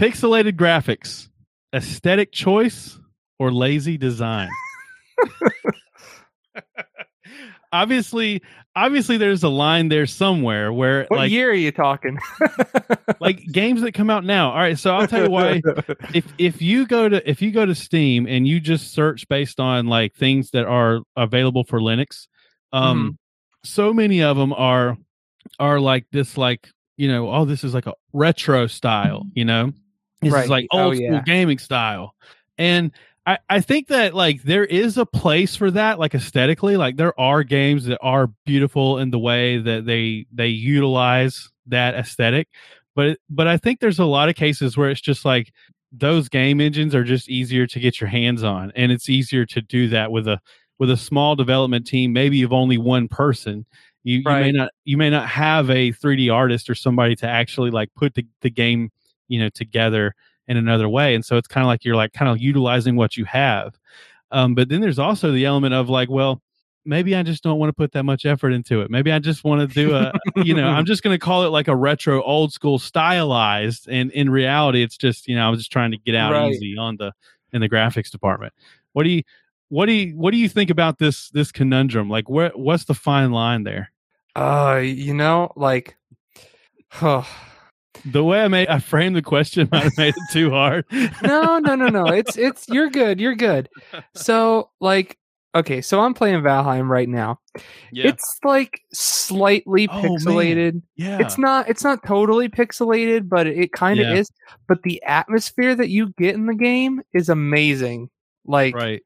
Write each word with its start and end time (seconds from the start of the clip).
Pixelated 0.00 0.52
graphics, 0.52 1.28
aesthetic 1.74 2.32
choice, 2.32 2.98
or 3.38 3.52
lazy 3.52 3.98
design. 3.98 4.48
obviously, 7.72 8.40
obviously, 8.74 9.18
there's 9.18 9.42
a 9.42 9.50
line 9.50 9.90
there 9.90 10.06
somewhere 10.06 10.72
where 10.72 11.04
What 11.08 11.18
like 11.18 11.30
year 11.30 11.50
are 11.50 11.52
you 11.52 11.70
talking? 11.70 12.18
like 13.20 13.44
games 13.52 13.82
that 13.82 13.92
come 13.92 14.08
out 14.08 14.24
now. 14.24 14.52
All 14.52 14.56
right, 14.56 14.78
so 14.78 14.96
I'll 14.96 15.06
tell 15.06 15.24
you 15.24 15.30
why. 15.30 15.60
if 16.14 16.32
if 16.38 16.62
you 16.62 16.86
go 16.86 17.06
to 17.10 17.28
if 17.28 17.42
you 17.42 17.50
go 17.50 17.66
to 17.66 17.74
Steam 17.74 18.26
and 18.26 18.48
you 18.48 18.58
just 18.58 18.94
search 18.94 19.28
based 19.28 19.60
on 19.60 19.86
like 19.86 20.14
things 20.14 20.52
that 20.52 20.64
are 20.64 21.00
available 21.14 21.62
for 21.62 21.78
Linux, 21.78 22.26
um, 22.72 23.18
so 23.64 23.92
many 23.92 24.22
of 24.22 24.38
them 24.38 24.54
are 24.54 24.96
are 25.58 25.78
like 25.78 26.06
this 26.10 26.38
like 26.38 26.70
you 26.96 27.06
know 27.06 27.30
oh 27.30 27.44
this 27.44 27.64
is 27.64 27.74
like 27.74 27.86
a 27.86 27.92
retro 28.14 28.66
style 28.66 29.26
you 29.34 29.44
know 29.44 29.74
this 30.22 30.32
Right. 30.32 30.44
is 30.44 30.50
like 30.50 30.66
Oh, 30.72 30.84
old 30.86 30.96
school 30.96 31.06
yeah. 31.12 31.22
gaming 31.24 31.58
style. 31.58 32.14
And 32.58 32.92
I, 33.26 33.38
I 33.48 33.60
think 33.60 33.88
that 33.88 34.14
like 34.14 34.42
there 34.42 34.64
is 34.64 34.96
a 34.98 35.06
place 35.06 35.54
for 35.56 35.70
that 35.70 35.98
like 35.98 36.14
aesthetically. 36.14 36.76
Like 36.76 36.96
there 36.96 37.18
are 37.20 37.42
games 37.42 37.84
that 37.86 37.98
are 38.02 38.28
beautiful 38.46 38.98
in 38.98 39.10
the 39.10 39.18
way 39.18 39.58
that 39.58 39.84
they 39.86 40.26
they 40.32 40.48
utilize 40.48 41.48
that 41.66 41.94
aesthetic. 41.94 42.48
But 42.96 43.18
but 43.30 43.46
i 43.46 43.56
think 43.56 43.78
there's 43.80 44.00
a 44.00 44.04
lot 44.04 44.28
of 44.28 44.34
cases 44.34 44.76
where 44.76 44.90
it's 44.90 45.00
just 45.00 45.24
like 45.24 45.52
those 45.92 46.28
game 46.28 46.60
engines 46.60 46.94
are 46.94 47.04
just 47.04 47.28
easier 47.28 47.66
to 47.66 47.80
get 47.80 48.00
your 48.00 48.08
hands 48.10 48.42
on 48.42 48.72
and 48.76 48.90
it's 48.92 49.08
easier 49.08 49.44
to 49.46 49.60
do 49.60 49.88
that 49.88 50.10
with 50.12 50.26
a 50.28 50.40
with 50.78 50.90
a 50.90 50.96
small 50.96 51.36
development 51.36 51.86
team. 51.86 52.12
Maybe 52.12 52.42
of 52.42 52.52
only 52.52 52.78
one 52.78 53.06
person. 53.06 53.64
You, 54.02 54.18
you 54.18 54.24
may 54.24 54.50
not 54.52 54.70
you 54.84 54.96
may 54.96 55.10
not 55.10 55.28
have 55.28 55.68
a 55.70 55.92
3d 55.92 56.32
artist 56.32 56.68
or 56.70 56.74
somebody 56.74 57.14
to 57.16 57.28
actually 57.28 57.70
like 57.70 57.90
put 57.94 58.14
the, 58.14 58.26
the 58.40 58.50
game 58.50 58.90
you 59.30 59.40
know 59.40 59.48
together 59.48 60.14
in 60.48 60.56
another 60.56 60.88
way 60.88 61.14
and 61.14 61.24
so 61.24 61.36
it's 61.36 61.48
kind 61.48 61.64
of 61.64 61.68
like 61.68 61.84
you're 61.84 61.96
like 61.96 62.12
kind 62.12 62.30
of 62.30 62.38
utilizing 62.40 62.96
what 62.96 63.16
you 63.16 63.24
have. 63.24 63.78
Um, 64.32 64.54
but 64.54 64.68
then 64.68 64.80
there's 64.80 64.98
also 64.98 65.32
the 65.32 65.44
element 65.44 65.74
of 65.74 65.88
like 65.88 66.10
well 66.10 66.42
maybe 66.84 67.14
i 67.14 67.22
just 67.22 67.42
don't 67.42 67.58
want 67.58 67.68
to 67.68 67.74
put 67.74 67.92
that 67.92 68.04
much 68.04 68.24
effort 68.26 68.50
into 68.50 68.80
it. 68.80 68.90
Maybe 68.90 69.12
i 69.12 69.18
just 69.18 69.44
want 69.44 69.60
to 69.60 69.74
do 69.74 69.94
a 69.94 70.12
you 70.36 70.54
know 70.54 70.66
i'm 70.66 70.86
just 70.86 71.02
going 71.02 71.14
to 71.14 71.24
call 71.24 71.44
it 71.44 71.48
like 71.48 71.68
a 71.68 71.76
retro 71.76 72.22
old 72.22 72.52
school 72.52 72.78
stylized 72.78 73.88
and 73.88 74.10
in 74.12 74.30
reality 74.30 74.82
it's 74.82 74.96
just 74.96 75.28
you 75.28 75.36
know 75.36 75.46
i 75.46 75.50
was 75.50 75.60
just 75.60 75.72
trying 75.72 75.90
to 75.90 75.98
get 75.98 76.14
out 76.14 76.32
Right. 76.32 76.50
easy 76.52 76.76
on 76.78 76.96
the 76.96 77.12
in 77.52 77.60
the 77.60 77.68
graphics 77.68 78.10
department. 78.10 78.52
What 78.92 79.04
do 79.04 79.10
you 79.10 79.22
what 79.68 79.86
do 79.86 79.92
you 79.92 80.16
what 80.16 80.32
do 80.32 80.36
you 80.36 80.48
think 80.48 80.70
about 80.70 80.98
this 80.98 81.30
this 81.30 81.52
conundrum? 81.52 82.08
Like 82.08 82.28
where 82.28 82.50
what's 82.54 82.84
the 82.84 82.94
fine 82.94 83.32
line 83.32 83.62
there? 83.64 83.92
Uh, 84.36 84.80
you 84.82 85.14
know, 85.14 85.52
like, 85.56 85.96
oh, 87.02 87.28
the 88.04 88.24
way 88.24 88.40
i 88.42 88.48
made 88.48 88.68
i 88.68 88.78
framed 88.78 89.14
the 89.16 89.22
question 89.22 89.68
might 89.72 89.82
have 89.84 89.96
made 89.98 90.14
it 90.16 90.32
too 90.32 90.50
hard 90.50 90.84
no, 91.22 91.58
no, 91.58 91.74
no, 91.74 91.88
no. 91.88 92.06
It's 92.06 92.36
it's 92.36 92.68
you're 92.68 92.90
good. 92.90 93.20
You're 93.20 93.34
good. 93.34 93.68
So 94.14 94.70
like, 94.80 95.18
okay, 95.54 95.80
so 95.80 96.00
I'm 96.00 96.14
playing 96.14 96.40
Valheim 96.42 96.88
right 96.88 97.08
now. 97.08 97.40
yeah 97.92 98.08
It's 98.08 98.38
like 98.44 98.80
slightly 98.92 99.88
Oh, 99.90 100.02
man. 100.02 100.18
pixelated. 100.18 100.82
yeah 100.96 101.18
It's 101.20 101.38
not 101.38 101.68
it's 101.68 101.84
not 101.84 102.04
totally 102.06 102.48
pixelated, 102.48 103.28
but 103.28 103.46
it 103.46 103.72
kind 103.72 104.00
of 104.00 104.06
Yeah. 104.06 104.14
is. 104.16 104.30
But 104.68 104.82
the 104.82 105.02
atmosphere 105.04 105.74
that 105.74 105.88
you 105.88 106.12
get 106.18 106.34
in 106.34 106.46
the 106.46 106.54
game 106.54 107.02
is 107.12 107.28
amazing. 107.28 108.08
Like 108.46 108.74
right 108.74 109.02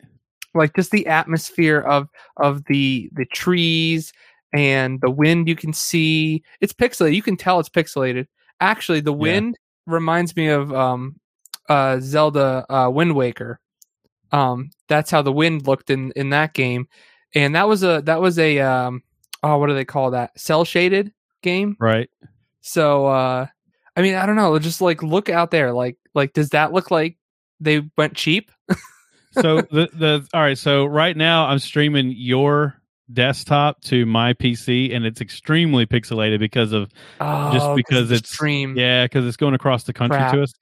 like 0.55 0.75
just 0.77 0.93
the 0.93 1.07
atmosphere 1.09 1.81
of 1.81 2.09
of 2.37 2.65
the 2.67 3.11
the 3.13 3.27
trees 3.27 4.13
and 4.53 5.01
the 5.01 5.11
wind 5.11 5.49
you 5.49 5.57
can 5.57 5.73
see. 5.73 6.45
It's 6.61 6.73
pixelated. 6.73 7.17
You 7.17 7.23
can 7.23 7.37
tell 7.37 7.59
it's 7.59 7.69
pixelated. 7.69 8.27
Actually, 8.61 9.01
the 9.01 9.13
wind 9.13 9.57
reminds 9.87 10.35
me 10.37 10.49
of 10.49 10.73
um 10.73 11.21
uh 11.69 11.99
Zelda 12.01 12.65
uh 12.69 12.91
Wind 12.91 13.15
Waker. 13.15 13.61
Um 14.33 14.71
that's 14.89 15.11
how 15.11 15.23
the 15.23 15.33
wind 15.33 15.67
looked 15.67 15.91
in 15.91 16.13
in 16.13 16.31
that 16.31 16.55
game. 16.55 16.89
And 17.35 17.55
that 17.55 17.69
was 17.69 17.83
a 17.83 18.03
that 18.05 18.21
was 18.21 18.39
a 18.39 18.61
um 18.61 19.03
oh 19.43 19.59
what 19.59 19.69
do 19.69 19.75
they 19.75 19.85
call 19.85 20.13
that? 20.13 20.39
Cel 20.39 20.65
shaded 20.65 21.13
game. 21.43 21.77
right 21.79 22.09
So 22.61 23.07
uh 23.07 23.47
I 23.97 24.03
mean, 24.03 24.17
I 24.17 24.27
don't 24.27 24.37
know, 24.37 24.59
just 24.59 24.81
like 24.81 25.03
look 25.03 25.29
out 25.29 25.51
there 25.51 25.73
like 25.73 25.97
like 26.15 26.33
does 26.33 26.51
that 26.51 26.73
look 26.73 26.91
like 26.91 27.17
they 27.61 27.83
went 27.97 28.15
cheap? 28.15 28.51
so 29.41 29.57
the 29.63 29.89
the 29.93 30.27
all 30.33 30.41
right 30.41 30.59
so 30.59 30.85
right 30.85 31.17
now 31.17 31.47
i'm 31.47 31.59
streaming 31.59 32.13
your 32.17 32.81
desktop 33.13 33.81
to 33.83 34.07
my 34.07 34.33
pc 34.33 34.95
and 34.95 35.05
it's 35.05 35.21
extremely 35.21 35.85
pixelated 35.87 36.39
because 36.39 36.73
of 36.73 36.91
Oh, 37.21 37.53
just 37.53 37.67
'cause 37.67 37.77
because 37.77 38.11
it's 38.11 38.31
stream. 38.33 38.77
yeah 38.77 39.05
because 39.05 39.27
it's 39.27 39.37
going 39.37 39.55
across 39.55 39.85
the 39.85 39.93
country 39.93 40.17
Crap. 40.19 40.33
to 40.35 40.43
us 40.43 40.53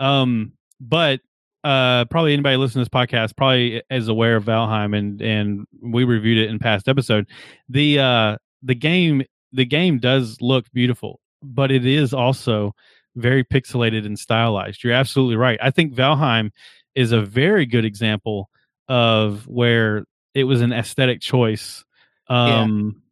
um 0.00 0.52
but 0.80 1.20
uh 1.62 2.04
probably 2.06 2.32
anybody 2.32 2.56
listening 2.56 2.84
to 2.84 2.90
this 2.90 3.08
podcast 3.08 3.36
probably 3.36 3.82
is 3.88 4.08
aware 4.08 4.34
of 4.34 4.44
valheim 4.44 4.98
and 4.98 5.22
and 5.22 5.64
we 5.80 6.02
reviewed 6.02 6.38
it 6.38 6.50
in 6.50 6.58
past 6.58 6.88
episode 6.88 7.28
the 7.68 8.00
uh 8.00 8.36
the 8.64 8.74
game 8.74 9.22
the 9.52 9.64
game 9.64 9.98
does 9.98 10.38
look 10.40 10.64
beautiful 10.72 11.20
but 11.40 11.70
it 11.70 11.86
is 11.86 12.12
also 12.12 12.74
very 13.14 13.44
pixelated 13.44 14.04
and 14.04 14.18
stylized 14.18 14.82
you're 14.82 14.92
absolutely 14.92 15.36
right 15.36 15.58
i 15.62 15.70
think 15.70 15.94
valheim 15.94 16.50
is 16.96 17.12
a 17.12 17.20
very 17.22 17.64
good 17.64 17.84
example 17.84 18.50
of 18.88 19.46
where 19.46 20.04
it 20.34 20.44
was 20.44 20.60
an 20.62 20.72
aesthetic 20.72 21.20
choice 21.20 21.84
um 22.28 23.02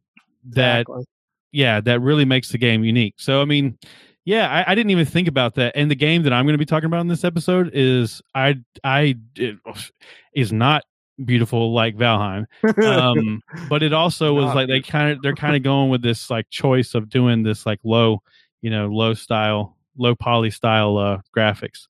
that 0.44 0.80
Exactly. 0.80 1.04
yeah, 1.52 1.80
that 1.80 2.00
really 2.00 2.24
makes 2.24 2.50
the 2.50 2.58
game 2.58 2.84
unique. 2.84 3.14
So 3.18 3.42
I 3.42 3.44
mean, 3.44 3.78
yeah, 4.24 4.48
I, 4.48 4.72
I 4.72 4.74
didn't 4.74 4.90
even 4.90 5.06
think 5.06 5.28
about 5.28 5.54
that. 5.56 5.72
And 5.74 5.90
the 5.90 5.96
game 5.96 6.22
that 6.22 6.32
I'm 6.32 6.44
going 6.44 6.54
to 6.54 6.58
be 6.58 6.66
talking 6.66 6.86
about 6.86 7.00
in 7.00 7.08
this 7.08 7.24
episode 7.24 7.70
is 7.74 8.22
I 8.34 8.60
I 8.84 9.16
it, 9.36 9.58
is 10.34 10.52
not 10.52 10.84
beautiful 11.24 11.72
like 11.74 11.96
Valheim, 11.96 12.46
um, 12.84 13.42
but 13.68 13.82
it 13.82 13.92
also 13.92 14.32
was 14.32 14.54
like 14.54 14.68
they 14.68 14.80
kind 14.80 15.12
of 15.12 15.22
they're 15.22 15.34
kind 15.34 15.56
of 15.56 15.62
going 15.62 15.90
with 15.90 16.02
this 16.02 16.30
like 16.30 16.48
choice 16.50 16.94
of 16.94 17.08
doing 17.08 17.42
this 17.42 17.66
like 17.66 17.80
low, 17.84 18.22
you 18.62 18.70
know, 18.70 18.86
low 18.86 19.14
style, 19.14 19.76
low 19.98 20.14
poly 20.14 20.50
style 20.50 20.96
uh, 20.96 21.18
graphics. 21.36 21.88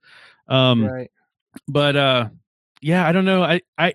Um, 0.48 0.84
right. 0.84 1.10
but 1.68 1.94
uh 1.94 2.28
yeah 2.82 3.06
i 3.06 3.12
don't 3.12 3.24
know 3.24 3.42
i 3.42 3.60
i 3.78 3.94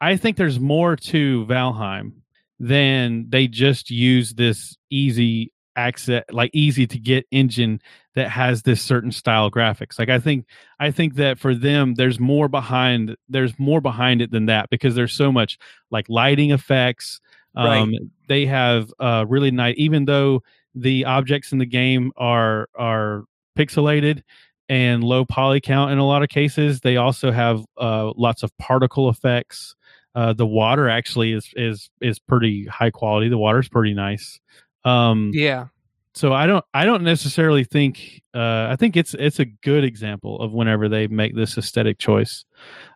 i 0.00 0.16
think 0.16 0.36
there's 0.36 0.58
more 0.60 0.96
to 0.96 1.44
valheim 1.46 2.12
than 2.58 3.26
they 3.28 3.48
just 3.48 3.90
use 3.90 4.34
this 4.34 4.76
easy 4.90 5.52
access 5.76 6.22
like 6.30 6.50
easy 6.54 6.86
to 6.86 7.00
get 7.00 7.26
engine 7.32 7.80
that 8.14 8.30
has 8.30 8.62
this 8.62 8.80
certain 8.80 9.10
style 9.10 9.50
graphics 9.50 9.98
like 9.98 10.08
i 10.08 10.20
think 10.20 10.46
i 10.78 10.88
think 10.88 11.16
that 11.16 11.36
for 11.36 11.52
them 11.52 11.94
there's 11.94 12.20
more 12.20 12.46
behind 12.46 13.16
there's 13.28 13.58
more 13.58 13.80
behind 13.80 14.22
it 14.22 14.30
than 14.30 14.46
that 14.46 14.70
because 14.70 14.94
there's 14.94 15.12
so 15.12 15.32
much 15.32 15.58
like 15.90 16.08
lighting 16.08 16.52
effects 16.52 17.20
um 17.56 17.92
they 18.28 18.46
have 18.46 18.92
uh 19.00 19.24
really 19.28 19.50
nice 19.50 19.74
even 19.76 20.04
though 20.04 20.40
the 20.76 21.04
objects 21.04 21.50
in 21.50 21.58
the 21.58 21.66
game 21.66 22.12
are 22.16 22.68
are 22.76 23.24
pixelated 23.58 24.22
and 24.68 25.04
low 25.04 25.24
poly 25.24 25.60
count 25.60 25.92
in 25.92 25.98
a 25.98 26.06
lot 26.06 26.22
of 26.22 26.28
cases. 26.28 26.80
They 26.80 26.96
also 26.96 27.30
have 27.30 27.64
uh, 27.78 28.12
lots 28.16 28.42
of 28.42 28.56
particle 28.58 29.08
effects. 29.08 29.74
Uh, 30.14 30.32
the 30.32 30.46
water 30.46 30.88
actually 30.88 31.32
is 31.32 31.48
is 31.56 31.90
is 32.00 32.18
pretty 32.18 32.66
high 32.66 32.90
quality. 32.90 33.28
The 33.28 33.38
water's 33.38 33.68
pretty 33.68 33.94
nice. 33.94 34.38
Um, 34.84 35.30
Yeah. 35.34 35.66
so 36.14 36.32
I 36.32 36.46
don't 36.46 36.64
I 36.72 36.84
don't 36.84 37.02
necessarily 37.02 37.64
think 37.64 38.22
uh, 38.34 38.68
I 38.70 38.76
think 38.78 38.96
it's 38.96 39.14
it's 39.14 39.40
a 39.40 39.44
good 39.46 39.82
example 39.84 40.40
of 40.40 40.52
whenever 40.52 40.88
they 40.88 41.06
make 41.08 41.34
this 41.34 41.58
aesthetic 41.58 41.98
choice. 41.98 42.44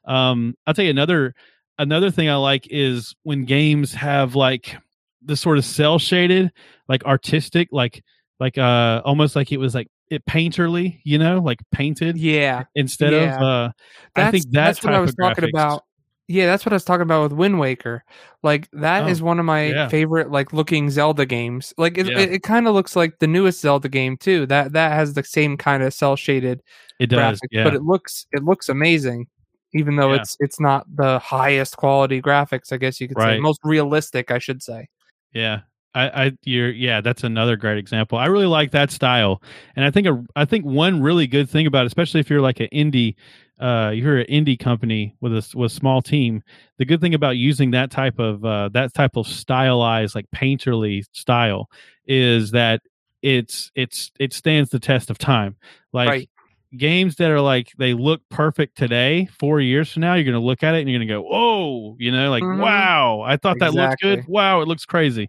Um, 0.05 0.55
I'll 0.67 0.75
tell 0.75 0.85
you 0.85 0.91
another 0.91 1.35
another 1.79 2.11
thing 2.11 2.29
I 2.29 2.37
like 2.37 2.67
is 2.71 3.15
when 3.25 3.45
games 3.45 3.93
have 3.95 4.35
like 4.35 4.77
the 5.25 5.37
sort 5.37 5.59
of 5.59 5.65
cel 5.65 5.99
shaded, 5.99 6.53
like 6.89 7.05
artistic, 7.05 7.69
like 7.73 8.05
like 8.39 8.59
uh 8.59 9.03
almost 9.05 9.35
like 9.35 9.51
it 9.51 9.59
was 9.59 9.75
like 9.75 9.89
it 10.11 10.25
painterly, 10.27 11.01
you 11.05 11.19
know, 11.19 11.41
like 11.41 11.59
painted 11.73 12.17
Yeah. 12.17 12.65
instead 12.77 13.13
of 13.13 13.43
uh 13.43 13.71
That's, 14.15 14.29
I 14.29 14.31
think 14.31 14.45
that 14.45 14.53
that's 14.53 14.85
what 14.85 14.95
I 14.95 15.01
was 15.01 15.15
talking 15.17 15.45
about. 15.53 15.85
Yeah, 16.31 16.45
that's 16.45 16.67
what 16.67 16.75
I 16.75 16.77
was 16.77 16.85
talking 16.85 17.03
about 17.03 17.23
with 17.23 17.33
Wind 17.33 17.59
Waker. 17.59 18.05
Like 18.43 18.71
that 18.73 19.05
oh, 19.05 19.09
is 19.09 19.23
one 19.23 19.39
of 19.39 19.47
my 19.47 19.67
yeah. 19.67 19.89
favorite 19.89 20.31
like 20.31 20.53
looking 20.53 20.91
Zelda 20.91 21.25
games. 21.25 21.73
Like 21.79 21.97
it, 21.97 22.07
Yeah. 22.07 22.19
it, 22.21 22.33
it 22.35 22.43
kind 22.43 22.69
of 22.69 22.75
looks 22.75 22.95
like 22.95 23.19
the 23.19 23.27
newest 23.27 23.63
Zelda 23.63 23.89
game 23.89 24.19
too. 24.19 24.45
That 24.45 24.73
that 24.75 24.93
has 24.93 25.15
the 25.15 25.25
same 25.25 25.57
kind 25.57 25.83
of 25.83 25.95
cel 25.95 26.17
shaded 26.17 26.63
it 27.01 27.07
does, 27.07 27.41
graphics, 27.41 27.49
yeah. 27.51 27.65
but 27.65 27.75
it 27.75 27.83
looks 27.83 28.27
it 28.33 28.45
looks 28.45 28.69
amazing. 28.69 29.27
Even 29.73 29.97
though 29.97 30.13
it's 30.13 30.37
it's 30.41 30.61
not 30.61 30.85
the 30.95 31.19
highest 31.19 31.79
quality 31.79 32.21
graphics, 32.21 32.73
I 32.73 32.77
guess 32.77 33.01
you 33.01 33.09
could 33.09 33.21
say. 33.21 33.41
Most 33.41 33.61
realistic, 33.65 34.31
I 34.31 34.39
should 34.39 34.63
say. 34.63 34.89
Yeah. 35.33 35.61
I, 35.95 36.27
I 36.27 36.33
you're 36.45 36.71
yeah, 36.71 37.01
that's 37.01 37.25
another 37.25 37.57
great 37.57 37.79
example. 37.79 38.19
I 38.19 38.27
really 38.27 38.47
like 38.47 38.71
that 38.73 38.91
style. 38.91 39.43
And 39.77 39.85
I 39.85 39.91
think 39.91 40.07
a 40.07 40.23
I 40.37 40.45
think 40.45 40.67
one 40.67 41.03
really 41.03 41.27
good 41.27 41.49
thing 41.49 41.67
about 41.67 41.85
it, 41.85 41.87
especially 41.87 42.21
if 42.21 42.29
you're 42.29 42.43
like 42.43 42.61
an 42.61 42.69
indie 42.73 43.15
uh 43.61 43.91
you're 43.95 44.19
an 44.19 44.27
indie 44.27 44.59
company 44.59 45.15
with 45.21 45.33
a 45.33 45.57
with 45.57 45.73
a 45.73 45.75
small 45.75 46.03
team, 46.03 46.43
the 46.79 46.85
good 46.85 47.01
thing 47.01 47.15
about 47.15 47.37
using 47.37 47.71
that 47.73 47.91
type 47.91 48.19
of 48.19 48.45
uh 48.45 48.69
that 48.71 48.95
type 48.95 49.17
of 49.17 49.27
stylized 49.27 50.15
like 50.15 50.27
painterly 50.35 51.05
style 51.13 51.69
is 52.07 52.51
that 52.53 52.81
it's 53.23 53.71
it's 53.75 54.11
it 54.21 54.33
stands 54.33 54.71
the 54.71 54.79
test 54.79 55.11
of 55.11 55.19
time. 55.19 55.57
Like 55.93 56.09
Right. 56.09 56.29
games 56.77 57.17
that 57.17 57.31
are 57.31 57.41
like 57.41 57.73
they 57.79 57.95
look 57.95 58.21
perfect 58.31 58.77
today, 58.77 59.29
four 59.39 59.61
years 59.61 59.93
from 59.93 60.03
now, 60.03 60.15
you're 60.15 60.25
gonna 60.25 60.39
look 60.45 60.63
at 60.63 60.75
it 60.75 60.81
and 60.81 60.91
you're 60.91 60.99
gonna 61.01 61.11
go, 61.11 61.23
"Whoa!" 61.23 61.97
You 61.99 62.13
know, 62.13 62.31
like, 62.31 62.45
Mhm. 62.45 62.59
"Wow, 62.59 63.23
I 63.23 63.37
thought 63.37 63.59
that 63.61 63.75
looked 63.75 64.01
good. 64.03 64.27
Wow, 64.29 64.61
it 64.63 64.69
looks 64.69 64.85
crazy." 64.85 65.29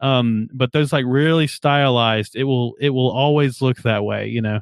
Um, 0.00 0.48
but 0.52 0.72
those 0.72 0.92
like 0.92 1.04
really 1.06 1.46
stylized, 1.46 2.36
it 2.36 2.44
will 2.44 2.74
it 2.80 2.90
will 2.90 3.10
always 3.10 3.62
look 3.62 3.78
that 3.82 4.04
way. 4.04 4.28
You 4.28 4.42
know. 4.42 4.60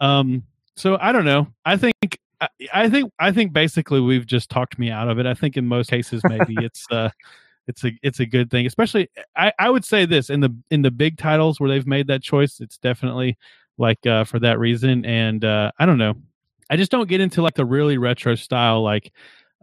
Um, 0.00 0.44
so 0.76 0.98
I 1.00 1.12
don't 1.12 1.24
know. 1.24 1.48
I 1.64 1.76
think 1.76 1.94
I, 2.42 2.48
I 2.72 2.90
think 2.90 3.12
I 3.18 3.32
think 3.32 3.52
basically 3.52 4.00
we've 4.00 4.26
just 4.26 4.50
talked 4.50 4.78
me 4.78 4.90
out 4.90 5.08
of 5.08 5.18
it. 5.18 5.26
I 5.26 5.34
think 5.34 5.56
in 5.56 5.66
most 5.66 5.90
cases 5.90 6.22
maybe 6.28 6.56
it's 6.58 6.84
uh 6.90 7.10
it's 7.66 7.84
a 7.84 7.92
it's 8.02 8.20
a 8.20 8.26
good 8.26 8.50
thing. 8.50 8.66
Especially 8.66 9.08
I, 9.36 9.52
I 9.58 9.70
would 9.70 9.84
say 9.84 10.04
this 10.04 10.30
in 10.30 10.40
the 10.40 10.54
in 10.70 10.82
the 10.82 10.90
big 10.90 11.18
titles 11.18 11.60
where 11.60 11.70
they've 11.70 11.86
made 11.86 12.08
that 12.08 12.22
choice, 12.22 12.60
it's 12.60 12.78
definitely 12.78 13.38
like 13.78 14.04
uh 14.06 14.24
for 14.24 14.38
that 14.40 14.58
reason. 14.58 15.04
And 15.04 15.44
uh 15.44 15.72
I 15.78 15.86
don't 15.86 15.98
know. 15.98 16.14
I 16.70 16.76
just 16.76 16.90
don't 16.90 17.08
get 17.08 17.20
into 17.20 17.42
like 17.42 17.54
the 17.54 17.66
really 17.66 17.98
retro 17.98 18.34
style 18.34 18.82
like 18.82 19.12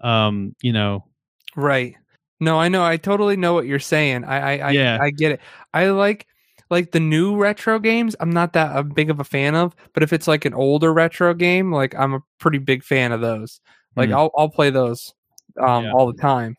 um, 0.02 0.56
you 0.62 0.72
know, 0.72 1.06
Right. 1.56 1.96
No, 2.40 2.58
I 2.58 2.70
know. 2.70 2.86
I 2.86 2.98
totally 2.98 3.36
know 3.36 3.54
what 3.54 3.66
you're 3.66 3.80
saying. 3.80 4.24
I 4.24 4.58
I 4.58 4.72
I, 4.72 5.06
I 5.06 5.10
get 5.10 5.34
it. 5.34 5.42
I 5.74 5.90
like 5.90 6.26
like 6.70 6.92
the 6.92 7.00
new 7.00 7.36
retro 7.36 7.80
games. 7.80 8.16
I'm 8.20 8.30
not 8.30 8.54
that 8.54 8.94
big 8.94 9.10
of 9.10 9.20
a 9.20 9.24
fan 9.24 9.56
of, 9.56 9.76
but 9.94 10.04
if 10.04 10.14
it's 10.14 10.28
like 10.28 10.46
an 10.46 10.54
older 10.54 10.94
retro 10.94 11.34
game, 11.34 11.72
like 11.72 11.96
I'm 11.96 12.14
a 12.14 12.22
pretty 12.40 12.60
big 12.60 12.84
fan 12.84 13.12
of 13.12 13.22
those. 13.22 13.60
Like 13.96 14.10
Hmm. 14.10 14.16
I'll 14.16 14.32
I'll 14.38 14.50
play 14.50 14.70
those 14.70 15.14
um 15.60 15.86
Yeah. 15.86 15.92
all 15.94 16.12
the 16.12 16.20
time. 16.22 16.56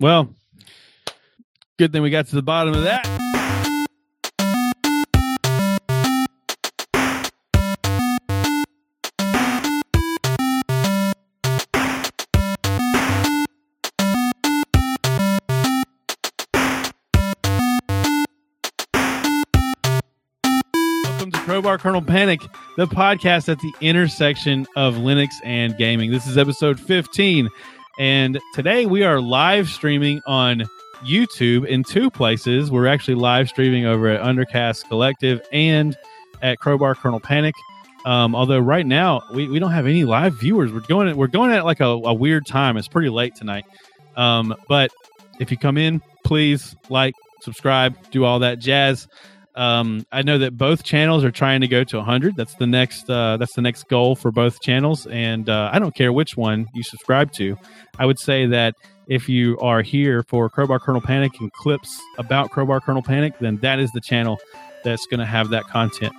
well, 0.00 0.34
good 1.78 1.92
thing 1.92 2.02
we 2.02 2.10
got 2.10 2.26
to 2.28 2.34
the 2.34 2.42
bottom 2.42 2.74
of 2.74 2.82
that. 2.84 3.29
Welcome 21.20 21.32
to 21.32 21.44
Crowbar 21.44 21.76
Kernel 21.76 22.00
Panic, 22.00 22.40
the 22.78 22.86
podcast 22.86 23.50
at 23.50 23.58
the 23.58 23.74
intersection 23.82 24.66
of 24.74 24.94
Linux 24.94 25.28
and 25.44 25.76
gaming. 25.76 26.10
This 26.10 26.26
is 26.26 26.38
episode 26.38 26.80
15, 26.80 27.50
and 27.98 28.40
today 28.54 28.86
we 28.86 29.02
are 29.02 29.20
live 29.20 29.68
streaming 29.68 30.22
on 30.26 30.64
YouTube 31.04 31.66
in 31.66 31.84
two 31.84 32.10
places. 32.10 32.70
We're 32.70 32.86
actually 32.86 33.16
live 33.16 33.50
streaming 33.50 33.84
over 33.84 34.08
at 34.08 34.22
Undercast 34.22 34.88
Collective 34.88 35.42
and 35.52 35.94
at 36.40 36.58
Crowbar 36.58 36.94
Kernel 36.94 37.20
Panic. 37.20 37.54
Um, 38.06 38.34
although 38.34 38.58
right 38.58 38.86
now 38.86 39.20
we, 39.34 39.46
we 39.46 39.58
don't 39.58 39.72
have 39.72 39.86
any 39.86 40.04
live 40.06 40.40
viewers. 40.40 40.72
We're 40.72 40.80
going 40.80 41.14
we're 41.18 41.26
going 41.26 41.52
at 41.52 41.66
like 41.66 41.80
a, 41.80 41.84
a 41.84 42.14
weird 42.14 42.46
time. 42.46 42.78
It's 42.78 42.88
pretty 42.88 43.10
late 43.10 43.34
tonight. 43.34 43.66
Um, 44.16 44.54
but 44.70 44.90
if 45.38 45.50
you 45.50 45.58
come 45.58 45.76
in, 45.76 46.00
please 46.24 46.74
like, 46.88 47.12
subscribe, 47.42 48.10
do 48.10 48.24
all 48.24 48.38
that 48.38 48.58
jazz. 48.58 49.06
Um, 49.56 50.06
I 50.12 50.22
know 50.22 50.38
that 50.38 50.56
both 50.56 50.84
channels 50.84 51.24
are 51.24 51.30
trying 51.30 51.60
to 51.62 51.68
go 51.68 51.82
to 51.84 51.96
100. 51.96 52.36
That's 52.36 52.54
the 52.54 52.66
next. 52.66 53.10
Uh, 53.10 53.36
that's 53.36 53.54
the 53.54 53.62
next 53.62 53.88
goal 53.88 54.14
for 54.14 54.30
both 54.30 54.60
channels, 54.60 55.06
and 55.06 55.48
uh, 55.48 55.70
I 55.72 55.78
don't 55.78 55.94
care 55.94 56.12
which 56.12 56.36
one 56.36 56.66
you 56.74 56.82
subscribe 56.82 57.32
to. 57.32 57.56
I 57.98 58.06
would 58.06 58.18
say 58.18 58.46
that 58.46 58.74
if 59.08 59.28
you 59.28 59.58
are 59.58 59.82
here 59.82 60.22
for 60.28 60.48
Crowbar 60.48 60.78
Kernel 60.78 61.00
Panic 61.00 61.32
and 61.40 61.52
clips 61.52 62.00
about 62.18 62.50
Crowbar 62.50 62.80
Kernel 62.80 63.02
Panic, 63.02 63.38
then 63.40 63.56
that 63.58 63.80
is 63.80 63.90
the 63.92 64.00
channel 64.00 64.38
that's 64.84 65.04
going 65.06 65.20
to 65.20 65.26
have 65.26 65.50
that 65.50 65.64
content. 65.64 66.14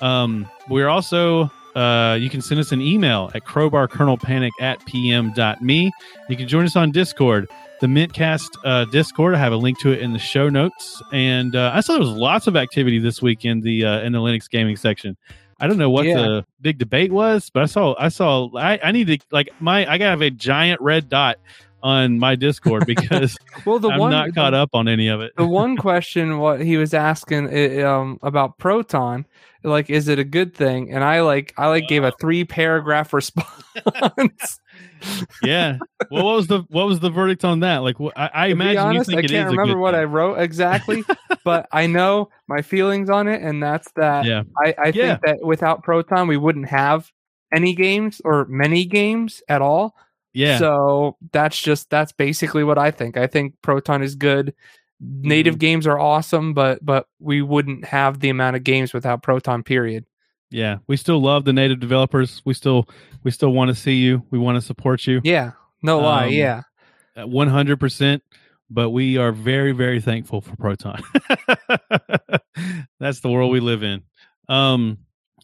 Um, 0.00 0.48
we're 0.68 0.88
also. 0.88 1.50
Uh, 1.74 2.14
you 2.14 2.30
can 2.30 2.40
send 2.40 2.58
us 2.58 2.72
an 2.72 2.80
email 2.80 3.30
at 3.34 3.44
crowbarkernelpanic 3.44 4.50
at 4.62 4.82
pm.me. 4.86 5.92
You 6.30 6.36
can 6.38 6.48
join 6.48 6.64
us 6.64 6.74
on 6.74 6.90
Discord 6.90 7.50
the 7.80 7.86
Mintcast 7.86 8.48
uh, 8.64 8.84
Discord. 8.86 9.34
I 9.34 9.38
have 9.38 9.52
a 9.52 9.56
link 9.56 9.78
to 9.80 9.92
it 9.92 10.00
in 10.00 10.12
the 10.12 10.18
show 10.18 10.48
notes, 10.48 11.02
and 11.12 11.54
uh, 11.54 11.72
I 11.74 11.80
saw 11.80 11.92
there 11.94 12.00
was 12.00 12.08
lots 12.10 12.46
of 12.46 12.56
activity 12.56 12.98
this 12.98 13.20
week 13.20 13.44
in 13.44 13.60
the 13.60 13.84
uh, 13.84 14.00
in 14.00 14.12
the 14.12 14.18
Linux 14.18 14.48
gaming 14.48 14.76
section. 14.76 15.16
I 15.58 15.66
don't 15.66 15.78
know 15.78 15.90
what 15.90 16.06
Yeah. 16.06 16.16
the 16.16 16.46
big 16.60 16.78
debate 16.78 17.12
was, 17.12 17.50
but 17.50 17.62
I 17.62 17.66
saw 17.66 17.94
I 17.98 18.08
saw 18.08 18.48
I, 18.56 18.78
I 18.82 18.92
need 18.92 19.06
to 19.08 19.18
like 19.30 19.48
my 19.58 19.80
I 19.90 19.98
gotta 19.98 20.10
have 20.10 20.22
a 20.22 20.30
giant 20.30 20.80
red 20.80 21.08
dot 21.08 21.36
on 21.82 22.18
my 22.18 22.34
Discord 22.34 22.84
because 22.86 23.36
Well, 23.64 23.78
the 23.78 23.90
I'm 23.90 23.98
one 24.00 24.10
not 24.10 24.34
caught 24.34 24.54
up 24.54 24.70
on 24.74 24.88
any 24.88 25.08
of 25.08 25.20
it. 25.20 25.32
the 25.36 25.46
one 25.46 25.76
question 25.78 26.38
what 26.38 26.60
he 26.60 26.76
was 26.76 26.92
asking 26.94 27.82
um 27.84 28.18
about 28.22 28.58
Proton, 28.58 29.24
like 29.62 29.88
is 29.90 30.08
it 30.08 30.18
a 30.18 30.24
good 30.24 30.54
thing? 30.54 30.92
And 30.92 31.02
I 31.04 31.20
like 31.22 31.54
I 31.56 31.68
like 31.68 31.88
gave 31.88 32.04
a 32.04 32.12
three 32.20 32.44
paragraph 32.44 33.12
response. 33.14 34.60
Yeah. 35.42 35.78
Well, 36.10 36.24
what 36.24 36.36
was 36.36 36.46
the 36.46 36.62
what 36.68 36.86
was 36.86 37.00
the 37.00 37.10
verdict 37.10 37.44
on 37.44 37.60
that? 37.60 37.78
Like, 37.78 37.96
wh- 37.98 38.16
I, 38.16 38.30
I 38.32 38.46
imagine 38.48 38.78
honest, 38.78 39.10
you 39.10 39.18
I 39.18 39.20
think 39.22 39.30
it 39.30 39.34
can't 39.34 39.48
is 39.50 39.56
remember 39.56 39.78
what 39.80 39.94
I 39.94 40.04
wrote 40.04 40.36
exactly, 40.38 41.04
but 41.44 41.66
I 41.72 41.86
know 41.86 42.30
my 42.48 42.62
feelings 42.62 43.10
on 43.10 43.28
it, 43.28 43.42
and 43.42 43.62
that's 43.62 43.90
that. 43.92 44.24
Yeah. 44.24 44.42
I, 44.62 44.74
I 44.78 44.86
Yeah. 44.88 45.16
think 45.16 45.20
that 45.22 45.38
without 45.46 45.82
Proton, 45.82 46.28
we 46.28 46.36
wouldn't 46.36 46.68
have 46.68 47.10
any 47.54 47.74
games 47.74 48.20
or 48.24 48.44
many 48.46 48.84
games 48.84 49.42
at 49.48 49.62
all. 49.62 49.94
Yeah. 50.32 50.58
So 50.58 51.16
that's 51.32 51.60
just 51.60 51.88
that's 51.90 52.12
basically 52.12 52.64
what 52.64 52.78
I 52.78 52.90
think. 52.90 53.16
I 53.16 53.26
think 53.26 53.54
Proton 53.62 54.02
is 54.02 54.14
good. 54.14 54.54
Native 55.00 55.54
Mm-hmm. 55.54 55.58
games 55.60 55.86
are 55.86 55.98
awesome, 55.98 56.54
but 56.54 56.84
but 56.84 57.06
we 57.18 57.42
wouldn't 57.42 57.84
have 57.84 58.20
the 58.20 58.30
amount 58.30 58.56
of 58.56 58.64
games 58.64 58.92
without 58.94 59.22
Proton. 59.22 59.62
Period. 59.62 60.06
Yeah. 60.50 60.78
We 60.86 60.96
still 60.96 61.20
love 61.20 61.44
the 61.44 61.52
native 61.52 61.80
developers. 61.80 62.42
We 62.44 62.54
still 62.54 62.88
we 63.24 63.30
still 63.30 63.52
want 63.52 63.68
to 63.68 63.74
see 63.74 63.96
you. 63.96 64.24
We 64.30 64.38
want 64.38 64.56
to 64.56 64.62
support 64.62 65.06
you. 65.06 65.20
Yeah, 65.24 65.52
no 65.82 65.98
lie. 66.00 66.26
Um, 66.26 66.32
Yeah, 66.32 66.62
one 67.24 67.48
hundred 67.48 67.80
percent. 67.80 68.22
But 68.68 68.90
we 68.90 69.16
are 69.16 69.30
very, 69.30 69.70
very 69.70 70.00
thankful 70.00 70.40
for 70.40 70.56
Proton. 70.56 71.00
That's 72.98 73.20
the 73.20 73.28
world 73.28 73.52
we 73.52 73.60
live 73.60 73.84
in. 73.84 74.02
Um, 74.48 74.98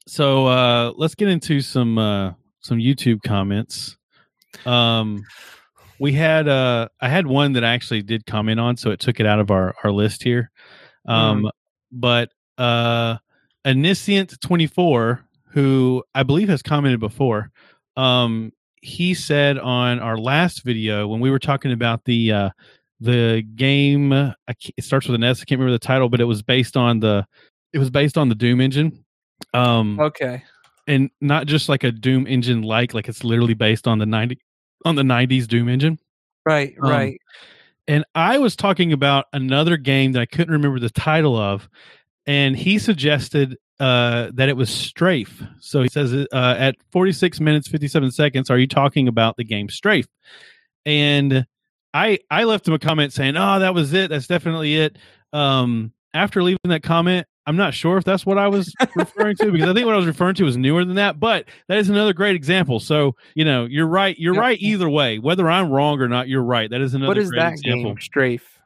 so 0.09 0.47
uh, 0.47 0.93
let's 0.97 1.15
get 1.15 1.29
into 1.29 1.61
some 1.61 1.99
uh, 1.99 2.33
some 2.61 2.79
YouTube 2.79 3.23
comments. 3.23 3.97
Um, 4.67 5.25
we 6.01 6.13
had 6.13 6.49
uh, 6.49 6.89
I 7.01 7.09
had 7.09 7.27
one 7.27 7.53
that 7.53 7.65
I 7.65 7.75
actually 7.75 8.03
did 8.03 8.27
comment 8.27 8.59
on, 8.59 8.77
so 8.77 8.91
it 8.91 8.99
took 8.99 9.21
it 9.21 9.27
out 9.27 9.39
of 9.39 9.53
our 9.53 9.75
our 9.85 9.93
list 9.93 10.25
here. 10.25 10.51
Um, 11.07 11.49
but 11.93 12.31
uh, 12.59 13.19
Aniscient 13.65 14.41
twenty 14.41 14.67
four, 14.67 15.25
who 15.49 16.03
I 16.15 16.23
believe 16.23 16.49
has 16.49 16.63
commented 16.63 17.01
before, 17.01 17.51
um, 17.97 18.53
he 18.81 19.15
said 19.15 19.59
on 19.59 20.01
our 20.01 20.17
last 20.17 20.65
video 20.65 21.07
when 21.07 21.21
we 21.21 21.31
were 21.31 21.39
talking 21.39 21.73
about 21.73 22.05
the 22.05 22.33
uh, 22.33 22.51
the 23.01 23.43
game, 23.55 24.13
it 24.13 24.85
starts 24.85 25.07
with 25.07 25.15
an 25.15 25.25
S. 25.25 25.41
I 25.41 25.45
can't 25.45 25.59
remember 25.61 25.73
the 25.73 25.79
title, 25.79 26.09
but 26.09 26.21
it 26.21 26.25
was 26.25 26.43
based 26.43 26.77
on 26.77 27.01
the 27.01 27.27
it 27.73 27.79
was 27.79 27.91
based 27.91 28.19
on 28.19 28.29
the 28.29 28.35
Doom 28.35 28.61
engine. 28.61 29.05
Um, 29.55 29.99
okay. 29.99 30.43
and 30.87 31.11
not 31.21 31.47
just 31.47 31.69
like 31.69 31.85
a 31.85 31.93
Doom 31.93 32.27
engine 32.27 32.63
like 32.63 32.95
like 32.95 33.09
it's 33.09 33.25
literally 33.25 33.55
based 33.55 33.87
on 33.87 33.99
the 33.99 34.07
ninety 34.07 34.39
on 34.85 34.95
the 34.95 35.05
nineties 35.05 35.47
Doom 35.47 35.69
engine. 35.69 35.99
Right, 36.45 36.75
um, 36.83 36.91
right. 36.91 37.21
And 37.89 38.05
I 38.15 38.39
was 38.39 38.55
talking 38.57 38.93
about 38.93 39.27
another 39.33 39.77
game 39.77 40.13
that 40.13 40.21
I 40.21 40.27
couldn't 40.27 40.53
remember 40.53 40.79
the 40.79 40.91
title 40.91 41.37
of, 41.37 41.69
and 42.27 42.57
he 42.57 42.79
suggested 42.79 43.57
uh, 43.81 44.31
that 44.35 44.49
it 44.49 44.57
was 44.57 44.71
Strafe. 44.71 45.43
So 45.61 45.83
he 45.83 45.89
says 45.89 46.13
uh, 46.15 46.27
at 46.59 46.77
46 46.93 47.41
minutes 47.41 47.67
57 47.69 48.11
seconds, 48.13 48.51
are 48.51 48.59
you 48.59 48.67
talking 48.69 49.09
about 49.09 49.37
the 49.37 49.45
game 49.45 49.69
Strafe? 49.69 50.07
And 50.87 51.47
I 51.95 52.19
I 52.31 52.45
left 52.45 52.67
him 52.67 52.75
a 52.75 52.79
comment 52.79 53.13
saying, 53.13 53.37
"Oh, 53.37 53.59
that 53.61 53.75
was 53.75 53.93
it. 53.93 54.11
That's 54.11 54.27
definitely 54.27 54.77
it." 54.77 54.99
Um, 55.33 55.93
after 56.15 56.43
leaving 56.43 56.59
that 56.65 56.83
comment, 56.83 57.27
I'm 57.47 57.57
not 57.57 57.75
sure 57.75 57.99
if 57.99 58.05
that's 58.05 58.25
what 58.27 58.39
I 58.39 58.49
was 58.49 58.73
referring 58.97 59.37
to 59.37 59.51
because 59.53 59.69
I 59.69 59.75
think 59.75 59.87
what 59.87 59.95
I 59.95 59.99
was 59.99 60.07
referring 60.07 60.35
to 60.37 60.45
was 60.45 60.57
newer 60.57 60.85
than 60.85 60.97
that. 60.97 61.21
But 61.21 61.47
that 61.69 61.79
is 61.79 61.89
another 61.91 62.13
great 62.15 62.35
example. 62.35 62.81
So 62.81 63.15
you 63.35 63.45
know, 63.45 63.67
you're 63.67 63.87
right. 63.87 64.19
You're 64.19 64.35
Yeah. 64.35 64.41
right 64.41 64.59
either 64.61 64.89
way. 64.89 65.19
Whether 65.19 65.49
I'm 65.51 65.71
wrong 65.71 66.01
or 66.01 66.09
not, 66.09 66.29
you're 66.29 66.43
right. 66.43 66.71
That 66.71 66.81
is 66.81 66.95
another 66.95 67.09
What 67.09 67.19
is 67.19 67.31
great 67.31 67.41
that 67.41 67.53
example. 67.53 67.91
game? 67.95 68.01
Strafe. 68.01 68.59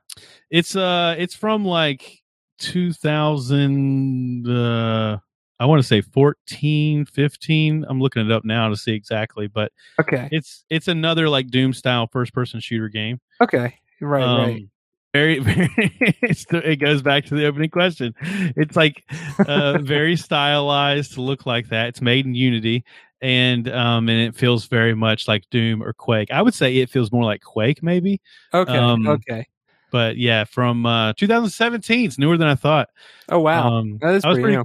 It's 0.50 0.76
uh, 0.76 1.16
it's 1.18 1.34
from 1.34 1.64
like 1.64 2.22
2000. 2.58 4.48
Uh, 4.48 5.18
I 5.58 5.64
want 5.64 5.80
to 5.80 5.86
say 5.86 6.02
14, 6.02 7.06
15. 7.06 7.84
I'm 7.88 8.00
looking 8.00 8.24
it 8.26 8.32
up 8.32 8.44
now 8.44 8.68
to 8.68 8.76
see 8.76 8.92
exactly, 8.92 9.46
but 9.46 9.72
Okay. 10.00 10.28
it's 10.30 10.64
it's 10.68 10.88
another 10.88 11.28
like 11.28 11.48
Doom 11.48 11.72
style 11.72 12.08
first 12.12 12.34
person 12.34 12.60
shooter 12.60 12.88
game. 12.88 13.20
Okay. 13.40 13.74
Right. 14.00 14.22
Um, 14.22 14.38
right. 14.38 14.68
Very, 15.14 15.38
very. 15.40 15.70
It 15.78 16.76
goes 16.78 17.00
back 17.00 17.24
to 17.26 17.34
the 17.34 17.46
opening 17.46 17.70
question. 17.70 18.14
It's 18.20 18.76
like 18.76 19.02
uh, 19.46 19.78
very 19.78 20.14
stylized 20.18 21.14
to 21.14 21.22
look 21.22 21.46
like 21.46 21.70
that. 21.70 21.88
It's 21.88 22.02
made 22.02 22.26
in 22.26 22.34
Unity, 22.34 22.84
and 23.22 23.66
um, 23.70 24.10
and 24.10 24.20
it 24.20 24.34
feels 24.34 24.66
very 24.66 24.94
much 24.94 25.26
like 25.26 25.44
Doom 25.50 25.82
or 25.82 25.94
Quake. 25.94 26.30
I 26.30 26.42
would 26.42 26.52
say 26.52 26.76
it 26.76 26.90
feels 26.90 27.10
more 27.12 27.24
like 27.24 27.40
Quake, 27.40 27.82
maybe. 27.82 28.20
Okay. 28.52 28.76
um, 28.76 29.06
okay. 29.06 29.46
But 29.90 30.16
yeah, 30.16 30.44
from 30.44 30.84
uh, 30.86 31.12
2017, 31.14 32.06
it's 32.06 32.18
newer 32.18 32.36
than 32.36 32.48
I 32.48 32.54
thought. 32.54 32.88
Oh 33.28 33.40
wow. 33.40 33.68
Um, 33.72 33.98
that 34.02 34.14
is 34.14 34.22
pretty, 34.22 34.40
pretty 34.42 34.56
new. 34.58 34.64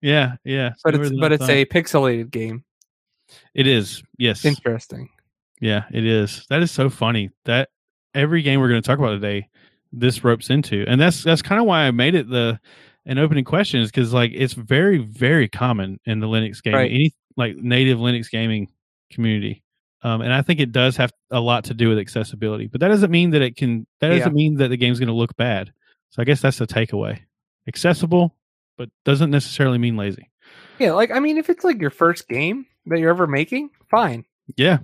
Yeah, 0.00 0.36
yeah. 0.44 0.72
but 0.82 0.94
Newer 0.94 1.04
it's 1.04 1.16
but 1.20 1.32
I 1.32 1.34
it's 1.36 1.42
thought. 1.44 1.50
a 1.50 1.64
pixelated 1.66 2.30
game. 2.30 2.64
It 3.54 3.66
is. 3.66 4.02
Yes. 4.18 4.44
Interesting. 4.44 5.08
Yeah, 5.60 5.84
it 5.92 6.04
is. 6.04 6.44
That 6.50 6.62
is 6.62 6.70
so 6.70 6.90
funny. 6.90 7.30
That 7.44 7.68
every 8.14 8.42
game 8.42 8.60
we're 8.60 8.68
going 8.68 8.82
to 8.82 8.86
talk 8.86 8.98
about 8.98 9.10
today, 9.12 9.48
this 9.92 10.24
ropes 10.24 10.50
into, 10.50 10.84
and 10.88 11.00
that's 11.00 11.22
that's 11.22 11.42
kind 11.42 11.60
of 11.60 11.66
why 11.66 11.82
I 11.84 11.90
made 11.92 12.14
it 12.14 12.28
the 12.28 12.58
an 13.06 13.18
opening 13.18 13.44
question 13.44 13.80
is 13.80 13.90
because 13.90 14.12
like 14.12 14.32
it's 14.34 14.54
very 14.54 14.98
very 14.98 15.48
common 15.48 16.00
in 16.04 16.18
the 16.20 16.26
Linux 16.26 16.62
gaming, 16.62 16.76
Right. 16.78 16.90
any 16.90 17.14
like 17.36 17.56
native 17.56 17.98
Linux 17.98 18.30
gaming 18.30 18.68
community, 19.10 19.62
um, 20.02 20.20
and 20.20 20.32
I 20.32 20.42
think 20.42 20.60
it 20.60 20.72
does 20.72 20.96
have 20.96 21.12
a 21.30 21.40
lot 21.40 21.64
to 21.64 21.74
do 21.74 21.88
with 21.88 21.98
accessibility. 21.98 22.66
But 22.66 22.80
that 22.80 22.88
doesn't 22.88 23.10
mean 23.10 23.30
that 23.30 23.42
it 23.42 23.56
can. 23.56 23.86
That 24.00 24.08
doesn't 24.08 24.28
Yeah. 24.32 24.34
mean 24.34 24.56
that 24.56 24.68
the 24.68 24.76
game's 24.76 24.98
going 24.98 25.08
to 25.08 25.14
look 25.14 25.36
bad. 25.36 25.72
So 26.10 26.20
I 26.22 26.24
guess 26.24 26.40
that's 26.40 26.58
the 26.58 26.66
takeaway: 26.66 27.20
accessible, 27.68 28.36
but 28.76 28.88
doesn't 29.04 29.30
necessarily 29.30 29.78
mean 29.78 29.96
lazy. 29.96 30.28
Yeah, 30.78 30.92
like 30.92 31.10
I 31.10 31.20
mean, 31.20 31.38
if 31.38 31.48
it's 31.50 31.64
like 31.64 31.80
your 31.80 31.90
first 31.90 32.28
game 32.28 32.66
that 32.86 32.98
you're 32.98 33.10
ever 33.10 33.26
making, 33.26 33.70
fine, 33.90 34.24
Yeah, 34.56 34.78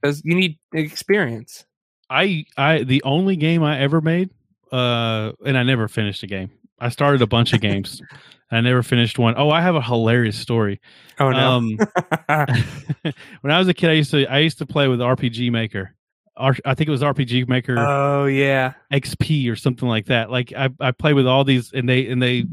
because 0.00 0.22
you 0.24 0.34
need 0.34 0.58
experience. 0.72 1.64
I 2.10 2.44
I 2.56 2.82
the 2.84 3.02
only 3.04 3.36
game 3.36 3.62
I 3.62 3.78
ever 3.80 4.00
made, 4.00 4.30
uh, 4.72 5.32
and 5.44 5.56
I 5.56 5.62
never 5.62 5.88
finished 5.88 6.22
a 6.22 6.26
game. 6.26 6.50
I 6.80 6.88
started 6.88 7.22
a 7.22 7.26
bunch 7.26 7.52
of 7.52 7.60
games. 7.60 8.02
I 8.50 8.60
never 8.60 8.82
finished 8.82 9.18
one. 9.18 9.34
Oh, 9.36 9.50
I 9.50 9.60
have 9.60 9.74
a 9.74 9.82
hilarious 9.82 10.38
story. 10.38 10.80
Oh 11.18 11.30
no. 11.30 11.38
Um, 11.38 11.76
when 13.40 13.52
I 13.52 13.58
was 13.58 13.68
a 13.68 13.74
kid, 13.74 13.90
I 13.90 13.94
used 13.94 14.10
to 14.12 14.26
I 14.26 14.38
used 14.38 14.58
to 14.58 14.66
play 14.66 14.88
with 14.88 15.00
RPG 15.00 15.50
Maker. 15.52 15.94
R- 16.36 16.56
I 16.64 16.74
think 16.74 16.88
it 16.88 16.92
was 16.92 17.02
RPG 17.02 17.48
Maker 17.48 17.78
oh 17.78 18.26
yeah. 18.26 18.74
XP 18.92 19.50
or 19.50 19.56
something 19.56 19.88
like 19.88 20.06
that. 20.06 20.30
Like 20.30 20.52
I 20.56 20.70
I 20.80 20.92
play 20.92 21.12
with 21.12 21.26
all 21.26 21.44
these, 21.44 21.72
and 21.72 21.88
they 21.88 22.06
and 22.06 22.22
they 22.22 22.46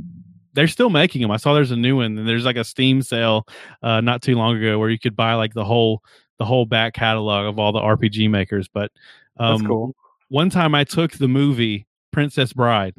they're 0.53 0.67
still 0.67 0.89
making 0.89 1.21
them. 1.21 1.31
I 1.31 1.37
saw 1.37 1.53
there's 1.53 1.71
a 1.71 1.77
new 1.77 1.97
one, 1.97 2.17
and 2.17 2.27
there's 2.27 2.45
like 2.45 2.57
a 2.57 2.63
Steam 2.63 3.01
sale 3.01 3.47
uh, 3.81 4.01
not 4.01 4.21
too 4.21 4.35
long 4.35 4.57
ago 4.57 4.79
where 4.79 4.89
you 4.89 4.99
could 4.99 5.15
buy 5.15 5.35
like 5.35 5.53
the 5.53 5.65
whole 5.65 6.03
the 6.39 6.45
whole 6.45 6.65
back 6.65 6.93
catalog 6.93 7.45
of 7.45 7.57
all 7.57 7.71
the 7.71 7.79
RPG 7.79 8.29
makers. 8.29 8.67
But 8.67 8.91
um, 9.37 9.57
That's 9.57 9.67
cool. 9.67 9.95
one 10.27 10.49
time 10.49 10.75
I 10.75 10.83
took 10.83 11.13
the 11.13 11.29
movie 11.29 11.87
Princess 12.11 12.51
Bride 12.51 12.95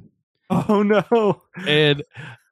Oh 0.69 0.83
no. 0.83 1.43
and 1.67 2.03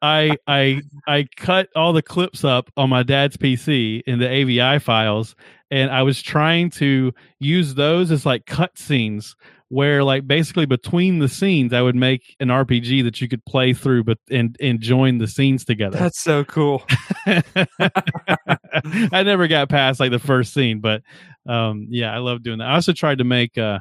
I 0.03 0.37
I 0.47 0.83
I 1.07 1.27
cut 1.37 1.69
all 1.77 1.93
the 1.93 2.03
clips 2.03 2.45
up 2.45 2.71
on 2.77 2.91
my 2.91 3.03
dad's 3.05 3.37
PC 3.37 4.03
in 4.07 4.19
the 4.19 4.29
AVI 4.29 4.81
files 4.81 5.37
and 5.71 5.91
I 5.91 6.03
was 6.03 6.21
trying 6.21 6.71
to 6.71 7.13
use 7.39 7.75
those 7.75 8.11
as 8.11 8.27
like 8.27 8.47
cut 8.47 8.77
scenes 8.77 9.37
where 9.69 10.05
like 10.05 10.27
basically 10.27 10.67
between 10.67 11.21
the 11.21 11.29
scenes 11.29 11.73
I 11.73 11.83
would 11.83 11.97
make 11.97 12.37
an 12.41 12.49
RPG 12.49 13.05
that 13.05 13.21
you 13.21 13.29
could 13.29 13.45
play 13.45 13.73
through 13.73 14.05
but 14.05 14.19
and 14.31 14.57
and 14.61 14.81
join 14.81 15.19
the 15.19 15.29
scenes 15.29 15.65
together. 15.65 15.99
That's 15.99 16.21
so 16.21 16.45
cool. 16.45 16.85
I 17.27 19.23
never 19.23 19.49
got 19.49 19.69
past 19.69 20.01
like 20.01 20.11
the 20.11 20.19
first 20.19 20.53
scene, 20.53 20.81
but 20.81 21.03
um, 21.47 21.87
yeah, 21.91 22.13
I 22.13 22.19
love 22.19 22.43
doing 22.43 22.59
that. 22.59 22.69
I 22.69 22.75
also 22.75 22.93
tried 22.93 23.19
to 23.19 23.25
make. 23.25 23.57
Uh, 23.57 23.79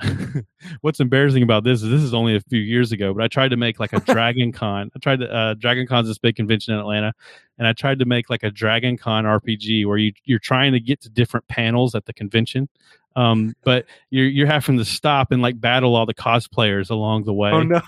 what's 0.80 1.00
embarrassing 1.00 1.42
about 1.42 1.64
this 1.64 1.82
is 1.82 1.90
this 1.90 2.02
is 2.02 2.14
only 2.14 2.36
a 2.36 2.40
few 2.40 2.60
years 2.60 2.92
ago, 2.92 3.14
but 3.14 3.22
I 3.22 3.28
tried 3.28 3.48
to 3.48 3.56
make 3.56 3.78
like 3.78 3.92
a 3.92 4.00
Dragon 4.00 4.52
Con. 4.52 4.90
I 4.94 4.98
tried 4.98 5.20
to 5.20 5.32
uh, 5.32 5.54
Dragon 5.54 5.86
Con's 5.86 6.08
this 6.08 6.18
big 6.18 6.36
convention 6.36 6.74
in 6.74 6.80
Atlanta, 6.80 7.12
and 7.58 7.66
I 7.66 7.72
tried 7.72 7.98
to 8.00 8.04
make 8.04 8.30
like 8.30 8.42
a 8.42 8.50
Dragon 8.50 8.96
Con 8.96 9.24
RPG 9.24 9.86
where 9.86 9.98
you 9.98 10.12
you're 10.24 10.38
trying 10.38 10.72
to 10.72 10.80
get 10.80 11.00
to 11.02 11.08
different 11.08 11.46
panels 11.48 11.94
at 11.94 12.06
the 12.06 12.12
convention. 12.12 12.68
Um, 13.16 13.54
but 13.62 13.86
you're 14.10 14.26
you're 14.26 14.46
having 14.46 14.78
to 14.78 14.84
stop 14.84 15.30
and 15.30 15.40
like 15.40 15.60
battle 15.60 15.94
all 15.94 16.06
the 16.06 16.14
cosplayers 16.14 16.90
along 16.90 17.24
the 17.24 17.34
way. 17.34 17.50
Oh 17.50 17.62
no. 17.62 17.80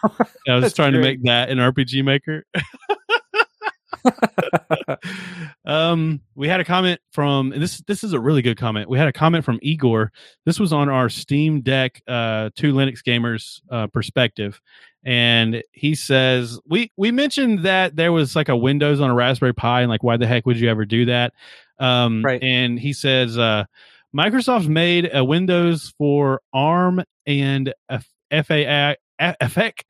I 0.48 0.54
was 0.56 0.72
trying 0.72 0.92
to 0.92 1.00
make 1.00 1.22
that 1.24 1.50
an 1.50 1.58
RPG 1.58 2.04
maker. 2.04 2.44
um, 5.64 6.20
we 6.34 6.48
had 6.48 6.60
a 6.60 6.64
comment 6.64 7.00
from 7.12 7.52
and 7.52 7.62
this. 7.62 7.82
This 7.86 8.04
is 8.04 8.12
a 8.12 8.20
really 8.20 8.42
good 8.42 8.56
comment. 8.56 8.88
We 8.88 8.98
had 8.98 9.08
a 9.08 9.12
comment 9.12 9.44
from 9.44 9.58
Igor. 9.62 10.12
This 10.44 10.58
was 10.58 10.72
on 10.72 10.88
our 10.88 11.08
Steam 11.08 11.60
Deck, 11.60 12.02
uh, 12.06 12.50
two 12.54 12.72
Linux 12.72 12.98
gamers 13.06 13.60
uh, 13.70 13.86
perspective, 13.88 14.60
and 15.04 15.62
he 15.72 15.94
says 15.94 16.58
we 16.66 16.90
we 16.96 17.10
mentioned 17.10 17.60
that 17.60 17.96
there 17.96 18.12
was 18.12 18.36
like 18.36 18.48
a 18.48 18.56
Windows 18.56 19.00
on 19.00 19.10
a 19.10 19.14
Raspberry 19.14 19.54
Pi, 19.54 19.82
and 19.82 19.90
like 19.90 20.02
why 20.02 20.16
the 20.16 20.26
heck 20.26 20.46
would 20.46 20.58
you 20.58 20.68
ever 20.68 20.84
do 20.84 21.06
that? 21.06 21.32
Um, 21.78 22.22
Right. 22.24 22.42
And 22.42 22.78
he 22.78 22.92
says 22.92 23.38
uh, 23.38 23.64
Microsoft 24.16 24.68
made 24.68 25.10
a 25.12 25.24
Windows 25.24 25.92
for 25.98 26.40
ARM 26.52 27.02
and 27.26 27.72
a 27.88 28.02
FAI. 28.30 28.96
FX. 29.20 29.82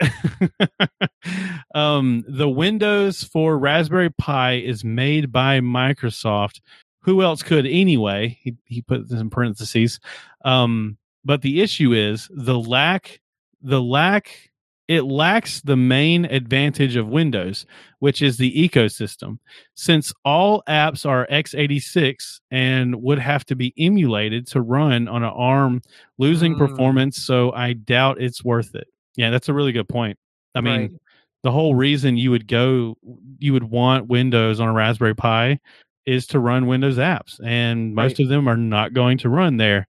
um, 1.74 2.24
the 2.28 2.48
Windows 2.48 3.24
for 3.24 3.58
Raspberry 3.58 4.10
Pi 4.10 4.54
is 4.54 4.84
made 4.84 5.32
by 5.32 5.60
Microsoft. 5.60 6.60
Who 7.02 7.22
else 7.22 7.42
could 7.42 7.66
anyway? 7.66 8.38
He, 8.42 8.56
he 8.64 8.82
put 8.82 9.08
this 9.08 9.20
in 9.20 9.30
parentheses. 9.30 10.00
Um, 10.44 10.98
but 11.24 11.42
the 11.42 11.60
issue 11.60 11.92
is 11.92 12.28
the 12.32 12.58
lack, 12.58 13.20
the 13.62 13.82
lack, 13.82 14.50
it 14.88 15.02
lacks 15.02 15.60
the 15.62 15.76
main 15.76 16.24
advantage 16.26 16.94
of 16.94 17.08
Windows, 17.08 17.66
which 17.98 18.22
is 18.22 18.36
the 18.36 18.52
ecosystem. 18.68 19.38
Since 19.74 20.12
all 20.24 20.62
apps 20.68 21.04
are 21.04 21.26
x86 21.28 22.40
and 22.52 23.02
would 23.02 23.18
have 23.18 23.44
to 23.46 23.56
be 23.56 23.74
emulated 23.76 24.46
to 24.48 24.60
run 24.60 25.08
on 25.08 25.24
an 25.24 25.32
ARM, 25.34 25.82
losing 26.18 26.54
Mm. 26.54 26.58
performance, 26.58 27.16
so 27.16 27.52
I 27.52 27.72
doubt 27.72 28.20
it's 28.20 28.44
worth 28.44 28.76
it. 28.76 28.86
Yeah, 29.16 29.30
that's 29.30 29.48
a 29.48 29.54
really 29.54 29.72
good 29.72 29.88
point. 29.88 30.18
I 30.54 30.60
mean, 30.60 30.80
Right. 30.80 30.90
the 31.42 31.50
whole 31.50 31.74
reason 31.74 32.16
you 32.16 32.30
would 32.30 32.46
go, 32.48 32.96
you 33.38 33.52
would 33.52 33.64
want 33.64 34.06
Windows 34.08 34.60
on 34.60 34.68
a 34.68 34.72
Raspberry 34.72 35.14
Pi 35.14 35.58
is 36.06 36.26
to 36.28 36.38
run 36.38 36.66
Windows 36.66 36.98
apps, 36.98 37.40
and 37.44 37.94
most 37.94 38.12
Right. 38.12 38.20
of 38.20 38.28
them 38.28 38.48
are 38.48 38.56
not 38.56 38.92
going 38.92 39.18
to 39.18 39.28
run 39.28 39.56
there. 39.56 39.86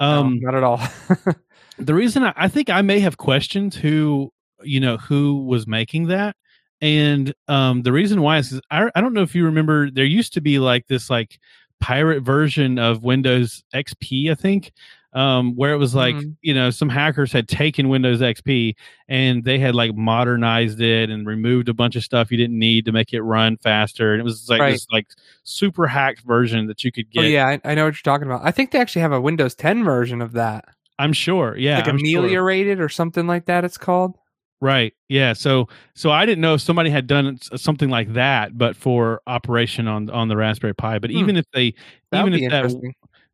No, 0.00 0.06
Um, 0.20 0.38
not 0.40 0.54
at 0.54 0.62
all. 0.62 0.80
the 1.78 1.94
reason 1.94 2.22
I, 2.24 2.32
I 2.36 2.48
think 2.48 2.70
I 2.70 2.82
may 2.82 3.00
have 3.00 3.16
questioned 3.16 3.74
who 3.74 4.32
you 4.62 4.80
know 4.80 4.96
who 4.96 5.44
was 5.44 5.66
making 5.66 6.06
that, 6.08 6.34
and 6.80 7.32
um, 7.48 7.82
the 7.82 7.92
reason 7.92 8.22
why 8.22 8.38
is 8.38 8.60
I 8.70 8.90
I 8.94 9.00
don't 9.00 9.12
know 9.12 9.22
if 9.22 9.34
you 9.34 9.44
remember 9.44 9.90
there 9.90 10.04
used 10.04 10.32
to 10.34 10.40
be 10.40 10.58
like 10.58 10.86
this 10.86 11.10
like 11.10 11.38
pirate 11.80 12.22
version 12.22 12.78
of 12.78 13.02
Windows 13.04 13.62
XP 13.74 14.30
I 14.30 14.34
think. 14.34 14.72
Um, 15.12 15.54
where 15.56 15.72
it 15.72 15.78
was 15.78 15.94
like 15.94 16.14
Mhm. 16.16 16.36
you 16.42 16.52
know 16.52 16.68
some 16.70 16.88
hackers 16.90 17.32
had 17.32 17.48
taken 17.48 17.88
Windows 17.88 18.20
XP 18.20 18.74
and 19.08 19.44
they 19.44 19.58
had 19.58 19.74
like 19.74 19.94
modernized 19.94 20.80
it 20.80 21.08
and 21.08 21.26
removed 21.26 21.68
a 21.70 21.74
bunch 21.74 21.96
of 21.96 22.02
stuff 22.04 22.30
you 22.30 22.36
didn't 22.36 22.58
need 22.58 22.84
to 22.84 22.92
make 22.92 23.14
it 23.14 23.22
run 23.22 23.56
faster 23.58 24.12
and 24.12 24.20
it 24.20 24.24
was 24.24 24.46
like 24.50 24.60
Right. 24.60 24.72
this 24.72 24.86
like 24.92 25.06
super 25.42 25.86
hacked 25.86 26.20
version 26.26 26.66
that 26.66 26.84
you 26.84 26.92
could 26.92 27.06
oh 27.16 27.22
get 27.22 27.30
yeah, 27.30 27.46
I, 27.46 27.60
I 27.64 27.74
know 27.74 27.84
what 27.84 27.94
you're 27.94 28.12
talking 28.12 28.26
about. 28.26 28.42
I 28.44 28.50
think 28.50 28.72
they 28.72 28.78
actually 28.80 29.02
have 29.02 29.12
a 29.12 29.20
Windows 29.20 29.54
10 29.54 29.84
version 29.84 30.20
of 30.20 30.32
that, 30.32 30.66
i'm 30.98 31.12
sure 31.14 31.56
yeah 31.56 31.76
like 31.76 31.88
I'm 31.88 31.98
sure. 31.98 32.18
ameliorated 32.20 32.80
or 32.80 32.88
something 32.90 33.26
like 33.26 33.46
that. 33.46 33.64
It's 33.64 33.78
called. 33.78 34.18
Right. 34.62 34.94
Yeah. 35.10 35.34
So 35.34 35.68
so 35.94 36.10
I 36.10 36.24
didn't 36.24 36.40
know 36.40 36.54
if 36.54 36.62
somebody 36.62 36.88
had 36.88 37.06
done 37.06 37.38
something 37.56 37.90
like 37.90 38.14
that, 38.14 38.56
but 38.56 38.74
for 38.74 39.20
operation 39.26 39.86
on 39.86 40.08
on 40.08 40.28
the 40.28 40.36
Raspberry 40.36 40.74
Pi. 40.74 40.98
But 40.98 41.10
Hmm. 41.10 41.18
even 41.18 41.36
if 41.36 41.44
they, 41.52 41.74
That 42.10 42.26
even 42.26 42.32
if 42.34 42.50
that. 42.50 42.72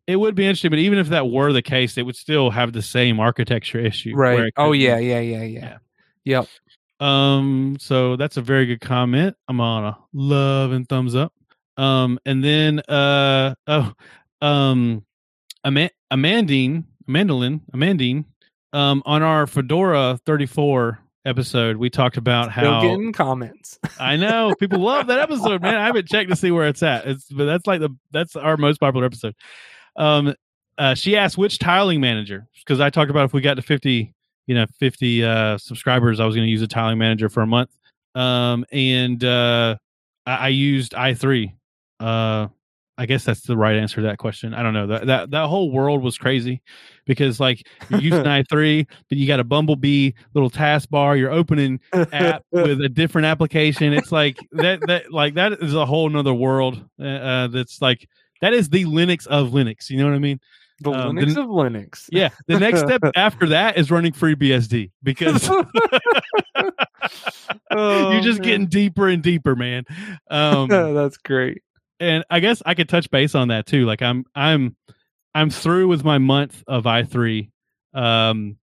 It 0.07 0.17
would 0.17 0.35
be 0.35 0.45
interesting. 0.45 0.71
But 0.71 0.81
even 0.81 0.99
if 0.99 1.09
that 1.09 1.29
were 1.29 1.53
the 1.53 1.63
case, 1.63 1.97
it 1.99 2.03
would 2.03 2.17
still 2.17 2.51
have 2.51 2.73
the 2.73 2.83
same 2.83 3.21
architecture 3.21 3.79
issue. 3.79 4.15
right. 4.15 4.53
Oh 4.57 4.73
yeah, 4.73 4.99
yeah, 4.99 5.21
yeah, 5.21 5.43
yeah. 5.43 5.79
Yeah. 6.25 6.47
Yep. 7.01 7.07
Um. 7.07 7.77
So 7.81 8.17
that's 8.17 8.37
a 8.37 8.43
very 8.43 8.67
good 8.67 8.81
comment. 8.81 9.37
I'm 9.49 9.61
on 9.61 9.85
a 9.85 9.99
love 10.13 10.73
and 10.73 10.89
thumbs 10.89 11.15
up. 11.15 11.33
Um. 11.77 12.19
And 12.25 12.45
then 12.45 12.81
uh 12.89 13.55
oh 13.67 13.93
um, 14.41 15.05
Ama- 15.65 15.91
Amandine 16.13 16.85
Amandine 17.09 17.61
Amandine 17.73 18.25
um 18.73 19.03
on 19.07 19.23
our 19.23 19.47
Fedora 19.47 20.19
34 20.27 20.99
episode 21.25 21.77
we 21.77 21.89
talked 21.89 22.17
about 22.17 22.51
Still 22.53 22.65
how 22.65 22.83
getting 22.83 23.13
comments. 23.13 23.79
I 24.01 24.17
know 24.17 24.55
people 24.59 24.81
love 24.81 25.07
that 25.07 25.21
episode, 25.21 25.63
man. 25.63 25.77
I 25.77 25.87
haven't 25.87 26.09
checked 26.09 26.31
to 26.31 26.37
see 26.37 26.51
where 26.51 26.67
it's 26.67 26.83
at. 26.83 27.07
It's 27.07 27.25
but 27.27 27.45
that's 27.45 27.67
like 27.67 27.81
the 27.81 27.91
that's 28.11 28.35
our 28.37 28.57
most 28.57 28.81
popular 28.81 29.07
episode. 29.07 29.35
Um, 29.97 30.35
uh, 30.79 30.95
she 30.95 31.17
asked 31.17 31.39
which 31.39 31.59
tiling 31.59 32.01
manager 32.01 32.49
because 32.59 32.81
I 32.81 32.91
talked 32.91 33.11
about 33.11 33.25
if 33.25 33.33
we 33.33 33.41
got 33.41 33.55
to 33.55 33.63
fifty, 33.63 34.15
you 34.47 34.55
know, 34.55 34.67
fifty 34.79 35.25
uh, 35.25 35.59
subscribers, 35.59 36.21
I 36.21 36.27
was 36.27 36.35
going 36.35 36.47
to 36.47 36.51
use 36.51 36.63
a 36.63 36.69
tiling 36.69 36.99
manager 36.99 37.29
for 37.29 37.43
a 37.43 37.47
month. 37.47 37.71
Um, 38.15 38.65
and 38.73 39.23
uh, 39.23 39.77
I, 40.27 40.37
I 40.37 40.49
used 40.49 40.95
i 40.95 41.15
three. 41.15 41.55
Uh, 42.01 42.49
I 42.99 43.07
guess 43.07 43.25
that's 43.25 43.41
the 43.43 43.57
right 43.57 43.77
answer 43.77 43.97
to 43.97 44.03
that 44.03 44.19
question. 44.19 44.53
I 44.53 44.63
don't 44.63 44.75
know 44.75 44.87
that 44.87 45.07
that 45.07 45.31
that 45.31 45.49
whole 45.49 45.71
world 45.71 46.03
was 46.03 46.19
crazy 46.19 46.63
because 47.07 47.41
like 47.41 47.67
you're 47.89 48.01
using 48.01 48.27
i 48.27 48.43
three, 48.45 48.87
but 49.09 49.19
you 49.19 49.27
got 49.27 49.41
a 49.41 49.45
Bumblebee 49.45 50.13
little 50.35 50.51
taskbar. 50.51 51.19
You're 51.19 51.31
opening 51.31 51.81
app 51.93 52.45
with 52.51 52.81
a 52.83 52.89
different 52.89 53.27
application. 53.27 53.93
It's 53.93 54.13
like 54.13 54.39
that 54.53 54.81
that 54.87 55.13
like 55.13 55.35
that 55.35 55.55
is 55.55 55.75
a 55.75 55.87
whole 55.87 56.09
nother 56.11 56.35
world. 56.35 56.85
Uh, 57.01 57.05
uh, 57.05 57.47
that's 57.49 57.81
like 57.81 58.09
that 58.43 58.53
is 58.53 58.69
the 58.69 58.85
Linux 58.85 59.27
of 59.27 59.49
Linux. 59.53 59.89
You 59.89 59.97
know 59.99 60.05
what 60.07 60.15
I 60.15 60.19
mean? 60.19 60.39
the 60.81 60.91
um, 60.91 61.17
Linux 61.17 61.35
the- 61.35 61.43
of 61.43 61.49
Linux. 61.49 62.09
Yeah. 62.13 62.29
The 62.49 62.59
next 62.61 62.81
step 62.81 63.01
after 63.17 63.47
that 63.51 63.79
is 63.79 63.91
running 63.91 64.13
FreeBSD 64.13 64.91
because 65.03 65.49
Oh, 67.71 68.13
You're 68.13 68.21
just 68.21 68.41
man. 68.41 68.49
getting 68.49 68.67
deeper 68.67 69.09
and 69.09 69.23
deeper, 69.23 69.57
man. 69.57 69.85
Um, 70.31 70.69
That's 70.69 71.17
great. 71.17 71.63
and 72.01 72.25
I 72.31 72.41
guess 72.41 72.63
I 72.67 72.75
could 72.75 72.89
touch 72.89 73.11
base 73.11 73.35
on 73.35 73.49
that 73.49 73.67
too. 73.67 73.87
Like 73.87 74.03
I'm 74.03 74.25
I'm 74.35 74.77
I'm 75.35 75.49
through 75.51 75.89
with 75.89 76.05
my 76.05 76.19
month 76.19 76.63
of 76.67 76.87
I 76.87 77.05
three. 77.05 77.51
Um, 77.95 78.57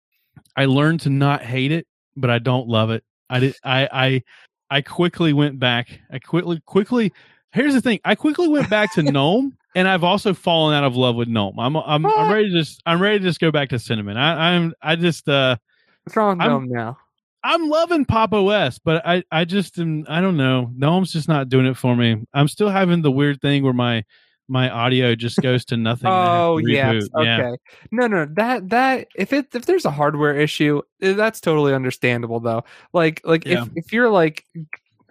I 0.56 0.64
learned 0.66 1.00
to 1.02 1.10
not 1.10 1.42
hate 1.42 1.70
it, 1.72 1.86
but 2.16 2.30
I 2.30 2.38
don't 2.38 2.68
love 2.68 2.90
it. 2.90 3.04
I 3.30 3.40
did. 3.40 3.56
I 3.64 3.88
I 3.92 4.22
I 4.70 4.80
quickly 4.82 5.32
went 5.32 5.58
back. 5.60 6.00
I 6.10 6.18
quickly 6.18 6.60
quickly. 6.66 7.12
Here's 7.52 7.74
the 7.74 7.80
thing. 7.80 8.00
I 8.04 8.14
quickly 8.14 8.48
went 8.48 8.68
back 8.68 8.92
to 8.94 9.02
Gnome, 9.10 9.56
and 9.74 9.88
I've 9.88 10.04
also 10.04 10.34
fallen 10.34 10.74
out 10.74 10.84
of 10.84 10.96
love 10.96 11.16
with 11.16 11.28
Gnome. 11.28 11.58
I'm 11.58 11.76
I'm 11.76 12.04
I'm 12.06 12.30
ready 12.32 12.50
to 12.50 12.58
just 12.58 12.82
I'm 12.86 13.00
ready 13.00 13.18
to 13.18 13.24
just 13.24 13.40
go 13.40 13.50
back 13.50 13.70
to 13.70 13.78
Cinnamon. 13.78 14.16
I, 14.16 14.54
I'm 14.54 14.74
I 14.82 14.96
just 14.96 15.28
uh 15.28 15.56
What's 16.04 16.16
wrong 16.16 16.38
with 16.38 16.46
Gnome 16.46 16.68
now? 16.68 16.98
I'm 17.42 17.68
loving 17.68 18.04
Pop 18.04 18.32
OS, 18.32 18.78
but 18.78 19.06
I 19.06 19.22
I 19.30 19.44
just 19.44 19.78
am 19.78 20.04
I 20.08 20.20
don't 20.20 20.36
know. 20.36 20.70
Gnome's 20.76 21.12
just 21.12 21.28
not 21.28 21.48
doing 21.48 21.66
it 21.66 21.76
for 21.76 21.94
me. 21.96 22.16
I'm 22.34 22.48
still 22.48 22.68
having 22.68 23.02
the 23.02 23.10
weird 23.10 23.40
thing 23.40 23.62
where 23.62 23.72
my 23.72 24.04
my 24.48 24.70
audio 24.70 25.14
just 25.16 25.40
goes 25.42 25.64
to 25.66 25.76
nothing. 25.76 26.06
and 26.06 26.14
I 26.16 26.24
have 26.34 26.42
Oh 26.42 26.60
to 26.60 26.70
yes, 26.70 26.92
reboot. 26.94 27.24
yeah. 27.24 27.38
okay. 27.38 27.56
No, 27.90 28.06
no, 28.06 28.26
that 28.34 28.68
that 28.70 29.08
if 29.16 29.32
it 29.32 29.54
if 29.54 29.64
there's 29.66 29.84
a 29.84 29.90
hardware 29.90 30.36
issue, 30.36 30.82
eh, 31.00 31.12
that's 31.14 31.40
totally 31.40 31.72
understandable 31.74 32.40
though. 32.40 32.64
Like 32.92 33.20
like 33.24 33.44
Yeah. 33.46 33.62
if 33.62 33.68
if 33.76 33.92
you're 33.92 34.10
like 34.10 34.44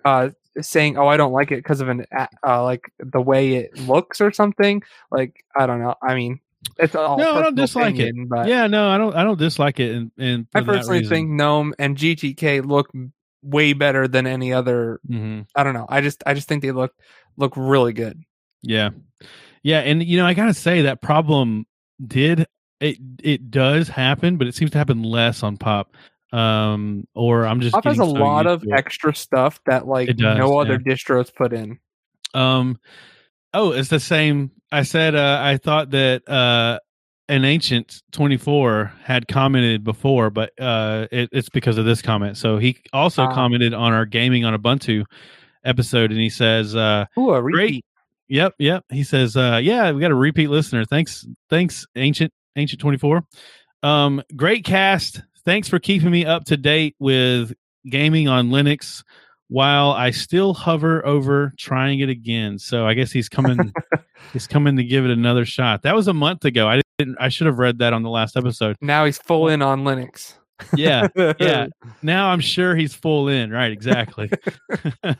uh 0.03 0.29
saying 0.61 0.97
oh 0.97 1.07
I 1.07 1.17
don't 1.17 1.33
like 1.33 1.51
it 1.51 1.57
because 1.57 1.81
of 1.81 1.89
an 1.89 2.05
uh 2.13 2.63
like 2.63 2.91
the 2.99 3.21
way 3.21 3.55
it 3.55 3.77
looks 3.77 4.21
or 4.21 4.31
something, 4.31 4.81
like 5.11 5.43
I 5.55 5.65
don't 5.65 5.81
know. 5.81 5.95
I 6.01 6.15
mean, 6.15 6.39
it's 6.77 6.95
all 6.95 7.17
No, 7.17 7.35
I 7.35 7.41
don't 7.41 7.55
dislike 7.55 7.95
it. 7.95 8.03
opinion, 8.09 8.27
But 8.27 8.47
Yeah, 8.47 8.67
no, 8.67 8.89
I 8.89 8.97
don't 8.97 9.15
I 9.15 9.23
don't 9.23 9.39
dislike 9.39 9.79
it 9.79 9.95
and 9.95 10.11
and 10.17 10.47
I 10.53 10.61
personally 10.61 11.05
think 11.05 11.29
Gnome 11.29 11.73
and 11.79 11.97
GTK 11.97 12.65
look 12.65 12.91
way 13.41 13.73
better 13.73 14.07
than 14.07 14.27
any 14.27 14.53
other. 14.53 14.99
hmm 15.07 15.41
I 15.55 15.63
don't 15.63 15.73
know. 15.73 15.85
I 15.87 16.01
just 16.01 16.23
I 16.25 16.33
just 16.33 16.47
think 16.47 16.61
they 16.61 16.71
look 16.71 16.93
look 17.37 17.53
really 17.55 17.93
good. 17.93 18.21
Yeah. 18.61 18.89
Yeah, 19.63 19.79
and 19.79 20.03
you 20.03 20.17
know, 20.17 20.25
I 20.25 20.33
gotta 20.33 20.53
say 20.53 20.83
that 20.83 21.01
problem 21.01 21.65
did 22.05 22.45
it 22.79 22.97
it 23.23 23.49
does 23.51 23.87
happen, 23.87 24.37
but 24.37 24.47
it 24.47 24.55
seems 24.55 24.71
to 24.71 24.77
happen 24.77 25.01
less 25.03 25.43
on 25.43 25.57
pop. 25.57 25.95
Um 26.35 27.07
or 27.13 27.45
I'm 27.45 27.61
just 27.61 27.73
Pop 27.73 27.85
has 27.85 27.99
a 27.99 28.03
so 28.03 28.11
lot 28.11 28.45
of 28.47 28.63
extra 28.71 29.15
stuff 29.15 29.59
that 29.67 29.87
like 29.87 30.09
does, 30.17 30.37
no 30.37 30.59
other 30.59 30.79
yeah. 30.85 30.93
distros 30.93 31.33
put 31.33 31.53
in. 31.53 31.79
Um, 32.33 32.77
oh, 33.53 33.71
it's 33.71 33.89
the 33.89 33.99
same. 33.99 34.51
I 34.71 34.83
said 34.83 35.15
uh, 35.15 35.39
I 35.41 35.55
thought 35.57 35.91
that 35.91 36.27
uh, 36.27 36.79
an 37.29 37.45
ancient 37.45 38.01
twenty 38.11 38.35
four 38.37 38.91
had 39.03 39.27
commented 39.27 39.83
before, 39.85 40.29
but 40.29 40.51
uh, 40.59 41.07
it, 41.11 41.29
it's 41.31 41.47
because 41.49 41.77
of 41.77 41.85
this 41.85 42.01
comment. 42.01 42.35
So 42.37 42.57
he 42.57 42.77
also 42.91 43.23
Ah. 43.23 43.33
commented 43.33 43.73
on 43.73 43.93
our 43.93 44.05
gaming 44.05 44.43
on 44.43 44.53
Ubuntu 44.59 45.05
episode, 45.63 46.11
and 46.11 46.19
he 46.19 46.29
says, 46.29 46.75
uh, 46.75 47.05
Ooh, 47.17 47.33
a 47.33 47.41
Great. 47.41 47.53
repeat. 47.63 47.85
"Yep, 48.27 48.55
yep." 48.59 48.83
He 48.89 49.03
says, 49.03 49.37
uh, 49.37 49.59
"Yeah, 49.63 49.91
we 49.91 50.01
got 50.01 50.11
a 50.11 50.15
repeat 50.15 50.49
listener. 50.49 50.83
Thanks, 50.83 51.25
thanks, 51.49 51.85
ancient 51.95 52.33
ancient 52.57 52.81
twenty 52.81 52.97
four. 52.97 53.23
Um, 53.83 54.21
great 54.35 54.65
cast. 54.65 55.21
Thanks 55.45 55.69
for 55.69 55.79
keeping 55.79 56.11
me 56.11 56.25
up 56.25 56.45
to 56.45 56.57
date 56.57 56.95
with 56.99 57.53
gaming 57.89 58.27
on 58.27 58.49
Linux." 58.49 59.03
While 59.47 59.91
I 59.91 60.09
still 60.09 60.55
hover 60.55 61.05
over 61.05 61.53
trying 61.59 61.99
it 61.99 62.09
again, 62.09 62.57
so 62.57 62.87
I 62.87 62.95
guess 62.95 63.11
he's 63.11 63.29
coming. 63.29 63.71
he's 64.33 64.47
coming 64.47 64.75
to 64.77 64.83
give 64.83 65.05
it 65.05 65.11
another 65.11 65.45
shot. 65.45 65.83
That 65.83 65.93
was 65.93 66.07
a 66.07 66.13
month 66.13 66.45
ago. 66.45 66.67
I 66.67 66.81
didn't. 66.97 67.17
I 67.19 67.29
should 67.29 67.45
have 67.45 67.59
read 67.59 67.77
that 67.77 67.93
on 67.93 68.01
the 68.01 68.09
last 68.09 68.37
episode. 68.37 68.75
Now 68.81 69.05
he's 69.05 69.19
full 69.19 69.47
in 69.49 69.61
on 69.61 69.83
Linux. 69.83 70.33
Yeah, 70.75 71.07
yeah. 71.39 71.67
Now 72.01 72.29
I'm 72.29 72.39
sure 72.39 72.75
he's 72.75 72.93
full 72.93 73.27
in. 73.27 73.51
Right, 73.51 73.71
exactly. 73.71 74.29
all 75.03 75.15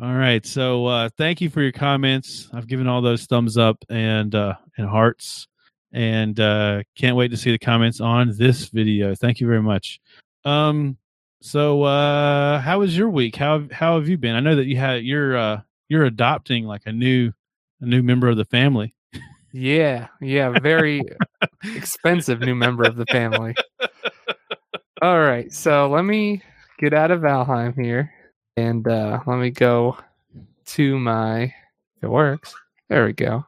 right. 0.00 0.44
So 0.44 0.86
uh 0.86 1.08
thank 1.16 1.40
you 1.40 1.50
for 1.50 1.62
your 1.62 1.72
comments. 1.72 2.48
I've 2.52 2.66
given 2.66 2.86
all 2.88 3.00
those 3.00 3.26
thumbs 3.26 3.56
up 3.56 3.84
and 3.88 4.34
uh 4.34 4.54
and 4.76 4.88
hearts 4.88 5.46
and 5.92 6.38
uh 6.38 6.82
can't 6.96 7.16
wait 7.16 7.28
to 7.28 7.36
see 7.36 7.50
the 7.50 7.58
comments 7.58 8.00
on 8.00 8.32
this 8.36 8.68
video. 8.68 9.14
Thank 9.14 9.40
you 9.40 9.46
very 9.46 9.62
much. 9.62 10.00
Um 10.44 10.96
so 11.40 11.82
uh 11.82 12.60
how 12.60 12.80
was 12.80 12.96
your 12.96 13.08
week? 13.08 13.36
How 13.36 13.66
how 13.72 13.96
have 13.96 14.08
you 14.08 14.18
been? 14.18 14.36
I 14.36 14.40
know 14.40 14.56
that 14.56 14.66
you 14.66 14.76
had 14.76 15.04
you're 15.04 15.36
uh 15.36 15.60
you're 15.88 16.04
adopting 16.04 16.64
like 16.64 16.82
a 16.86 16.92
new 16.92 17.32
a 17.80 17.86
new 17.86 18.02
member 18.02 18.28
of 18.28 18.36
the 18.36 18.44
family. 18.44 18.94
Yeah, 19.52 20.06
yeah, 20.20 20.56
very 20.60 21.02
expensive 21.64 22.40
new 22.40 22.54
member 22.54 22.84
of 22.84 22.96
the 22.96 23.06
family. 23.06 23.54
All 25.02 25.20
right, 25.20 25.52
so 25.52 25.88
let 25.88 26.04
me 26.04 26.42
get 26.78 26.94
out 26.94 27.10
of 27.10 27.22
Valheim 27.22 27.74
here 27.74 28.12
and 28.56 28.86
uh 28.86 29.20
let 29.26 29.38
me 29.38 29.50
go 29.50 29.96
to 30.66 30.98
my 30.98 31.52
it 32.02 32.08
works. 32.08 32.54
There 32.88 33.04
we 33.04 33.12
go. 33.12 33.44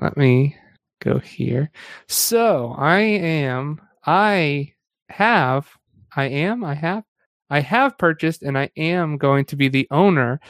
Let 0.00 0.16
me 0.16 0.56
go 1.00 1.18
here. 1.18 1.70
So 2.08 2.74
I 2.78 3.00
am 3.00 3.80
I 4.04 4.72
have 5.08 5.68
I 6.14 6.24
am 6.24 6.64
I 6.64 6.74
have 6.74 7.04
I 7.50 7.60
have 7.60 7.98
purchased 7.98 8.42
and 8.42 8.58
I 8.58 8.70
am 8.76 9.18
going 9.18 9.44
to 9.46 9.56
be 9.56 9.68
the 9.68 9.86
owner 9.90 10.40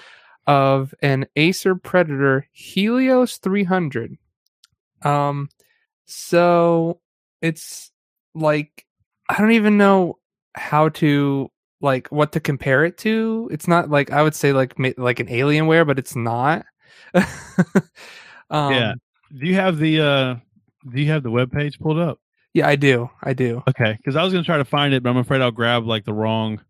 of 0.46 0.94
an 1.02 1.26
Acer 1.36 1.74
Predator 1.74 2.46
Helios 2.52 3.38
300. 3.38 4.16
Um, 5.02 5.48
so 6.06 7.00
it's 7.42 7.90
like 8.34 8.86
I 9.28 9.38
don't 9.38 9.52
even 9.52 9.76
know 9.76 10.18
how 10.54 10.88
to 10.90 11.50
like 11.80 12.08
what 12.08 12.32
to 12.32 12.40
compare 12.40 12.84
it 12.84 12.96
to. 12.98 13.48
It's 13.52 13.68
not 13.68 13.90
like 13.90 14.10
I 14.10 14.22
would 14.22 14.34
say 14.34 14.52
like 14.52 14.74
like 14.96 15.20
an 15.20 15.26
Alienware, 15.26 15.86
but 15.86 15.98
it's 15.98 16.16
not. 16.16 16.64
um, 18.50 18.72
Yeah. 18.72 18.94
Do 19.30 19.46
you 19.46 19.54
have 19.54 19.78
the 19.78 20.00
uh 20.00 20.34
do 20.90 21.00
you 21.00 21.10
have 21.10 21.22
the 21.22 21.30
web 21.30 21.50
page 21.50 21.78
pulled 21.78 21.98
up? 21.98 22.18
yeah, 22.56 22.66
I 22.66 22.76
do, 22.76 23.10
I 23.22 23.34
do. 23.34 23.62
Okay, 23.68 23.92
because 23.98 24.16
I 24.16 24.24
was 24.24 24.32
gonna 24.32 24.42
try 24.42 24.56
to 24.56 24.64
find 24.64 24.94
it, 24.94 25.02
but 25.02 25.10
I'm 25.10 25.18
afraid 25.18 25.42
I'll 25.42 25.50
grab 25.50 25.86
like 25.86 26.06
the 26.06 26.14
wrong. 26.14 26.62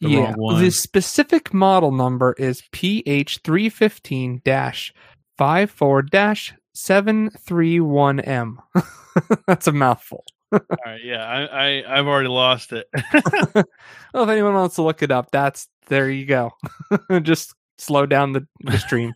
The 0.00 0.08
yeah, 0.08 0.18
wrong 0.20 0.34
one. 0.36 0.62
the 0.62 0.70
specific 0.70 1.52
model 1.52 1.90
number 1.90 2.34
is 2.38 2.62
PH 2.70 3.40
three 3.42 3.68
fifteen 3.68 4.40
dash 4.44 4.94
five 5.36 5.68
four 5.68 6.02
dash 6.02 6.54
seven 6.74 7.30
three 7.30 7.80
one 7.80 8.20
M. 8.20 8.60
That's 9.48 9.66
a 9.66 9.72
mouthful. 9.72 10.24
All 10.52 10.60
right, 10.86 11.02
yeah, 11.04 11.24
I, 11.24 11.44
I 11.44 11.98
I've 11.98 12.06
already 12.06 12.28
lost 12.28 12.72
it. 12.72 12.88
Well, 14.12 14.24
if 14.24 14.30
anyone 14.30 14.54
wants 14.54 14.74
to 14.76 14.82
look 14.82 15.02
it 15.02 15.12
up, 15.12 15.30
that's 15.30 15.68
there 15.86 16.10
you 16.10 16.26
go. 16.26 16.50
Just 17.22 17.54
slow 17.78 18.06
down 18.06 18.32
the, 18.32 18.46
the 18.60 18.76
stream. 18.76 19.14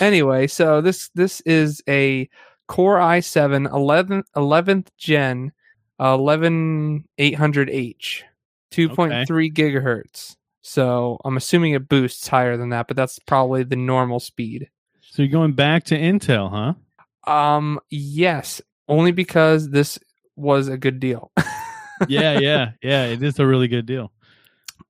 Anyway, 0.00 0.46
so 0.46 0.80
this 0.80 1.10
this 1.14 1.40
is 1.42 1.82
a 1.88 2.28
Core 2.66 2.98
i7 2.98 3.68
11th, 3.68 4.24
11th 4.34 4.86
gen 4.96 5.52
uh, 5.98 6.16
11800H 6.16 8.22
2.3 8.72 9.52
gigahertz. 9.52 10.36
So 10.62 11.18
I'm 11.24 11.36
assuming 11.36 11.74
it 11.74 11.88
boosts 11.88 12.26
higher 12.26 12.56
than 12.56 12.70
that, 12.70 12.88
but 12.88 12.96
that's 12.96 13.18
probably 13.18 13.64
the 13.64 13.76
normal 13.76 14.18
speed. 14.20 14.70
so 15.02 15.22
you're 15.22 15.30
going 15.30 15.52
back 15.52 15.84
to 15.84 15.98
Intel, 15.98 16.50
huh? 16.50 16.72
Um 17.30 17.80
yes, 17.90 18.62
only 18.88 19.12
because 19.12 19.68
this 19.70 19.98
was 20.36 20.68
a 20.68 20.78
good 20.78 21.00
deal. 21.00 21.30
Yeah, 22.08 22.40
yeah, 22.40 22.72
yeah. 22.82 23.06
It 23.06 23.22
is 23.22 23.38
a 23.38 23.46
really 23.46 23.68
good 23.68 23.86
deal. 23.86 24.10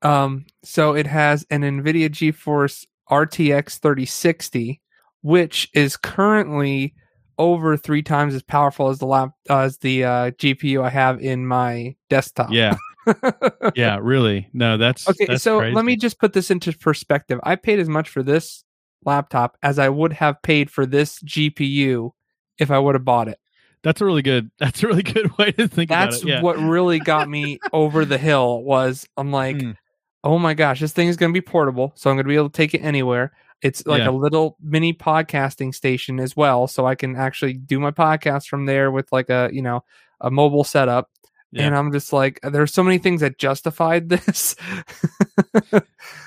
Um, 0.03 0.47
so 0.63 0.95
it 0.95 1.07
has 1.07 1.45
an 1.51 1.63
NVIDIA 1.63 2.09
GeForce 2.09 2.87
RTX 3.11 3.79
3060, 3.81 4.81
which 5.23 5.69
is 5.75 5.97
currently 5.97 6.95
over 7.39 7.77
three 7.77 8.03
times 8.03 8.35
as 8.35 8.43
powerful 8.43 8.89
as 8.89 8.99
the 8.99 9.07
lap 9.07 9.31
as 9.51 9.79
the 9.79 10.05
uh, 10.05 10.31
GPU 10.33 10.83
I 10.85 10.91
have 10.91 11.21
in 11.21 11.47
my 11.47 11.97
desktop. 12.09 12.51
Yeah, 12.53 12.77
yeah. 13.75 13.99
Really? 14.01 14.49
No, 14.53 14.77
that's 14.77 15.09
okay, 15.09 15.27
that's 15.27 15.43
so 15.43 15.59
crazy. 15.59 15.75
let 15.75 15.85
me 15.85 15.97
just 15.97 16.19
put 16.19 16.33
this 16.33 16.51
into 16.51 16.73
perspective. 16.73 17.41
I 17.43 17.57
paid 17.57 17.79
as 17.81 17.89
much 17.89 18.09
for 18.09 18.23
this 18.23 18.65
laptop 19.05 19.57
as 19.63 19.79
I 19.79 19.89
would 19.89 20.13
have 20.15 20.41
paid 20.43 20.71
for 20.71 20.87
this 20.87 21.21
GPU 21.23 22.11
if 22.59 22.71
I 22.71 22.79
would 22.79 22.95
have 22.95 23.05
bought 23.05 23.29
it. 23.29 23.39
That's 23.83 24.01
a 24.01 24.05
really 24.07 24.23
good. 24.23 24.51
That's 24.59 24.83
a 24.83 24.87
really 24.87 25.03
good 25.03 25.37
way 25.37 25.53
to 25.53 25.69
think 25.69 25.91
That's 25.91 26.23
about 26.23 26.29
it. 26.29 26.33
Yeah. 26.33 26.43
what 26.43 26.59
really 26.59 27.01
got 27.01 27.29
me 27.29 27.59
over 27.73 28.05
the 28.05 28.17
hill 28.31 28.63
was 28.63 29.07
I'm 29.17 29.31
like, 29.33 29.57
Mm. 29.57 29.77
Oh 30.25 30.39
my 30.39 30.55
gosh, 30.55 30.81
this 30.81 30.93
thing 30.93 31.07
is 31.09 31.17
going 31.17 31.31
to 31.33 31.41
be 31.41 31.45
portable, 31.45 31.93
so 31.95 32.11
I'm 32.11 32.17
going 32.17 32.25
to 32.25 32.29
be 32.29 32.35
able 32.35 32.49
to 32.51 32.57
take 32.57 32.75
it 32.75 32.81
anywhere. 32.81 33.33
It's 33.63 33.87
like 33.87 34.01
Yeah. 34.01 34.09
a 34.09 34.11
little 34.11 34.57
mini 34.61 34.93
podcasting 34.93 35.73
station 35.75 36.19
as 36.19 36.37
well, 36.37 36.67
so 36.67 36.87
I 36.87 36.97
can 36.97 37.15
actually 37.15 37.53
do 37.55 37.79
my 37.79 37.93
podcast 37.93 38.49
from 38.49 38.67
there 38.67 38.91
with 38.91 39.13
like 39.13 39.31
a 39.31 39.49
you 39.53 39.63
know 39.63 39.85
a 40.21 40.31
mobile 40.31 40.65
setup. 40.65 41.11
Yeah. 41.53 41.67
And 41.67 41.77
I'm 41.77 41.93
just 41.93 42.13
like, 42.13 42.41
there's 42.43 42.75
so 42.75 42.83
many 42.83 42.99
things 42.99 43.21
that 43.21 43.39
justified 43.39 44.09
this. 44.11 44.57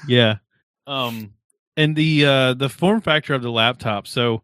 Yeah. 0.08 0.36
Um 0.86 1.34
and 1.76 1.96
the 1.96 2.26
uh 2.26 2.54
the 2.54 2.70
form 2.70 3.02
factor 3.02 3.34
of 3.34 3.42
the 3.42 3.52
laptop. 3.52 4.08
So 4.08 4.44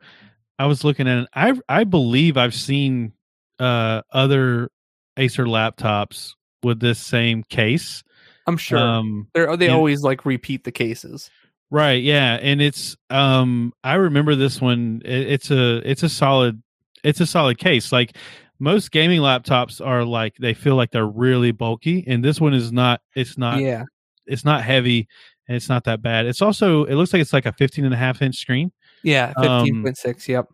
I 0.59 0.65
was 0.65 0.83
looking 0.83 1.07
at 1.07 1.19
it. 1.23 1.29
I 1.33 1.53
I 1.69 1.83
believe 1.85 2.37
I've 2.37 2.53
seen 2.55 3.13
uh 3.59 4.01
other 4.11 4.69
Acer 5.17 5.45
laptops 5.45 6.33
with 6.63 6.79
this 6.79 6.99
same 6.99 7.43
case. 7.43 8.03
I'm 8.47 8.57
sure 8.57 8.77
Um, 8.79 9.27
They're, 9.33 9.55
they 9.57 9.67
yeah. 9.67 9.73
always 9.75 10.01
like 10.03 10.25
repeat 10.25 10.63
the 10.63 10.71
cases. 10.71 11.29
Right. 11.69 12.03
Yeah. 12.03 12.35
And 12.41 12.61
it's 12.61 12.95
um 13.09 13.73
I 13.83 13.95
remember 13.95 14.35
this 14.35 14.61
one. 14.61 15.01
It, 15.05 15.31
it's 15.31 15.49
a 15.51 15.77
it's 15.89 16.03
a 16.03 16.09
solid 16.09 16.61
it's 17.03 17.19
a 17.19 17.25
solid 17.25 17.57
case. 17.57 17.91
Like 17.91 18.15
most 18.59 18.91
gaming 18.91 19.21
laptops 19.21 19.85
are 19.85 20.03
like 20.05 20.35
they 20.37 20.53
feel 20.53 20.75
like 20.75 20.91
they're 20.91 21.05
really 21.07 21.51
bulky, 21.51 22.03
and 22.07 22.23
this 22.23 22.39
one 22.39 22.53
is 22.53 22.71
not. 22.71 23.01
It's 23.15 23.37
not. 23.37 23.59
yeah, 23.59 23.83
It's 24.27 24.45
not 24.45 24.63
heavy, 24.63 25.07
and 25.47 25.57
it's 25.57 25.67
not 25.67 25.83
that 25.85 26.01
bad. 26.01 26.27
It's 26.27 26.41
also. 26.41 26.85
It 26.85 26.95
looks 26.95 27.11
like 27.11 27.21
it's 27.21 27.33
like 27.33 27.45
a 27.47 27.51
15 27.53 27.83
and 27.83 27.93
a 27.93 27.97
half 27.97 28.21
inch 28.21 28.37
screen. 28.37 28.71
yeah, 29.03 29.33
Um, 29.35 29.65
fifteen 29.65 29.83
point 29.83 29.97
six. 29.97 30.29
Yep. 30.29 30.47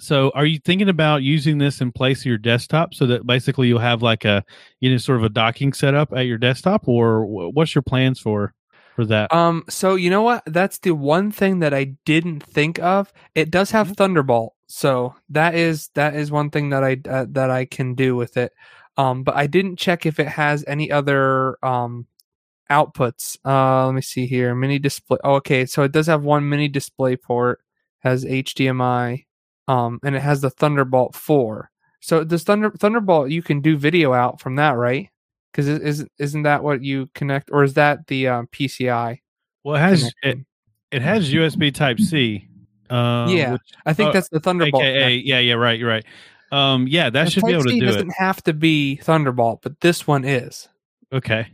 So, 0.00 0.30
are 0.34 0.46
you 0.46 0.58
thinking 0.58 0.88
about 0.88 1.22
using 1.22 1.58
this 1.58 1.80
in 1.80 1.92
place 1.92 2.20
of 2.20 2.26
your 2.26 2.38
desktop 2.38 2.94
so 2.94 3.06
that 3.06 3.26
basically 3.26 3.68
you'll 3.68 3.78
have 3.80 4.02
like 4.02 4.24
a 4.24 4.44
you 4.80 4.90
know 4.90 4.96
sort 4.96 5.18
of 5.18 5.24
a 5.24 5.28
docking 5.28 5.72
setup 5.72 6.12
at 6.14 6.26
your 6.26 6.38
desktop, 6.38 6.88
or 6.88 7.26
what's 7.26 7.74
your 7.74 7.82
plans 7.82 8.18
for 8.18 8.54
for 8.96 9.04
that? 9.06 9.32
Um. 9.32 9.64
So 9.68 9.94
you 9.94 10.10
know 10.10 10.22
what? 10.22 10.42
That's 10.46 10.78
the 10.78 10.92
one 10.92 11.30
thing 11.30 11.60
that 11.60 11.74
I 11.74 11.96
didn't 12.04 12.42
think 12.42 12.78
of. 12.80 13.12
It 13.34 13.50
does 13.50 13.70
have 13.72 13.88
Mhm. 13.88 13.96
Thunderbolt, 13.96 14.54
so 14.66 15.14
that 15.30 15.54
is 15.54 15.88
that 15.94 16.14
is 16.14 16.30
one 16.30 16.50
thing 16.50 16.70
that 16.70 16.82
I 16.84 16.96
uh, 17.08 17.26
that 17.30 17.50
I 17.50 17.64
can 17.66 17.94
do 17.94 18.16
with 18.16 18.36
it. 18.36 18.52
Um. 18.96 19.22
But 19.22 19.36
I 19.36 19.46
didn't 19.46 19.78
check 19.78 20.06
if 20.06 20.18
it 20.18 20.28
has 20.28 20.64
any 20.66 20.90
other 20.90 21.56
um 21.64 22.06
outputs. 22.70 23.38
Uh. 23.44 23.86
Let 23.86 23.94
me 23.94 24.02
see 24.02 24.26
here. 24.26 24.54
Mini 24.54 24.78
display. 24.78 25.18
Oh, 25.24 25.34
okay. 25.36 25.66
So 25.66 25.82
it 25.84 25.92
does 25.92 26.06
have 26.08 26.22
one 26.24 26.48
mini 26.48 26.68
display 26.68 27.16
port. 27.16 27.60
Has 28.00 28.24
HDMI. 28.24 29.26
Um. 29.68 29.98
And 30.04 30.14
it 30.16 30.20
has 30.22 30.40
the 30.40 30.50
Thunderbolt 30.50 31.14
four. 31.14 31.70
So 32.00 32.24
does 32.24 32.42
Thunder 32.44 32.70
Thunderbolt 32.70 33.30
you 33.30 33.42
can 33.42 33.60
do 33.60 33.76
video 33.76 34.12
out 34.12 34.40
from 34.40 34.56
that, 34.56 34.72
right? 34.72 35.08
Because 35.52 35.68
isn't 35.68 36.10
isn't 36.18 36.42
that 36.44 36.62
what 36.62 36.82
you 36.82 37.10
connect, 37.14 37.50
or 37.52 37.62
is 37.64 37.74
that 37.74 38.06
the 38.06 38.28
um, 38.28 38.46
PCI? 38.48 39.18
well, 39.64 39.76
it 39.76 39.80
has 39.80 40.04
it, 40.04 40.14
connection? 40.22 40.46
it 40.92 41.02
has 41.02 41.32
USB 41.32 41.74
Type 41.74 42.00
C. 42.00 42.46
Um, 42.88 43.28
Yeah, 43.28 43.52
which- 43.52 43.60
I 43.86 43.92
think 43.92 44.10
Oh, 44.10 44.12
that's 44.12 44.28
the 44.30 44.40
Thunderbolt. 44.40 44.82
AKA, 44.82 45.16
yeah, 45.24 45.38
yeah, 45.38 45.54
right, 45.54 45.78
you're 45.78 45.88
right. 45.88 46.04
Um, 46.52 46.88
yeah, 46.88 47.10
that 47.10 47.22
And 47.22 47.32
should 47.32 47.44
be 47.44 47.52
able 47.52 47.62
to 47.62 47.68
Type-C 47.68 47.80
do 47.80 47.86
it. 47.86 47.92
doesn't 47.92 48.14
have 48.18 48.42
to 48.44 48.52
be 48.52 48.96
Thunderbolt, 48.96 49.60
but 49.62 49.80
this 49.80 50.06
one 50.06 50.24
is. 50.24 50.68
Okay. 51.12 51.46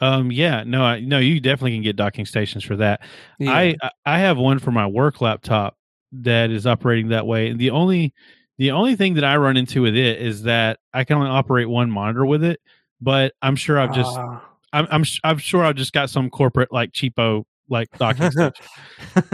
Um, 0.00 0.30
yeah, 0.30 0.62
no, 0.64 0.82
I, 0.84 1.00
no, 1.00 1.18
you 1.18 1.40
definitely 1.40 1.72
can 1.72 1.82
get 1.82 1.96
docking 1.96 2.26
stations 2.26 2.62
for 2.62 2.76
that. 2.76 3.00
Yeah. 3.38 3.52
I 3.52 3.76
I 4.04 4.18
have 4.18 4.36
one 4.38 4.58
for 4.60 4.70
my 4.70 4.86
work 4.86 5.20
laptop 5.20 5.76
that 6.22 6.50
is 6.50 6.66
operating 6.66 7.08
that 7.08 7.26
way. 7.26 7.48
And 7.48 7.58
the 7.58 7.70
only 7.70 8.12
the 8.58 8.70
only 8.70 8.96
thing 8.96 9.14
that 9.14 9.24
I 9.24 9.36
run 9.36 9.56
into 9.56 9.82
with 9.82 9.96
it 9.96 10.20
is 10.20 10.42
that 10.44 10.78
I 10.92 11.04
can 11.04 11.16
only 11.16 11.30
operate 11.30 11.68
one 11.68 11.90
monitor 11.90 12.24
with 12.24 12.44
it. 12.44 12.60
But 13.00 13.34
I'm 13.42 13.56
sure 13.56 13.78
I've 13.78 13.94
just 13.94 14.16
Ah. 14.16 14.42
I'm 14.72 14.86
I'm, 14.90 15.04
I'm 15.24 15.38
sure 15.38 15.64
I've 15.64 15.76
just 15.76 15.92
got 15.92 16.10
some 16.10 16.30
corporate 16.30 16.72
like 16.72 16.92
cheapo 16.92 17.44
like 17.68 17.88
docking 17.98 18.30
station. 18.30 18.52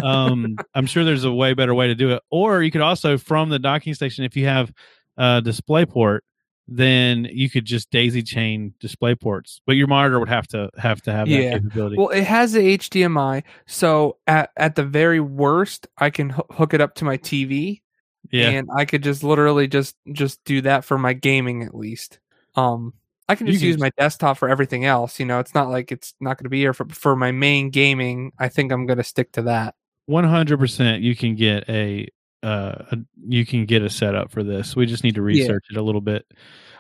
um, 0.02 0.56
I'm 0.74 0.86
sure 0.86 1.04
there's 1.04 1.24
a 1.24 1.32
way 1.32 1.54
better 1.54 1.74
way 1.74 1.88
to 1.88 1.94
do 1.94 2.10
it. 2.10 2.22
Or 2.30 2.62
you 2.62 2.70
could 2.70 2.80
also 2.80 3.18
from 3.18 3.48
the 3.48 3.58
docking 3.58 3.94
station, 3.94 4.24
if 4.24 4.36
you 4.36 4.46
have 4.46 4.72
a 5.16 5.40
display 5.42 5.84
port, 5.84 6.24
then 6.72 7.26
you 7.33 7.50
could 7.50 7.64
just 7.64 7.90
daisy 7.90 8.22
chain 8.22 8.72
display 8.80 9.14
ports. 9.16 9.61
But 9.66 9.74
your 9.76 9.88
monitor 9.88 10.20
would 10.20 10.28
have 10.28 10.46
to 10.48 10.70
have 10.78 11.02
to 11.02 11.12
have 11.12 11.28
that 11.28 11.35
Yeah. 11.42 11.52
capability. 11.54 11.96
well, 11.98 12.09
it 12.11 12.24
has 12.24 12.52
the 12.52 12.61
HDMI, 12.61 13.42
so 13.66 14.18
at 14.26 14.50
at 14.56 14.76
the 14.76 14.85
very 14.85 15.20
worst, 15.20 15.88
I 15.98 16.11
can 16.11 16.30
hoo- 16.30 16.46
hook 16.50 16.72
it 16.72 16.80
up 16.80 16.94
to 16.96 17.04
my 17.04 17.16
TV, 17.16 17.83
yeah. 18.30 18.50
and 18.50 18.68
I 18.74 18.85
could 18.85 19.02
just 19.02 19.24
literally 19.24 19.66
just 19.66 19.96
just 20.12 20.42
do 20.44 20.61
that 20.62 20.85
for 20.85 20.96
my 20.96 21.12
gaming 21.12 21.62
at 21.64 21.74
least. 21.74 22.20
Um, 22.54 22.94
I 23.28 23.35
can 23.35 23.46
just 23.48 23.59
can 23.59 23.66
use 23.66 23.74
just- 23.76 23.83
my 23.83 23.90
desktop 23.98 24.38
for 24.38 24.48
everything 24.48 24.85
else. 24.85 25.18
You 25.18 25.26
know, 25.26 25.40
it's 25.40 25.54
not 25.54 25.70
like 25.70 25.90
it's 25.90 26.14
not 26.20 26.37
going 26.38 26.44
to 26.44 26.50
be 26.50 26.61
here 26.61 26.72
for 26.72 26.87
for 26.90 27.16
my 27.16 27.33
main 27.33 27.70
gaming. 27.70 28.30
I 28.38 28.48
think 28.48 28.70
I'm 28.70 28.87
going 28.87 28.98
to 28.98 29.04
stick 29.04 29.33
to 29.33 29.42
that. 29.42 29.74
One 30.06 30.24
hundred 30.24 30.59
percent 30.59 31.02
you 31.02 31.16
can 31.16 31.35
get 31.35 31.68
a 31.68 32.06
uh 32.42 32.96
you 33.29 33.44
can 33.44 33.66
get 33.66 33.83
a 33.83 33.90
setup 33.90 34.31
for 34.31 34.42
this. 34.42 34.74
We 34.74 34.87
just 34.87 35.05
need 35.05 35.14
to 35.16 35.20
Yeah. 35.20 35.42
research 35.42 35.64
it 35.70 35.76
a 35.76 35.83
little 35.83 36.00
bit. 36.00 36.26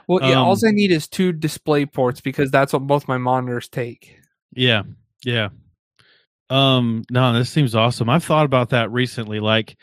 Well, 0.08 0.20
yeah, 0.28 0.36
all 0.36 0.52
Um, 0.52 0.58
I 0.66 0.70
need 0.72 0.90
is 0.90 1.06
two 1.06 1.32
display 1.32 1.86
ports 1.86 2.20
because 2.20 2.50
that's 2.50 2.72
what 2.72 2.86
both 2.86 3.06
my 3.06 3.18
monitors 3.18 3.68
take. 3.68 4.18
Yeah. 4.52 4.82
Yeah. 5.24 5.50
Um 6.48 7.04
no, 7.10 7.32
this 7.32 7.50
seems 7.50 7.74
awesome. 7.74 8.08
I've 8.10 8.24
thought 8.24 8.44
about 8.44 8.70
that 8.70 8.90
recently. 8.90 9.38
Like 9.40 9.76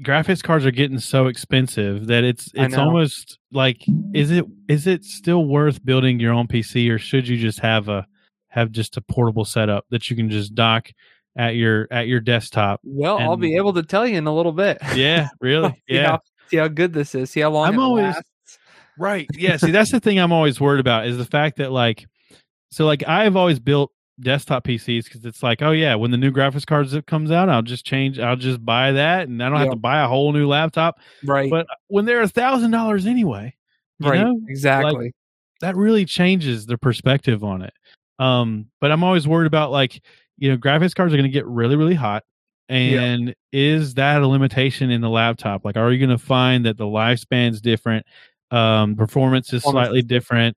graphics 0.00 0.42
cards 0.42 0.66
are 0.66 0.70
getting 0.70 0.98
so 0.98 1.26
expensive 1.26 2.08
that 2.08 2.24
it's 2.24 2.50
it's 2.54 2.76
almost 2.76 3.38
like 3.52 3.84
is 4.12 4.30
it 4.30 4.44
is 4.68 4.86
it 4.86 5.04
still 5.04 5.44
worth 5.46 5.84
building 5.84 6.20
your 6.20 6.32
own 6.32 6.46
PC 6.48 6.90
or 6.90 6.98
should 6.98 7.26
you 7.28 7.36
just 7.38 7.60
have 7.60 7.88
a 7.88 8.06
have 8.48 8.70
just 8.70 8.96
a 8.96 9.00
portable 9.00 9.44
setup 9.44 9.84
that 9.90 10.08
you 10.10 10.14
can 10.16 10.30
just 10.30 10.54
dock 10.54 10.90
at 11.36 11.56
your 11.56 11.88
at 11.90 12.06
your 12.06 12.20
desktop? 12.20 12.80
Well, 12.84 13.18
I'll 13.18 13.36
be 13.36 13.56
able 13.56 13.72
to 13.74 13.82
tell 13.82 14.06
you 14.06 14.16
in 14.16 14.26
a 14.26 14.34
little 14.34 14.52
bit. 14.52 14.78
Yeah, 14.94 15.28
really? 15.40 15.82
yeah. 15.88 16.12
How, 16.12 16.20
see 16.48 16.56
how 16.58 16.68
good 16.68 16.92
this 16.92 17.14
is. 17.14 17.30
See 17.30 17.40
how 17.40 17.50
long 17.50 17.68
I'm 17.68 17.74
it 17.74 17.82
always- 17.82 18.04
lasts. 18.04 18.30
Right. 18.98 19.26
Yeah. 19.36 19.56
See, 19.56 19.72
that's 19.72 19.90
the 19.90 20.00
thing 20.00 20.18
I'm 20.18 20.32
always 20.32 20.60
worried 20.60 20.80
about 20.80 21.06
is 21.06 21.18
the 21.18 21.24
fact 21.24 21.56
that 21.56 21.72
like, 21.72 22.06
so 22.70 22.86
like 22.86 23.06
I've 23.08 23.36
always 23.36 23.58
built 23.58 23.90
desktop 24.20 24.64
PCs 24.64 25.04
because 25.04 25.24
it's 25.24 25.42
like, 25.42 25.62
oh 25.62 25.72
yeah, 25.72 25.96
when 25.96 26.10
the 26.10 26.16
new 26.16 26.30
graphics 26.30 26.64
cards 26.66 26.92
that 26.92 27.06
comes 27.06 27.30
out, 27.30 27.48
I'll 27.48 27.62
just 27.62 27.84
change, 27.84 28.18
I'll 28.18 28.36
just 28.36 28.64
buy 28.64 28.92
that, 28.92 29.28
and 29.28 29.42
I 29.42 29.48
don't 29.48 29.58
have 29.58 29.70
to 29.70 29.76
buy 29.76 30.02
a 30.02 30.08
whole 30.08 30.32
new 30.32 30.46
laptop. 30.46 31.00
Right. 31.24 31.50
But 31.50 31.66
when 31.88 32.04
they're 32.04 32.22
a 32.22 32.28
thousand 32.28 32.70
dollars 32.70 33.06
anyway, 33.06 33.56
right. 34.00 34.20
know, 34.20 34.38
exactly. 34.46 35.12
that 35.60 35.76
really 35.76 36.04
changes 36.04 36.66
the 36.66 36.78
perspective 36.78 37.42
on 37.42 37.62
it. 37.62 37.74
Um, 38.20 38.66
but 38.80 38.92
I'm 38.92 39.02
always 39.02 39.26
worried 39.26 39.48
about 39.48 39.72
like, 39.72 40.00
you 40.38 40.50
know, 40.50 40.56
graphics 40.56 40.94
cards 40.94 41.12
are 41.12 41.16
going 41.16 41.24
to 41.24 41.32
get 41.32 41.46
really, 41.46 41.76
really 41.76 41.94
hot. 41.94 42.24
And 42.68 43.34
is 43.52 43.94
that 43.94 44.22
a 44.22 44.26
limitation 44.26 44.90
in 44.90 45.00
the 45.00 45.10
laptop? 45.10 45.64
Like, 45.64 45.76
are 45.76 45.92
you 45.92 45.98
going 46.04 46.16
to 46.18 46.24
find 46.24 46.64
that 46.64 46.78
the 46.78 46.86
lifespan's 46.86 47.60
different? 47.60 48.06
Um, 48.50 48.94
performance 48.94 49.52
is 49.52 49.62
Performance 49.62 49.86
slightly 49.86 50.02
different 50.02 50.56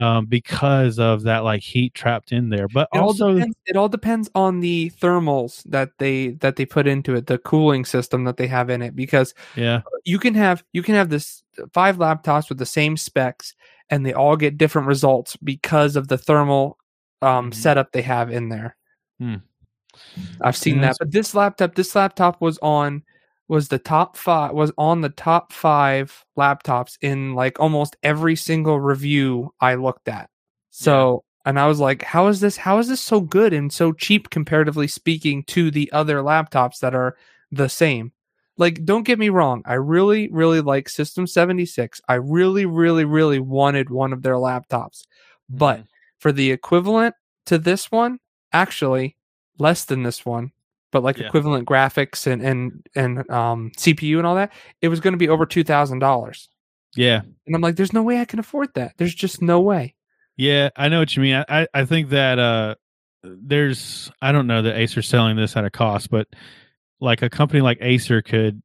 um, 0.00 0.26
because 0.26 0.98
of 0.98 1.24
that 1.24 1.44
like 1.44 1.62
heat 1.62 1.92
trapped 1.92 2.32
in 2.32 2.48
there. 2.48 2.68
But 2.68 2.88
It 2.94 2.98
all 2.98 3.08
also, 3.08 3.34
depends. 3.34 3.56
It 3.66 3.76
all 3.76 3.88
depends 3.88 4.30
on 4.34 4.60
the 4.60 4.90
thermals 4.98 5.62
that 5.64 5.90
they 5.98 6.28
that 6.40 6.56
they 6.56 6.64
put 6.64 6.86
into 6.86 7.14
it, 7.14 7.26
the 7.26 7.38
cooling 7.38 7.84
system 7.84 8.24
that 8.24 8.36
they 8.38 8.46
have 8.46 8.70
in 8.70 8.80
it. 8.82 8.96
Because 8.96 9.34
yeah, 9.56 9.82
you 10.04 10.18
can 10.18 10.34
have 10.34 10.64
you 10.72 10.82
can 10.82 10.94
have 10.94 11.10
this 11.10 11.42
five 11.72 11.98
laptops 11.98 12.48
with 12.48 12.58
the 12.58 12.66
same 12.66 12.96
specs, 12.96 13.54
and 13.90 14.06
they 14.06 14.14
all 14.14 14.36
get 14.36 14.56
different 14.56 14.88
results 14.88 15.36
because 15.36 15.96
of 15.96 16.08
the 16.08 16.16
thermal 16.18 16.78
um, 17.20 17.50
Mhm. 17.50 17.54
setup 17.54 17.92
they 17.92 18.02
have 18.02 18.30
in 18.30 18.48
there. 18.48 18.76
Hmm. 19.24 19.36
I've 20.42 20.56
seen 20.56 20.80
that, 20.82 20.96
but 20.98 21.12
this 21.12 21.34
laptop, 21.34 21.74
this 21.74 21.94
laptop 21.94 22.40
was 22.40 22.58
on 22.58 23.02
was 23.48 23.68
the 23.68 23.78
top 23.78 24.16
five 24.16 24.52
was 24.52 24.72
on 24.78 25.00
the 25.02 25.10
top 25.10 25.52
five 25.52 26.24
laptops 26.38 26.96
in 27.02 27.34
like 27.34 27.60
almost 27.60 27.96
every 28.02 28.36
single 28.36 28.80
review 28.80 29.52
I 29.60 29.74
looked 29.74 30.08
at. 30.08 30.30
So 30.70 31.24
and 31.46 31.58
I 31.60 31.66
was 31.66 31.78
like, 31.80 32.02
how 32.02 32.26
is 32.28 32.40
this 32.40 32.56
how 32.56 32.78
is 32.78 32.88
this 32.88 33.00
so 33.00 33.20
good 33.20 33.52
and 33.52 33.72
so 33.72 33.92
cheap 33.92 34.30
comparatively 34.30 34.88
speaking 34.88 35.44
to 35.44 35.70
the 35.70 35.90
other 35.92 36.18
laptops 36.18 36.80
that 36.80 36.94
are 36.94 37.16
the 37.52 37.68
same? 37.68 38.12
Like, 38.56 38.84
don't 38.84 39.02
get 39.04 39.18
me 39.18 39.30
wrong, 39.30 39.62
I 39.66 39.74
really, 39.74 40.28
really 40.30 40.60
like 40.60 40.88
System 40.88 41.26
76. 41.26 42.00
I 42.08 42.14
really, 42.14 42.66
really, 42.66 43.04
really 43.04 43.40
wanted 43.40 43.90
one 43.90 44.12
of 44.12 44.22
their 44.22 44.34
laptops. 44.34 45.02
But 45.48 45.80
Mhm. 45.80 45.86
for 46.18 46.32
the 46.32 46.50
equivalent 46.52 47.14
to 47.46 47.58
this 47.58 47.90
one, 47.90 48.18
actually 48.54 49.16
less 49.58 49.84
than 49.84 50.02
this 50.04 50.24
one, 50.24 50.52
but 50.92 51.02
like 51.02 51.18
Yeah. 51.18 51.26
equivalent 51.26 51.68
graphics 51.68 52.26
and 52.26 52.40
and 52.42 52.86
and 52.94 53.28
um, 53.30 53.70
CPU 53.76 54.16
and 54.18 54.26
all 54.26 54.36
that, 54.36 54.52
it 54.80 54.88
was 54.88 55.00
going 55.00 55.12
to 55.12 55.18
be 55.18 55.28
over 55.28 55.44
two 55.44 55.64
thousand 55.64 55.98
dollars. 55.98 56.48
yeah, 56.96 57.20
And 57.46 57.54
I'm 57.54 57.60
like, 57.60 57.76
there's 57.76 57.92
no 57.92 58.02
way 58.02 58.20
I 58.20 58.24
can 58.24 58.38
afford 58.38 58.72
that. 58.74 58.94
There's 58.96 59.14
just 59.14 59.42
no 59.42 59.60
way. 59.60 59.94
yeah, 60.36 60.70
I 60.76 60.88
know 60.88 61.00
what 61.00 61.14
you 61.16 61.22
mean. 61.22 61.34
I, 61.36 61.44
I, 61.62 61.66
I 61.74 61.84
think 61.84 62.08
that 62.10 62.38
uh, 62.38 62.76
there's, 63.22 64.10
I 64.22 64.32
don't 64.32 64.46
know 64.46 64.62
that 64.62 64.76
Acer's 64.76 65.08
selling 65.08 65.36
this 65.36 65.56
at 65.56 65.64
a 65.64 65.70
cost, 65.70 66.10
but 66.10 66.28
like 67.00 67.22
a 67.22 67.30
company 67.30 67.60
like 67.60 67.78
Acer 67.80 68.22
could 68.22 68.62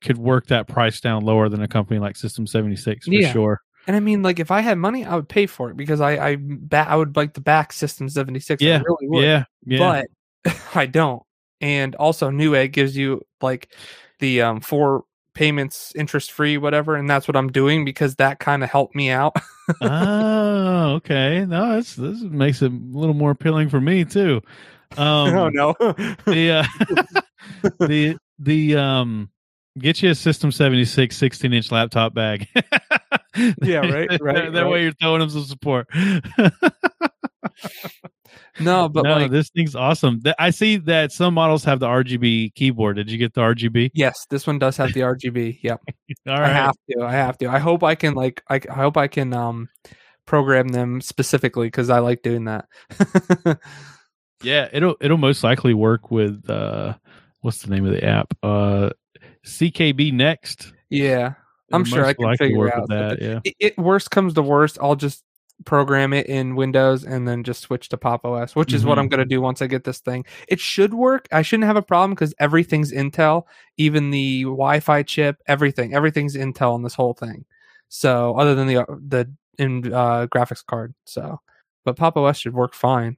could 0.00 0.18
work 0.18 0.46
that 0.46 0.68
price 0.68 1.00
down 1.00 1.24
lower 1.24 1.48
than 1.48 1.60
a 1.62 1.66
company 1.68 1.98
like 1.98 2.16
System 2.16 2.46
76 2.46 3.06
for 3.06 3.12
Yeah. 3.12 3.32
sure. 3.32 3.60
And 3.88 3.96
I 3.96 4.00
mean, 4.00 4.22
like, 4.22 4.38
if 4.38 4.50
I 4.50 4.60
had 4.60 4.76
money, 4.76 5.06
I 5.06 5.16
would 5.16 5.30
pay 5.30 5.46
for 5.46 5.70
it 5.70 5.76
because 5.76 6.02
I 6.02 6.18
I 6.18 6.36
ba- 6.38 6.86
I 6.86 6.94
would 6.94 7.16
like 7.16 7.32
to 7.34 7.40
back 7.40 7.72
System 7.72 8.08
76. 8.10 8.62
I 8.62 8.66
Yeah, 8.66 8.82
really 8.82 9.08
would. 9.08 9.24
Yeah, 9.24 9.44
yeah, 9.64 10.04
but 10.44 10.56
I 10.74 10.84
don't. 10.84 11.22
And 11.62 11.94
also, 11.96 12.30
Newegg 12.30 12.72
gives 12.72 12.94
you 12.96 13.22
like 13.40 13.70
the 14.20 14.42
um 14.42 14.60
four 14.60 15.04
payments 15.32 15.92
interest 15.96 16.32
free, 16.32 16.58
whatever, 16.58 16.96
and 16.96 17.08
that's 17.08 17.26
what 17.26 17.34
I'm 17.36 17.48
doing 17.50 17.86
because 17.86 18.16
that 18.16 18.38
kind 18.40 18.62
of 18.62 18.70
helped 18.70 18.94
me 18.94 19.08
out. 19.08 19.34
oh, 19.80 20.92
okay. 20.96 21.46
No, 21.46 21.76
this 21.76 21.94
this 21.96 22.20
makes 22.20 22.60
it 22.60 22.70
a 22.70 22.74
little 22.74 23.14
more 23.14 23.30
appealing 23.30 23.70
for 23.70 23.80
me 23.80 24.04
too. 24.04 24.42
Um, 24.96 25.36
oh 25.36 25.48
no, 25.50 25.74
the 26.26 26.64
uh, 26.64 27.64
the 27.78 28.16
the 28.38 28.76
um 28.76 29.30
get 29.78 30.02
you 30.02 30.10
a 30.10 30.14
system 30.14 30.52
76 30.52 31.16
16 31.16 31.52
inch 31.52 31.72
laptop 31.72 32.14
bag 32.14 32.48
Yeah, 33.62 33.78
right, 33.78 34.08
right, 34.20 34.34
that, 34.34 34.52
that 34.52 34.62
right. 34.62 34.70
way 34.70 34.82
you're 34.82 34.92
throwing 34.92 35.20
them 35.20 35.30
some 35.30 35.44
support. 35.44 35.86
no, 38.60 38.88
but 38.88 39.04
no, 39.04 39.12
like 39.14 39.30
this 39.30 39.50
thing's 39.50 39.76
awesome. 39.76 40.20
I 40.38 40.50
see 40.50 40.76
that 40.78 41.12
some 41.12 41.34
models 41.34 41.64
have 41.64 41.80
the 41.80 41.86
RGB 41.86 42.54
keyboard. 42.54 42.96
Did 42.96 43.10
you 43.10 43.18
get 43.18 43.34
the 43.34 43.42
RGB? 43.42 43.90
yes, 43.94 44.26
this 44.30 44.46
one 44.46 44.58
does 44.58 44.76
have 44.76 44.92
the 44.92 45.00
RGB. 45.00 45.60
Yep. 45.62 45.80
All 46.26 46.34
I 46.34 46.40
right. 46.40 46.52
have 46.52 46.76
to. 46.90 47.02
I 47.02 47.12
have 47.12 47.38
to. 47.38 47.48
I 47.48 47.58
hope 47.58 47.82
I 47.84 47.94
can 47.94 48.14
like 48.14 48.42
I, 48.48 48.60
I 48.68 48.74
hope 48.74 48.96
I 48.96 49.06
can 49.08 49.32
um 49.32 49.68
program 50.26 50.68
them 50.68 51.00
specifically 51.00 51.70
cuz 51.70 51.90
I 51.90 52.00
like 52.00 52.22
doing 52.22 52.44
that. 52.44 52.66
Yeah, 54.42 54.68
it'll 54.72 54.94
it'll 55.00 55.18
most 55.18 55.42
likely 55.42 55.74
work 55.74 56.12
with 56.12 56.48
uh 56.48 56.94
what's 57.40 57.62
the 57.62 57.70
name 57.70 57.84
of 57.84 57.90
the 57.92 58.04
app? 58.04 58.32
Uh 58.42 58.90
CKB 59.48 60.12
Next. 60.12 60.72
yeah. 60.90 61.34
I'm 61.70 61.84
sure 61.84 62.04
I 62.06 62.14
can 62.14 62.34
figure 62.38 62.74
out 62.74 62.88
that. 62.88 63.20
Yeah. 63.20 63.40
it, 63.44 63.54
it 63.60 63.78
worst 63.78 64.10
comes 64.10 64.32
to 64.34 64.42
worst, 64.42 64.78
I'll 64.80 64.96
just 64.96 65.22
program 65.66 66.14
it 66.14 66.26
in 66.26 66.54
Windows 66.56 67.04
and 67.04 67.28
then 67.28 67.44
just 67.44 67.60
switch 67.60 67.90
to 67.90 67.98
Pop 67.98 68.24
OS, 68.24 68.56
which 68.56 68.72
is 68.72 68.86
what 68.86 68.96
Mhm. 68.96 69.00
I'm 69.02 69.08
going 69.08 69.18
to 69.18 69.26
do 69.26 69.42
once 69.42 69.60
I 69.60 69.66
get 69.66 69.84
this 69.84 69.98
thing. 70.00 70.24
It 70.48 70.60
should 70.60 70.94
work. 70.94 71.28
I 71.30 71.42
shouldn't 71.42 71.66
have 71.66 71.76
a 71.76 71.82
problem 71.82 72.12
because 72.12 72.32
everything's 72.38 72.90
Intel, 72.90 73.42
even 73.76 74.10
the 74.10 74.44
Wi-Fi 74.44 75.02
chip, 75.02 75.42
everything, 75.46 75.92
everything's 75.94 76.36
Intel 76.36 76.74
in 76.76 76.82
this 76.82 76.94
whole 76.94 77.12
thing. 77.12 77.44
So 77.90 78.34
other 78.38 78.54
than 78.54 78.66
the 78.66 78.86
the 79.06 79.30
in 79.58 79.92
uh, 79.92 80.26
graphics 80.34 80.64
card, 80.64 80.94
so 81.04 81.38
but 81.84 81.96
Pop 81.96 82.16
OS 82.16 82.38
should 82.38 82.54
work 82.54 82.72
fine. 82.74 83.16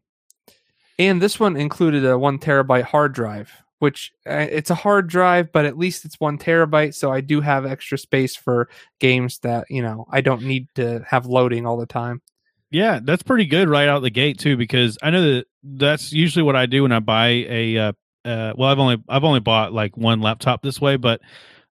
And 0.98 1.22
this 1.22 1.38
one 1.38 1.56
included 1.56 2.04
a 2.04 2.18
one 2.18 2.38
terabyte 2.38 2.82
hard 2.84 3.12
drive, 3.12 3.52
which 3.80 4.12
uh, 4.28 4.46
it's 4.50 4.70
a 4.70 4.74
hard 4.76 5.08
drive, 5.08 5.50
but 5.52 5.64
at 5.64 5.76
least 5.76 6.04
it's 6.04 6.20
one 6.20 6.38
terabyte. 6.38 6.94
So 6.94 7.10
I 7.10 7.20
do 7.20 7.40
have 7.40 7.66
extra 7.66 7.98
space 7.98 8.36
for 8.36 8.68
games 9.00 9.38
that 9.40 9.66
you 9.68 9.82
know 9.82 10.06
I 10.10 10.20
don't 10.20 10.42
need 10.42 10.68
to 10.76 11.04
have 11.08 11.26
loading 11.26 11.66
all 11.66 11.76
the 11.76 11.86
time. 11.86 12.22
Yeah, 12.70 13.00
that's 13.02 13.24
pretty 13.24 13.46
good 13.46 13.68
right 13.68 13.88
out 13.88 14.02
the 14.02 14.10
gate 14.10 14.38
too 14.38 14.56
because 14.56 14.96
I 15.02 15.10
know 15.10 15.22
that 15.22 15.46
that's 15.64 16.12
usually 16.12 16.44
what 16.44 16.56
I 16.56 16.66
do 16.66 16.82
when 16.82 16.92
I 16.92 17.00
buy 17.00 17.28
a 17.28 17.76
uh, 17.76 17.92
uh 18.24 18.52
well 18.56 18.68
I've 18.70 18.78
only 18.78 19.02
I've 19.08 19.24
only 19.24 19.40
bought 19.40 19.72
like 19.72 19.96
one 19.96 20.20
laptop 20.20 20.62
this 20.62 20.80
way 20.80 20.96
but 20.96 21.20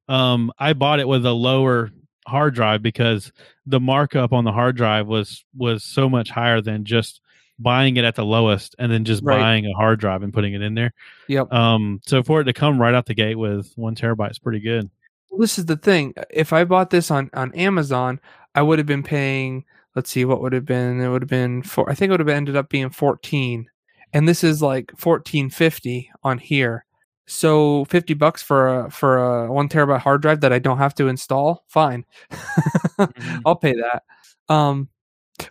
um 0.08 0.52
I 0.60 0.74
bought 0.74 1.00
it 1.00 1.08
with 1.08 1.26
a 1.26 1.32
lower 1.32 1.92
hard 2.28 2.54
drive 2.54 2.82
because 2.82 3.32
the 3.66 3.80
markup 3.80 4.34
on 4.34 4.44
the 4.44 4.52
hard 4.52 4.76
drive 4.76 5.08
was 5.08 5.46
was 5.56 5.84
so 5.84 6.10
much 6.10 6.30
higher 6.32 6.60
than 6.60 6.86
just 6.86 7.22
buying 7.60 7.98
it 7.98 8.06
at 8.06 8.16
the 8.16 8.26
lowest 8.26 8.76
and 8.80 8.92
then 8.92 9.04
just 9.06 9.22
Right. 9.24 9.38
buying 9.40 9.66
a 9.66 9.74
hard 9.74 10.00
drive 10.00 10.24
and 10.24 10.34
putting 10.34 10.54
it 10.54 10.62
in 10.62 10.74
there. 10.76 10.94
Yep. 11.28 11.52
Um 11.54 12.00
so 12.06 12.24
for 12.24 12.42
it 12.42 12.46
to 12.46 12.54
come 12.54 12.80
right 12.82 12.94
out 12.94 13.06
the 13.06 13.14
gate 13.14 13.36
with 13.36 13.72
1 13.76 13.96
terabyte 13.96 14.32
is 14.32 14.40
pretty 14.40 14.60
good. 14.60 14.90
Well, 15.30 15.40
this 15.42 15.60
is 15.60 15.66
the 15.66 15.78
thing. 15.78 16.14
If 16.30 16.54
I 16.54 16.64
bought 16.64 16.90
this 16.90 17.12
on 17.12 17.30
on 17.34 17.54
Amazon, 17.54 18.20
I 18.56 18.62
would 18.62 18.80
have 18.80 18.88
been 18.88 19.04
paying. 19.04 19.66
Let's 19.96 20.10
see, 20.12 20.24
what 20.26 20.42
would 20.42 20.54
have 20.54 20.66
been? 20.66 21.02
It 21.02 21.10
would 21.10 21.22
have 21.24 21.30
been 21.30 21.62
four. 21.64 21.90
I 21.90 21.94
think 21.96 22.10
it 22.10 22.14
would 22.14 22.20
have 22.20 22.30
ended 22.30 22.56
up 22.56 22.70
being 22.70 22.90
fourteen, 22.90 23.68
and 24.14 24.28
this 24.28 24.44
is 24.44 24.62
like 24.62 24.92
fourteen 24.98 25.50
fifty 25.50 26.10
on 26.24 26.38
here. 26.38 26.86
So 27.28 27.86
fifty 27.86 28.14
bucks 28.16 28.42
for 28.42 28.86
a 28.86 28.90
for 28.92 29.18
a 29.18 29.52
one 29.52 29.70
terabyte 29.70 30.00
hard 30.00 30.22
drive 30.24 30.42
that 30.42 30.54
I 30.54 30.58
don't 30.60 30.78
have 30.80 30.96
to 30.96 31.08
install. 31.08 31.64
Fine, 31.68 32.06
I'll 33.46 33.56
pay 33.56 33.74
that. 33.74 34.04
Um, 34.48 34.90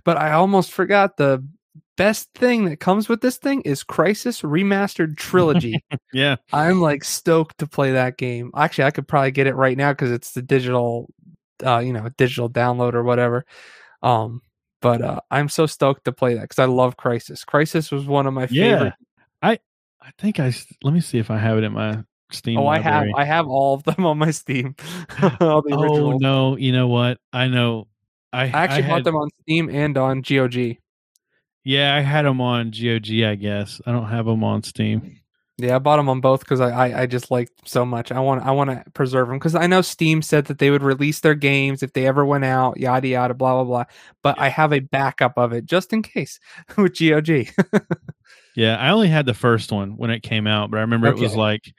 but 0.04 0.16
I 0.16 0.32
almost 0.32 0.72
forgot 0.72 1.16
the 1.16 1.44
best 1.98 2.32
thing 2.34 2.64
that 2.64 2.78
comes 2.80 3.08
with 3.08 3.20
this 3.20 3.36
thing 3.36 3.60
is 3.62 3.84
Crysis 3.84 4.42
Remastered 4.42 5.16
Trilogy. 5.18 5.84
Yeah. 6.14 6.36
I'm 6.54 6.80
like 6.80 7.04
stoked 7.04 7.58
to 7.58 7.66
play 7.66 7.92
that 7.92 8.16
game. 8.16 8.50
Actually, 8.56 8.84
I 8.84 8.90
could 8.92 9.06
probably 9.06 9.30
get 9.30 9.46
it 9.46 9.54
right 9.54 9.76
now 9.76 9.92
because 9.92 10.10
it's 10.10 10.32
the 10.32 10.40
digital, 10.40 11.12
uh, 11.64 11.80
you 11.80 11.92
know, 11.92 12.08
digital 12.16 12.48
download 12.48 12.94
or 12.94 13.02
whatever. 13.02 13.44
Um, 14.02 14.40
but 14.80 15.02
uh, 15.02 15.20
I'm 15.30 15.50
so 15.50 15.66
stoked 15.66 16.04
to 16.06 16.12
play 16.12 16.34
that 16.34 16.42
because 16.42 16.58
I 16.58 16.64
love 16.64 16.96
Crysis. 16.96 17.44
Crysis 17.44 17.92
was 17.92 18.06
one 18.06 18.26
of 18.26 18.32
my 18.32 18.46
Yeah. 18.50 18.78
favorite. 18.78 18.94
I 19.42 19.58
I 20.00 20.10
think 20.18 20.40
I 20.40 20.52
let 20.82 20.94
me 20.94 21.00
see 21.00 21.18
if 21.18 21.30
I 21.30 21.36
have 21.36 21.58
it 21.58 21.64
in 21.64 21.72
my 21.72 22.02
Steam 22.30 22.58
Oh, 22.58 22.66
I 22.66 22.78
have. 22.78 23.04
I 23.14 23.24
have 23.24 23.48
all 23.48 23.74
of 23.74 23.82
them 23.84 24.06
on 24.06 24.16
my 24.18 24.30
Steam. 24.30 24.76
all 25.40 25.60
the 25.62 25.74
Oh 25.74 26.16
no! 26.18 26.56
You 26.56 26.72
know 26.72 26.88
what? 26.88 27.18
I 27.32 27.48
know. 27.48 27.88
I, 28.32 28.44
I 28.44 28.46
actually 28.48 28.84
I 28.84 28.88
bought 28.88 29.04
them 29.04 29.16
on 29.16 29.28
Steam 29.42 29.68
and 29.68 29.96
on 29.98 30.22
GOG. 30.22 30.76
Yeah, 31.68 31.94
I 31.94 32.00
had 32.00 32.24
them 32.24 32.40
on 32.40 32.70
GOG. 32.70 33.10
I 33.24 33.34
guess 33.34 33.78
I 33.84 33.92
don't 33.92 34.08
have 34.08 34.24
them 34.24 34.42
on 34.42 34.62
Steam. 34.62 35.20
Yeah, 35.58 35.76
I 35.76 35.78
bought 35.78 35.98
them 35.98 36.08
on 36.08 36.22
both 36.22 36.40
because 36.40 36.62
I, 36.62 36.70
I 36.70 37.02
I 37.02 37.06
just 37.06 37.30
liked 37.30 37.68
so 37.68 37.84
much. 37.84 38.10
I 38.10 38.20
want 38.20 38.42
I 38.42 38.52
want 38.52 38.70
to 38.70 38.90
preserve 38.92 39.28
them 39.28 39.36
because 39.38 39.54
I 39.54 39.66
know 39.66 39.82
Steam 39.82 40.22
said 40.22 40.46
that 40.46 40.60
they 40.60 40.70
would 40.70 40.82
release 40.82 41.20
their 41.20 41.34
games 41.34 41.82
if 41.82 41.92
they 41.92 42.06
ever 42.06 42.24
went 42.24 42.46
out, 42.46 42.78
yada 42.78 43.06
yada, 43.08 43.34
blah 43.34 43.52
blah 43.52 43.64
blah. 43.64 43.84
But 44.22 44.38
I 44.38 44.48
have 44.48 44.72
a 44.72 44.80
backup 44.80 45.36
of 45.36 45.52
it 45.52 45.66
just 45.66 45.92
in 45.92 46.00
case 46.00 46.40
with 46.78 46.98
GOG. 46.98 47.48
Yeah, 48.56 48.76
I 48.76 48.88
only 48.88 49.08
had 49.08 49.26
the 49.26 49.34
first 49.34 49.70
one 49.70 49.98
when 49.98 50.08
it 50.10 50.22
came 50.22 50.46
out, 50.46 50.70
but 50.70 50.78
I 50.78 50.80
remember 50.80 51.08
it 51.08 51.18
was 51.18 51.36
like, 51.36 51.70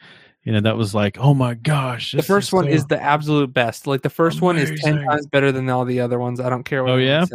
you 0.43 0.51
know, 0.51 0.61
that 0.61 0.77
was 0.77 0.93
like, 0.93 1.17
oh 1.17 1.33
my 1.33 1.55
gosh! 1.55 2.11
the 2.11 2.21
first 2.21 2.53
one 2.53 2.65
so- 2.65 2.69
is 2.69 2.85
the 2.85 3.01
absolute 3.01 3.51
best. 3.53 3.87
Like 3.87 4.03
the 4.03 4.09
first 4.11 4.39
one 4.39 4.55
is 4.55 4.79
ten 4.81 5.03
times 5.03 5.25
better 5.25 5.51
than 5.51 5.67
all 5.67 5.85
the 5.85 6.01
other 6.01 6.19
ones. 6.19 6.39
I 6.39 6.49
don't 6.49 6.63
care 6.63 6.83
what. 6.83 6.91
Oh, 6.91 6.97
yeah? 6.97 7.25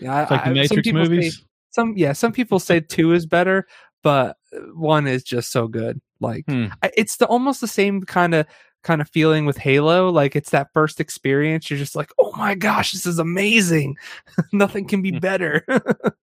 yeah. 0.00 0.22
It's 0.22 0.30
like 0.30 0.42
the 0.42 0.42
I- 0.42 0.44
some 0.44 0.54
Matrix 0.54 0.82
people 0.88 1.04
say- 1.04 1.10
movies. 1.10 1.44
Some 1.70 1.94
yeah, 1.96 2.12
some 2.12 2.32
people 2.32 2.58
say 2.58 2.80
two 2.80 3.12
is 3.12 3.26
better, 3.26 3.66
but 4.02 4.36
one 4.74 5.06
is 5.06 5.22
just 5.22 5.50
so 5.52 5.68
good. 5.68 6.00
Like 6.20 6.44
Hmm. 6.48 6.66
I, 6.82 6.90
it's 6.96 7.16
the 7.16 7.26
almost 7.26 7.60
the 7.60 7.68
same 7.68 8.02
kind 8.02 8.34
of 8.34 8.46
kind 8.84 9.00
of 9.00 9.08
feeling 9.10 9.44
with 9.46 9.56
Halo. 9.58 10.08
Like 10.10 10.34
it's 10.36 10.50
that 10.50 10.68
first 10.72 11.00
experience. 11.00 11.68
You're 11.70 11.78
just 11.78 11.96
like, 11.96 12.10
oh 12.18 12.32
my 12.36 12.54
gosh, 12.54 12.92
this 12.92 13.06
is 13.06 13.18
amazing. 13.18 13.96
Nothing 14.52 14.86
can 14.86 15.02
be 15.02 15.10
Hmm. 15.12 15.18
better. 15.18 15.64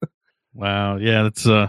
Wow. 0.53 0.95
Yeah, 0.97 1.23
that's 1.23 1.45
uh. 1.45 1.67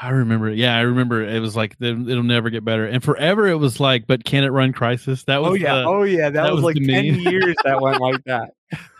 I 0.00 0.10
remember. 0.10 0.48
Yeah, 0.50 0.76
I 0.76 0.82
remember. 0.82 1.22
It 1.22 1.40
was 1.40 1.54
like 1.56 1.76
it'll 1.80 2.22
never 2.22 2.50
get 2.50 2.64
better, 2.64 2.86
and 2.86 3.02
forever 3.02 3.46
it 3.48 3.56
was 3.56 3.78
like, 3.80 4.06
but 4.06 4.24
can 4.24 4.44
it 4.44 4.48
run 4.48 4.72
Crysis? 4.72 5.24
That 5.26 5.42
was 5.42 5.50
oh 5.50 5.54
yeah, 5.54 5.74
the- 5.74 5.84
oh 5.84 6.02
yeah. 6.04 6.30
That, 6.30 6.44
that 6.44 6.52
was, 6.52 6.62
was 6.62 6.74
like 6.74 6.86
ten 6.86 7.04
years 7.04 7.56
that 7.64 7.80
went 7.80 8.00
like 8.00 8.22
that. 8.24 8.52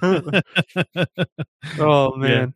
oh 1.78 2.16
man, 2.16 2.52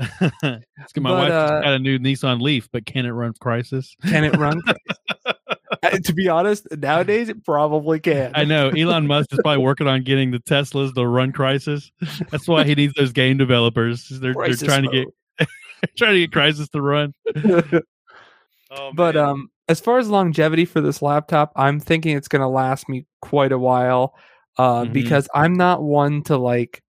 my 0.00 0.10
But, 0.42 1.02
wife 1.12 1.30
uh, 1.32 1.60
got 1.60 1.74
a 1.74 1.78
new 1.78 1.98
Nissan 1.98 2.40
Leaf, 2.40 2.68
but 2.72 2.84
can 2.86 3.06
it 3.06 3.10
run 3.10 3.32
Crysis? 3.34 3.90
can 4.08 4.24
it 4.24 4.36
run? 4.36 4.60
Uh, 5.82 5.90
to 6.04 6.14
be 6.14 6.28
honest, 6.28 6.66
nowadays 6.78 7.28
it 7.28 7.44
probably 7.44 7.98
can. 8.00 8.30
I 8.34 8.44
know 8.44 8.68
Elon 8.70 9.06
Musk 9.06 9.32
is 9.32 9.40
probably 9.42 9.62
working 9.62 9.86
on 9.86 10.02
getting 10.02 10.30
the 10.30 10.38
Teslas 10.38 10.94
to 10.94 11.06
run 11.06 11.30
Crysis. 11.32 11.90
That's 12.30 12.48
why 12.48 12.64
he 12.64 12.74
needs 12.74 12.94
those 12.94 13.12
game 13.12 13.36
developers. 13.36 14.08
They're, 14.08 14.32
they're 14.32 14.54
trying 14.54 14.84
to 14.84 15.04
get 15.38 15.48
trying 15.98 16.14
to 16.14 16.20
get 16.26 16.30
Crysis 16.30 16.70
to 16.70 16.80
run. 16.80 17.12
Oh, 18.70 18.92
but 18.94 19.16
um 19.16 19.50
as 19.68 19.78
far 19.78 19.98
as 19.98 20.08
longevity 20.08 20.64
for 20.64 20.80
this 20.80 21.00
laptop 21.02 21.52
i'm 21.54 21.78
thinking 21.78 22.16
it's 22.16 22.26
going 22.28 22.40
to 22.40 22.48
last 22.48 22.88
me 22.88 23.06
quite 23.20 23.52
a 23.52 23.58
while 23.58 24.14
uh 24.58 24.82
Mhm. 24.84 24.92
because 24.92 25.28
i'm 25.34 25.52
not 25.52 25.82
one 25.82 26.22
to 26.24 26.36
like 26.36 26.82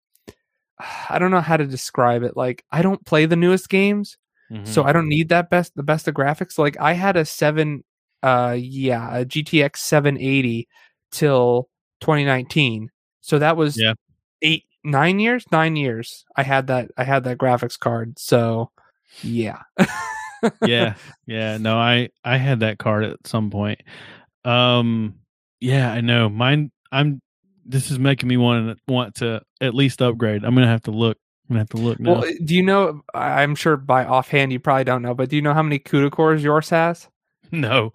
i 1.10 1.18
don't 1.20 1.32
know 1.32 1.42
how 1.42 1.58
to 1.58 1.66
describe 1.66 2.24
it 2.24 2.36
like 2.38 2.64
i 2.72 2.82
don't 2.82 3.06
play 3.06 3.26
the 3.26 3.36
newest 3.36 3.70
games 3.70 4.18
so 4.64 4.84
Mhm. 4.84 4.86
i 4.86 4.92
don't 4.94 5.10
need 5.10 5.30
that 5.30 5.50
best 5.50 5.74
the 5.76 5.84
best 5.84 6.08
of 6.08 6.14
graphics 6.14 6.60
like 6.60 6.78
i 6.80 6.94
had 6.94 7.18
a 7.18 7.26
7 7.26 7.84
uh 8.24 8.56
yeah 8.58 9.18
a 9.18 9.26
gtx 9.26 9.78
780 9.78 10.68
till 11.12 11.68
2019 12.02 12.92
so 13.22 13.40
that 13.40 13.58
was 13.58 13.76
Yeah. 13.80 13.94
8 14.44 14.64
9 14.84 15.20
years 15.20 15.46
9 15.52 15.76
years 15.76 16.26
i 16.36 16.44
had 16.44 16.68
that 16.68 16.92
i 16.98 17.04
had 17.04 17.24
that 17.24 17.40
graphics 17.40 17.80
card 17.80 18.20
so 18.20 18.70
yeah 19.24 19.62
yeah, 20.64 20.94
yeah. 21.26 21.58
No, 21.58 21.78
I 21.78 22.10
I 22.24 22.38
had 22.38 22.60
that 22.60 22.78
card 22.78 23.04
at 23.04 23.26
some 23.26 23.50
point. 23.50 23.82
Um, 24.44 25.16
yeah, 25.60 25.92
I 25.92 26.02
know. 26.02 26.30
Mine. 26.30 26.72
I'm. 26.92 27.20
This 27.65 27.91
is 27.91 27.97
making 27.99 28.30
me 28.30 28.38
want 28.38 28.78
to 28.78 28.93
want 28.93 29.15
to 29.15 29.41
at 29.60 29.73
least 29.73 30.01
upgrade. 30.01 30.43
I'm 30.43 30.54
gonna 30.56 30.67
have 30.67 30.84
to 30.84 30.91
look. 30.91 31.17
I'm 31.49 31.54
gonna 31.56 31.62
have 31.62 31.69
to 31.69 31.78
look 31.78 31.99
now. 31.99 32.13
Well, 32.21 32.32
do 32.43 32.56
you 32.56 32.63
know? 32.63 33.01
I'm 33.13 33.56
sure 33.56 33.75
by 33.78 34.06
offhand 34.06 34.51
you 34.51 34.60
probably 34.60 34.84
don't 34.84 35.01
know, 35.01 35.13
but 35.13 35.30
do 35.30 35.36
you 35.36 35.41
know 35.41 35.54
how 35.54 35.63
many 35.63 35.80
CUDA 35.80 36.12
cores 36.12 36.43
yours 36.43 36.69
has? 36.69 37.08
no, 37.51 37.91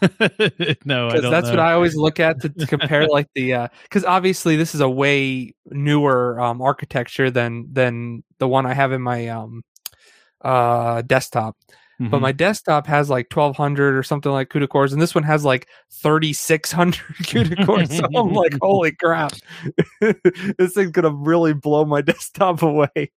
no, 0.00 0.08
I 0.08 0.18
Because 0.18 1.22
don't 1.22 1.30
that's 1.30 1.46
know. 1.46 1.52
what 1.52 1.60
I 1.60 1.72
always 1.72 1.96
look 1.96 2.20
at 2.20 2.40
to, 2.42 2.48
to 2.50 2.66
compare, 2.66 3.06
like 3.06 3.28
the 3.34 3.68
because 3.84 4.04
obviously 4.04 4.56
this 4.56 4.74
is 4.74 4.80
a 4.80 4.88
way 4.88 5.54
newer 5.66 6.38
um, 6.40 6.60
architecture 6.60 7.30
than 7.30 7.72
than 7.72 8.22
the 8.38 8.46
one 8.46 8.66
I 8.66 8.74
have 8.74 8.92
in 8.92 9.00
my 9.02 9.28
um, 9.28 9.62
uh, 10.42 11.02
desktop. 11.02 11.56
But 12.10 12.18
Mhm. 12.18 12.20
my 12.20 12.32
desktop 12.32 12.86
has 12.86 13.08
like 13.10 13.28
1200 13.28 13.96
or 13.96 14.02
something 14.02 14.32
like 14.32 14.48
CUDA 14.50 14.68
cores, 14.68 14.92
and 14.92 15.00
this 15.00 15.14
one 15.14 15.24
has 15.24 15.44
like 15.44 15.68
3600 15.90 17.00
CUDA 17.22 17.64
cores. 17.66 17.96
So 17.96 18.04
I'm 18.14 18.32
like, 18.32 18.54
holy 18.62 18.92
crap, 18.92 19.32
this 20.00 20.74
thing's 20.74 20.90
gonna 20.90 21.10
really 21.10 21.54
blow 21.54 21.84
my 21.84 22.00
desktop 22.02 22.62
away. 22.62 23.10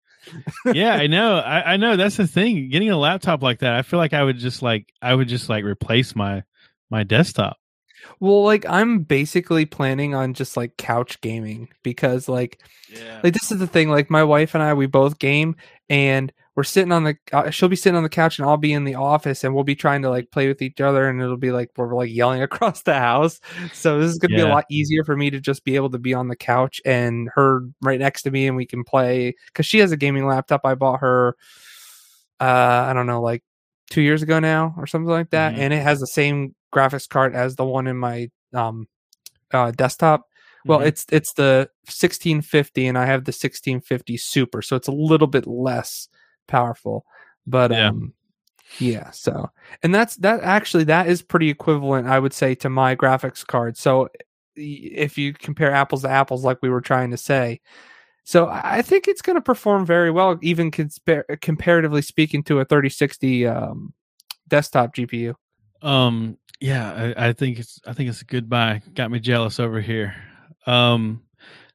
yeah, 0.72 0.94
I 0.94 1.06
know. 1.06 1.36
I, 1.36 1.74
I 1.74 1.76
know. 1.76 1.96
That's 1.96 2.16
the 2.16 2.26
thing. 2.26 2.68
Getting 2.70 2.90
a 2.90 2.96
laptop 2.96 3.42
like 3.42 3.60
that, 3.60 3.74
I 3.74 3.82
feel 3.82 3.98
like 3.98 4.12
I 4.14 4.22
would 4.22 4.38
just 4.38 4.62
like 4.62 4.92
I 5.02 5.14
would 5.14 5.28
just 5.28 5.48
like 5.48 5.64
replace 5.64 6.14
my 6.16 6.42
my 6.90 7.02
desktop. 7.04 7.58
Well, 8.20 8.42
like 8.44 8.66
I'm 8.68 9.00
basically 9.00 9.66
planning 9.66 10.14
on 10.14 10.34
just 10.34 10.56
like 10.56 10.76
couch 10.76 11.20
gaming 11.20 11.68
because 11.82 12.28
like 12.28 12.60
Yeah. 12.90 13.20
like 13.22 13.32
this 13.32 13.50
is 13.50 13.58
the 13.58 13.66
thing 13.66 13.88
like 13.90 14.10
my 14.10 14.24
wife 14.24 14.54
and 14.54 14.62
I 14.62 14.74
we 14.74 14.86
both 14.86 15.18
game 15.18 15.56
and 15.88 16.32
we're 16.56 16.62
sitting 16.64 16.92
on 16.92 17.04
the 17.04 17.16
uh, 17.32 17.50
she'll 17.50 17.68
be 17.68 17.76
sitting 17.76 17.96
on 17.96 18.02
the 18.04 18.08
couch 18.08 18.38
and 18.38 18.46
I'll 18.48 18.56
be 18.56 18.72
in 18.72 18.84
the 18.84 18.94
office 18.94 19.42
and 19.44 19.54
we'll 19.54 19.64
be 19.64 19.74
trying 19.74 20.02
to 20.02 20.10
like 20.10 20.30
play 20.30 20.46
with 20.48 20.62
each 20.62 20.80
other 20.80 21.08
and 21.08 21.20
it'll 21.20 21.36
be 21.36 21.50
like 21.50 21.70
we're 21.76 21.94
like 21.96 22.10
yelling 22.12 22.42
across 22.48 22.82
the 22.82 22.94
house. 22.94 23.40
So 23.72 23.98
this 24.00 24.10
is 24.10 24.18
going 24.18 24.30
to 24.30 24.36
be 24.36 24.42
a 24.42 24.46
lot 24.54 24.64
easier 24.70 25.04
for 25.04 25.16
me 25.16 25.30
to 25.30 25.40
just 25.40 25.64
be 25.64 25.74
able 25.76 25.90
to 25.90 25.98
be 25.98 26.14
on 26.14 26.28
the 26.28 26.36
couch 26.36 26.80
and 26.84 27.28
her 27.34 27.62
right 27.82 27.98
next 27.98 28.22
to 28.22 28.30
me 28.30 28.46
and 28.46 28.56
we 28.56 28.66
can 28.66 28.84
play 28.84 29.34
cuz 29.54 29.66
she 29.66 29.78
has 29.80 29.90
a 29.92 29.96
gaming 29.96 30.26
laptop 30.26 30.60
I 30.64 30.74
bought 30.76 31.00
her 31.00 31.36
uh 32.40 32.86
I 32.88 32.92
don't 32.92 33.06
know 33.06 33.20
like 33.20 33.42
2 33.90 34.00
years 34.00 34.22
ago 34.22 34.38
now 34.40 34.74
or 34.76 34.86
something 34.86 35.10
like 35.10 35.30
that 35.30 35.54
Mhm. 35.54 35.58
and 35.58 35.74
it 35.74 35.82
has 35.82 36.00
the 36.00 36.06
same 36.06 36.54
graphics 36.74 37.08
card 37.08 37.34
as 37.34 37.56
the 37.56 37.64
one 37.64 37.86
in 37.86 37.96
my 37.96 38.28
um 38.52 38.86
uh 39.52 39.70
desktop. 39.72 40.22
Well, 40.66 40.80
Mhm. 40.80 40.86
it's 40.86 41.06
it's 41.12 41.32
the 41.34 41.68
1650 41.88 42.86
and 42.86 42.96
I 42.98 43.06
have 43.06 43.24
the 43.24 43.32
1650 43.32 44.16
Super, 44.16 44.62
so 44.62 44.76
it's 44.76 44.88
a 44.88 44.92
little 44.92 45.26
bit 45.28 45.46
less 45.46 46.08
powerful. 46.46 47.04
But 47.46 47.70
Yeah. 47.70 47.88
um 47.88 48.12
yeah, 48.78 49.10
so 49.10 49.50
and 49.82 49.94
that's 49.94 50.16
that 50.16 50.42
actually 50.42 50.84
that 50.84 51.06
is 51.06 51.22
pretty 51.22 51.48
equivalent 51.50 52.08
I 52.08 52.18
would 52.18 52.32
say 52.32 52.54
to 52.56 52.70
my 52.70 52.96
graphics 52.96 53.46
card. 53.46 53.76
So 53.76 54.08
if 54.56 55.18
you 55.18 55.32
compare 55.32 55.72
apples 55.72 56.02
to 56.02 56.08
apples 56.08 56.44
like 56.44 56.58
we 56.62 56.68
were 56.70 56.80
trying 56.80 57.10
to 57.10 57.16
say. 57.16 57.60
So 58.24 58.48
I 58.48 58.80
think 58.82 59.06
it's 59.06 59.20
going 59.20 59.36
to 59.36 59.42
perform 59.42 59.84
very 59.84 60.10
well 60.10 60.38
even 60.40 60.70
compar- 60.70 61.40
comparatively 61.42 62.00
speaking 62.02 62.42
to 62.44 62.60
a 62.60 62.64
3060 62.64 63.46
um 63.46 63.92
desktop 64.48 64.94
GPU. 64.94 65.34
Um. 65.82 66.38
Yeah. 66.60 67.12
I, 67.16 67.28
I 67.28 67.32
think 67.34 67.58
it's. 67.58 67.80
I 67.86 67.92
think 67.92 68.08
it's 68.08 68.22
a 68.22 68.26
good 68.26 68.48
buy. 68.48 68.80
Got 68.94 69.10
me 69.10 69.20
jealous 69.20 69.60
over 69.60 69.80
here. 69.80 70.14
Um. 70.66 71.22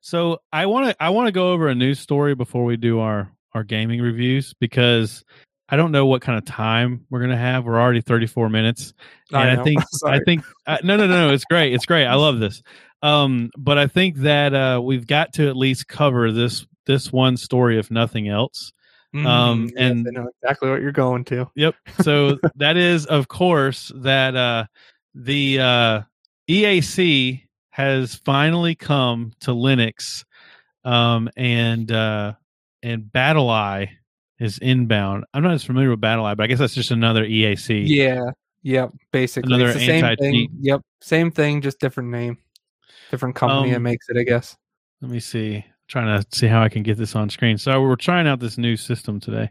So 0.02 0.40
I 0.52 0.66
want 0.66 0.90
to. 0.90 1.04
I 1.04 1.10
want 1.10 1.28
to 1.28 1.32
go 1.32 1.52
over 1.52 1.68
a 1.68 1.76
news 1.76 2.00
story 2.00 2.34
before 2.34 2.64
we 2.66 2.78
do 2.78 3.00
our 3.00 3.32
our 3.54 3.64
gaming 3.64 4.02
reviews 4.02 4.54
because 4.60 5.24
I 5.70 5.76
don't 5.76 5.92
know 5.92 6.06
what 6.06 6.22
kind 6.22 6.38
of 6.38 6.46
time 6.46 7.06
we're 7.10 7.22
gonna 7.22 7.38
have. 7.38 7.66
We're 7.66 7.80
already 7.80 8.02
34 8.02 8.50
minutes, 8.50 8.94
and 9.32 9.38
I, 9.52 9.56
know. 9.56 9.64
think. 9.64 9.82
I 10.06 10.20
think. 10.20 10.44
Uh, 10.66 10.78
no. 10.84 10.98
No. 10.98 11.08
No. 11.08 11.34
It's 11.34 11.46
great. 11.46 11.74
It's 11.74 11.86
great. 11.86 12.06
I 12.06 12.16
love 12.16 12.40
this. 12.40 12.62
Um. 13.02 13.50
But 13.58 13.78
I 13.78 13.88
think 13.88 14.18
that 14.18 14.54
uh, 14.54 14.82
we've 14.84 15.06
got 15.08 15.34
to 15.34 15.48
at 15.48 15.56
least 15.56 15.88
cover 15.88 16.32
this 16.32 16.66
this 16.86 17.12
one 17.14 17.38
story, 17.38 17.78
if 17.78 17.92
nothing 17.92 18.28
else. 18.30 18.72
um, 19.14 19.24
Mhm, 19.24 19.64
yes, 19.66 19.74
and- 19.78 20.08
I 20.08 20.12
know 20.22 20.30
exactly 20.42 20.70
what 20.72 20.82
you're 20.82 20.92
going 20.92 21.24
to. 21.26 21.48
Yep. 21.56 21.76
So 22.02 22.38
that 22.56 22.78
is, 22.78 23.06
of 23.06 23.28
course, 23.28 23.92
that 23.96 24.36
uh, 24.36 24.66
the 25.14 25.60
uh, 25.60 26.02
EAC 26.50 27.44
has 27.70 28.16
finally 28.26 28.74
come 28.76 29.32
to 29.42 29.52
Linux, 29.52 30.26
um, 30.84 31.30
and 31.38 31.92
uh, 31.92 32.34
and 32.84 33.04
BattlEye 33.04 33.90
is 34.40 34.58
inbound. 34.60 35.26
I'm 35.34 35.44
not 35.44 35.54
as 35.54 35.64
familiar 35.64 35.90
with 35.90 36.02
BattlEye, 36.02 36.38
but 36.38 36.44
I 36.44 36.48
guess 36.48 36.60
that's 36.60 36.76
just 36.76 36.92
another 36.92 37.26
EAC. 37.26 37.84
Yeah. 37.88 38.22
Yep. 38.64 38.92
Basically, 39.12 39.54
Another 39.54 39.70
it's 39.72 39.80
the 39.80 39.86
same 39.86 40.04
anti-cheat. 40.06 40.20
thing. 40.52 40.58
Yep. 40.62 40.82
Same 41.02 41.32
thing, 41.32 41.62
just 41.62 41.80
different 41.80 42.10
name, 42.10 42.38
different 43.12 43.36
company 43.36 43.70
that 43.72 43.78
Um, 43.78 43.84
makes 43.84 44.08
it. 44.10 44.18
I 44.18 44.24
guess. 44.24 44.56
Let 45.02 45.12
me 45.12 45.20
see. 45.20 45.64
trying 45.88 46.22
to 46.22 46.28
see 46.38 46.46
how 46.48 46.62
I 46.62 46.70
can 46.70 46.84
get 46.84 46.98
this 46.98 47.16
on 47.16 47.30
screen. 47.30 47.58
So 47.58 47.82
we're 47.82 47.96
trying 47.96 48.28
out 48.28 48.40
this 48.40 48.58
new 48.60 48.76
system 48.78 49.20
today. 49.20 49.50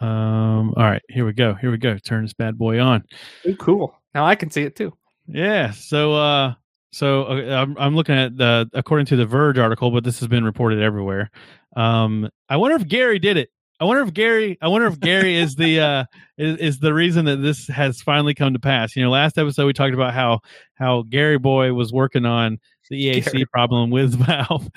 Um, 0.00 0.74
all 0.76 0.82
right, 0.84 1.00
here 1.08 1.24
we 1.24 1.32
go. 1.32 1.54
Here 1.54 1.70
we 1.70 1.78
go. 1.78 1.96
Turn 1.98 2.24
this 2.24 2.34
bad 2.34 2.58
boy 2.58 2.80
on. 2.80 3.04
Ooh, 3.46 3.56
cool. 3.56 3.94
Now 4.14 4.24
I 4.26 4.34
can 4.34 4.50
see 4.50 4.62
it 4.62 4.76
too. 4.76 4.92
Yeah. 5.28 5.70
So, 5.70 6.12
uh, 6.14 6.54
so 6.92 7.24
uh, 7.24 7.62
I'm 7.62 7.76
I'm 7.78 7.94
looking 7.96 8.16
at 8.16 8.36
the 8.36 8.68
according 8.74 9.06
to 9.06 9.16
the 9.16 9.24
Verge 9.24 9.58
article, 9.58 9.90
but 9.90 10.04
this 10.04 10.18
has 10.18 10.28
been 10.28 10.44
reported 10.44 10.82
everywhere. 10.82 11.30
Um, 11.76 12.28
I 12.48 12.56
wonder 12.56 12.76
if 12.76 12.86
Gary 12.86 13.18
did 13.18 13.36
it. 13.36 13.50
I 13.80 13.84
wonder 13.84 14.02
if 14.02 14.14
Gary. 14.14 14.58
I 14.60 14.68
wonder 14.68 14.86
if 14.86 15.00
Gary 15.00 15.36
is 15.36 15.56
the 15.56 15.80
uh 15.80 16.04
is, 16.38 16.58
is 16.58 16.78
the 16.78 16.94
reason 16.94 17.24
that 17.24 17.36
this 17.36 17.66
has 17.66 18.00
finally 18.00 18.34
come 18.34 18.52
to 18.52 18.60
pass. 18.60 18.94
You 18.94 19.02
know, 19.02 19.10
last 19.10 19.38
episode 19.38 19.66
we 19.66 19.72
talked 19.72 19.94
about 19.94 20.14
how 20.14 20.40
how 20.74 21.02
Gary 21.02 21.38
Boy 21.38 21.72
was 21.72 21.92
working 21.92 22.24
on 22.24 22.58
the 22.90 23.08
EAC 23.08 23.32
Gary. 23.32 23.46
problem 23.46 23.90
with 23.90 24.14
Valve. 24.14 24.68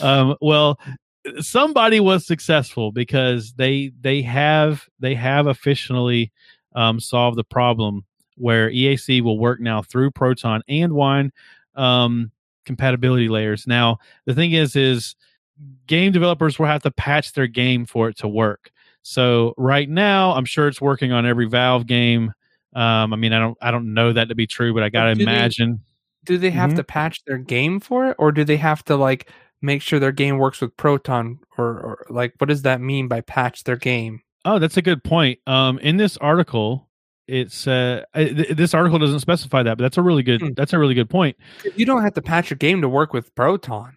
um, 0.00 0.36
well, 0.40 0.78
somebody 1.40 2.00
was 2.00 2.26
successful 2.26 2.92
because 2.92 3.52
they 3.54 3.92
they 4.00 4.22
have 4.22 4.84
they 5.00 5.14
have 5.14 5.46
officially 5.46 6.32
um, 6.74 7.00
solved 7.00 7.36
the 7.36 7.44
problem 7.44 8.04
where 8.36 8.70
EAC 8.70 9.20
will 9.22 9.38
work 9.38 9.60
now 9.60 9.82
through 9.82 10.10
Proton 10.10 10.62
and 10.68 10.92
Wine 10.92 11.32
um, 11.74 12.30
compatibility 12.64 13.28
layers. 13.28 13.66
Now 13.66 13.98
the 14.26 14.34
thing 14.34 14.52
is, 14.52 14.76
is 14.76 15.14
game 15.86 16.12
developers 16.12 16.58
will 16.58 16.66
have 16.66 16.82
to 16.82 16.90
patch 16.90 17.32
their 17.32 17.46
game 17.46 17.86
for 17.86 18.08
it 18.08 18.18
to 18.18 18.28
work. 18.28 18.70
So 19.02 19.54
right 19.56 19.88
now, 19.88 20.32
I'm 20.32 20.44
sure 20.46 20.66
it's 20.66 20.80
working 20.80 21.12
on 21.12 21.26
every 21.26 21.46
Valve 21.46 21.86
game. 21.86 22.32
Um, 22.74 23.12
I 23.12 23.16
mean, 23.16 23.32
I 23.32 23.38
don't 23.38 23.56
I 23.60 23.70
don't 23.70 23.94
know 23.94 24.12
that 24.12 24.28
to 24.30 24.34
be 24.34 24.46
true, 24.46 24.72
but 24.74 24.82
I 24.82 24.88
gotta 24.88 25.14
do 25.14 25.24
they- 25.24 25.30
imagine. 25.30 25.80
Do 26.24 26.38
they 26.38 26.50
have 26.50 26.70
Mhm. 26.72 26.76
to 26.76 26.84
patch 26.84 27.22
their 27.26 27.36
game 27.36 27.80
for 27.80 28.08
it, 28.08 28.16
or 28.18 28.32
do 28.32 28.44
they 28.44 28.56
have 28.56 28.82
to 28.86 28.96
like 28.96 29.30
make 29.60 29.82
sure 29.82 29.98
their 29.98 30.10
game 30.10 30.38
works 30.38 30.60
with 30.60 30.74
Proton, 30.76 31.38
or, 31.58 31.66
or 31.66 32.06
like 32.08 32.32
what 32.38 32.48
does 32.48 32.62
that 32.62 32.80
mean 32.80 33.08
by 33.08 33.20
patch 33.20 33.64
their 33.64 33.76
game? 33.76 34.22
Oh, 34.46 34.58
that's 34.58 34.76
a 34.78 34.82
good 34.82 35.04
point. 35.04 35.38
Um, 35.46 35.78
in 35.80 35.98
this 35.98 36.16
article, 36.18 36.88
it's 37.26 37.66
uh, 37.66 38.04
th- 38.14 38.50
this 38.50 38.74
article 38.74 38.98
doesn't 38.98 39.20
specify 39.20 39.62
that, 39.62 39.78
but 39.78 39.82
that's 39.82 39.98
a 39.98 40.02
really 40.02 40.22
good. 40.22 40.40
Hmm. 40.40 40.52
That's 40.54 40.72
a 40.72 40.78
really 40.78 40.94
good 40.94 41.08
point. 41.08 41.36
You 41.76 41.86
don't 41.86 42.02
have 42.02 42.14
to 42.14 42.22
patch 42.22 42.50
your 42.50 42.56
game 42.56 42.82
to 42.82 42.88
work 42.88 43.12
with 43.12 43.34
Proton. 43.34 43.96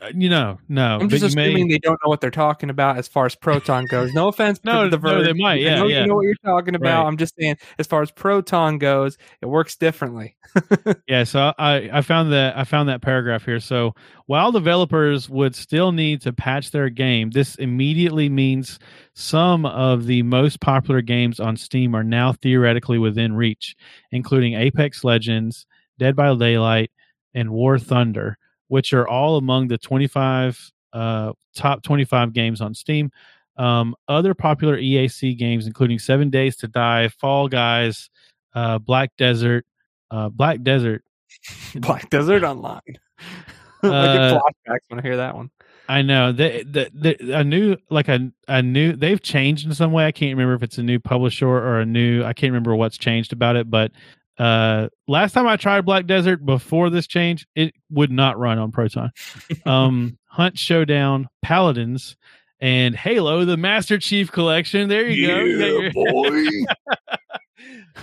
Uh, 0.00 0.08
You 0.14 0.28
know, 0.28 0.58
no, 0.68 0.98
I'm 1.00 1.08
just 1.08 1.22
but 1.22 1.30
you 1.30 1.36
may- 1.36 1.48
assuming 1.48 1.68
they 1.68 1.78
don't 1.78 1.98
know 2.04 2.08
what 2.08 2.20
they're 2.20 2.30
talking 2.30 2.70
about 2.70 2.98
as 2.98 3.08
far 3.08 3.26
as 3.26 3.34
Proton 3.34 3.86
goes. 3.86 4.12
No 4.14 4.28
offense 4.28 4.60
No, 4.64 4.88
to 4.88 4.96
the 4.96 4.98
no, 4.98 5.22
they 5.22 5.32
might. 5.32 5.54
I 5.54 5.56
Yeah, 5.56 5.74
know 5.76 5.86
yeah. 5.86 6.00
you 6.02 6.06
know 6.06 6.14
what 6.16 6.22
you're 6.24 6.34
talking 6.44 6.74
about. 6.74 7.02
Right. 7.02 7.08
I'm 7.08 7.16
just 7.16 7.34
saying, 7.38 7.56
as 7.78 7.86
far 7.86 8.02
as 8.02 8.10
Proton 8.10 8.78
goes, 8.78 9.18
it 9.42 9.46
works 9.46 9.76
differently. 9.76 10.36
Yeah, 11.06 11.24
so 11.24 11.52
I 11.58 11.88
I 11.92 12.00
found 12.02 12.32
that 12.32 12.56
I 12.56 12.64
found 12.64 12.88
that 12.88 13.02
paragraph 13.02 13.44
here. 13.44 13.60
So 13.60 13.94
while 14.26 14.52
developers 14.52 15.28
would 15.28 15.54
still 15.54 15.92
need 15.92 16.20
to 16.22 16.32
patch 16.32 16.70
their 16.70 16.90
game, 16.90 17.30
this 17.30 17.54
immediately 17.56 18.28
means 18.28 18.78
some 19.14 19.64
of 19.66 20.06
the 20.06 20.22
most 20.22 20.60
popular 20.60 21.00
games 21.00 21.40
on 21.40 21.56
Steam 21.56 21.94
are 21.94 22.04
now 22.04 22.32
theoretically 22.32 22.98
within 22.98 23.34
reach, 23.34 23.74
including 24.12 24.54
Apex 24.54 25.02
Legends, 25.04 25.66
Dead 25.98 26.14
by 26.14 26.34
Daylight, 26.34 26.90
and 27.34 27.50
War 27.50 27.78
Thunder, 27.78 28.36
which 28.68 28.92
are 28.92 29.06
all 29.08 29.36
among 29.36 29.68
the 29.68 29.76
25 29.78 30.70
uh, 30.92 31.32
top 31.54 31.82
25 31.82 32.32
games 32.32 32.60
on 32.60 32.74
Steam. 32.74 33.10
Um, 33.56 33.94
other 34.06 34.34
popular 34.34 34.78
EAC 34.78 35.36
games, 35.36 35.66
including 35.66 35.98
Seven 35.98 36.30
Days 36.30 36.56
to 36.58 36.68
Die, 36.68 37.08
Fall 37.08 37.48
Guys, 37.48 38.08
uh, 38.54 38.78
Black 38.78 39.10
Desert, 39.18 39.66
uh, 40.10 40.28
Black 40.28 40.62
Desert. 40.62 41.02
Black 41.74 42.08
Desert 42.10 42.44
Online. 42.44 42.80
I 43.82 43.88
Uh, 43.88 44.30
get 44.32 44.40
flashbacks 44.40 44.80
when 44.88 45.00
I 45.00 45.02
hear 45.02 45.16
that 45.16 45.34
one. 45.34 45.50
I 45.90 46.02
know 46.02 46.32
the, 46.32 46.64
the 46.64 46.90
the 47.16 47.32
a 47.38 47.42
new 47.42 47.76
like 47.88 48.08
a 48.08 48.30
a 48.46 48.60
new 48.60 48.92
they've 48.94 49.22
changed 49.22 49.66
in 49.66 49.72
some 49.72 49.90
way. 49.90 50.04
I 50.04 50.12
can't 50.12 50.32
remember 50.36 50.54
if 50.54 50.62
it's 50.62 50.76
a 50.76 50.82
new 50.82 50.98
publisher 51.00 51.48
or 51.48 51.80
a 51.80 51.86
new. 51.86 52.22
I 52.24 52.34
can't 52.34 52.50
remember 52.50 52.74
what's 52.76 52.98
changed 52.98 53.32
about 53.32 53.56
it. 53.56 53.70
But 53.70 53.92
uh, 54.38 54.88
last 55.06 55.32
time 55.32 55.46
I 55.46 55.56
tried 55.56 55.84
Black 55.84 56.06
Desert 56.06 56.44
before 56.44 56.90
this 56.90 57.06
change, 57.06 57.46
it 57.54 57.74
would 57.90 58.10
not 58.10 58.38
run 58.38 58.58
on 58.58 58.70
Proton. 58.72 59.10
um, 59.66 60.18
Hunt 60.26 60.58
Showdown, 60.58 61.28
Paladins, 61.42 62.16
and 62.60 62.94
Halo: 62.94 63.44
The 63.44 63.56
Master 63.56 63.98
Chief 63.98 64.30
Collection. 64.32 64.88
There 64.88 65.08
you 65.08 65.26
go. 65.26 65.38
You 65.40 65.58
got 65.58 65.92
your- 65.94 66.97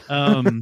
um 0.09 0.61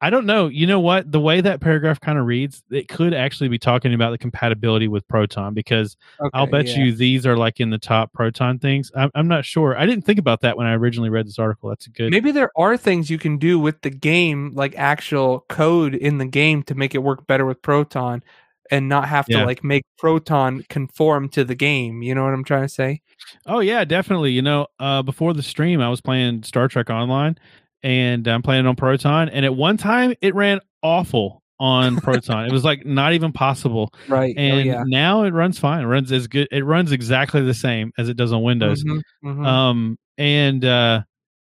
i 0.00 0.10
don't 0.10 0.26
know 0.26 0.46
you 0.48 0.66
know 0.66 0.78
what 0.80 1.10
the 1.10 1.20
way 1.20 1.40
that 1.40 1.60
paragraph 1.60 2.00
kind 2.00 2.18
of 2.18 2.26
reads 2.26 2.62
it 2.70 2.88
could 2.88 3.12
actually 3.12 3.48
be 3.48 3.58
talking 3.58 3.92
about 3.94 4.10
the 4.10 4.18
compatibility 4.18 4.88
with 4.88 5.06
proton 5.08 5.52
because 5.54 5.96
i'll 6.34 6.46
bet 6.46 6.66
yeah. 6.66 6.78
you 6.78 6.92
these 6.92 7.26
are 7.26 7.36
like 7.36 7.60
in 7.60 7.70
the 7.70 7.78
top 7.78 8.12
proton 8.12 8.58
things 8.58 8.92
I'm, 8.94 9.10
I'm 9.14 9.28
not 9.28 9.44
sure 9.44 9.76
i 9.76 9.86
didn't 9.86 10.04
think 10.04 10.18
about 10.18 10.40
that 10.42 10.56
when 10.56 10.66
i 10.66 10.74
originally 10.74 11.08
read 11.10 11.26
this 11.26 11.38
article 11.38 11.68
that's 11.70 11.86
a 11.86 11.90
good 11.90 12.10
Maybe 12.10 12.32
there 12.32 12.50
are 12.56 12.76
things 12.76 13.08
you 13.08 13.18
can 13.18 13.38
do 13.38 13.58
with 13.58 13.80
the 13.82 13.90
game, 13.90 14.50
like 14.54 14.74
actual 14.76 15.44
code 15.48 15.94
in 15.94 16.18
the 16.18 16.26
game 16.26 16.62
to 16.64 16.74
make 16.74 16.94
it 16.94 16.98
work 16.98 17.26
better 17.26 17.46
with 17.46 17.62
Proton 17.62 18.22
and 18.70 18.88
not 18.88 19.08
have 19.08 19.26
Yeah. 19.28 19.40
to 19.40 19.46
like 19.46 19.62
make 19.64 19.84
Proton 19.96 20.64
conform 20.68 21.28
to 21.30 21.44
the 21.44 21.54
game. 21.54 22.02
You 22.02 22.14
know 22.14 22.24
what 22.24 22.34
I'm 22.34 22.44
trying 22.44 22.62
to 22.62 22.68
say? 22.68 23.02
oh 23.46 23.60
yeah 23.60 23.84
definitely 23.84 24.32
you 24.32 24.42
know 24.42 24.66
uh 24.78 25.02
before 25.02 25.34
the 25.34 25.42
stream 25.42 25.80
i 25.80 25.88
was 25.88 26.00
playing 26.00 26.42
star 26.42 26.68
trek 26.68 26.88
online 26.90 27.36
and 27.82 28.26
i'm 28.28 28.42
playing 28.42 28.66
on 28.66 28.76
proton 28.76 29.28
and 29.28 29.44
at 29.44 29.54
one 29.54 29.76
time 29.76 30.14
it 30.20 30.34
ran 30.34 30.60
awful 30.82 31.42
on 31.58 31.96
proton 32.00 32.46
it 32.46 32.52
was 32.52 32.64
like 32.64 32.84
not 32.86 33.12
even 33.12 33.32
possible 33.32 33.92
Right. 34.08 34.34
and 34.36 34.54
oh, 34.54 34.58
yeah. 34.62 34.82
now 34.86 35.24
it 35.24 35.32
runs 35.32 35.58
fine 35.58 35.82
it 35.82 35.86
runs 35.86 36.10
as 36.12 36.26
good 36.26 36.48
it 36.50 36.64
runs 36.64 36.92
exactly 36.92 37.42
the 37.42 37.54
same 37.54 37.92
as 37.98 38.08
it 38.08 38.16
does 38.16 38.32
on 38.32 38.42
windows 38.42 38.82
Mhm, 38.84 39.00
mhm. 39.24 39.46
um 39.46 39.98
and 40.18 40.64
uh 40.64 41.02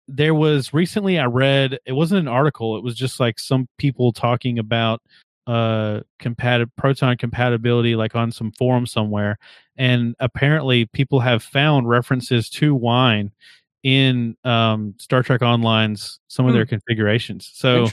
there 0.09 0.35
was 0.35 0.73
recently 0.73 1.19
I 1.19 1.25
read 1.25 1.81
it 1.85 1.93
wasn't 1.93 2.21
an 2.21 2.29
article, 2.29 2.77
it 2.77 2.85
was 2.85 2.95
just 2.95 3.19
like 3.19 3.41
some 3.41 3.67
people 3.77 4.13
talking 4.13 4.57
about 4.59 5.03
uh 5.49 6.01
compatible 6.21 6.73
proton 6.77 7.17
compatibility 7.17 7.97
like 7.97 8.15
on 8.15 8.31
some 8.33 8.53
forum 8.53 8.87
somewhere 8.87 9.37
and 9.77 10.15
apparently 10.21 10.87
people 10.87 11.21
have 11.21 11.43
found 11.43 11.89
references 11.89 12.49
to 12.51 12.75
wine 12.75 13.33
in 13.87 14.37
um 14.43 14.97
Star 14.99 15.23
Trek 15.23 15.43
Online's 15.43 16.19
some 16.27 16.45
of 16.45 16.55
their 16.55 16.67
configurations. 16.67 17.49
So 17.55 17.87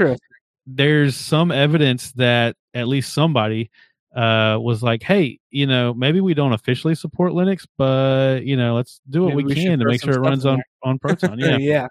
there's 0.65 1.15
some 1.15 1.51
evidence 1.51 2.11
that 2.13 2.55
at 2.73 2.87
least 2.87 3.13
somebody 3.13 3.69
uh 4.15 4.57
was 4.59 4.81
like, 4.81 5.03
hey, 5.03 5.39
you 5.51 5.67
know, 5.67 5.93
maybe 5.93 6.19
we 6.19 6.33
don't 6.33 6.51
officially 6.53 6.95
support 6.95 7.33
Linux, 7.33 7.67
but 7.77 8.43
you 8.43 8.57
know, 8.57 8.73
let's 8.73 9.01
do 9.07 9.23
what 9.23 9.35
we, 9.35 9.43
we 9.43 9.53
can 9.53 9.77
to 9.77 9.85
make 9.85 10.01
sure 10.01 10.15
it 10.15 10.19
runs 10.19 10.47
on 10.47 10.63
on 10.81 10.97
Proton. 10.97 11.37
Yeah. 11.39 11.57
yeah. 11.57 11.87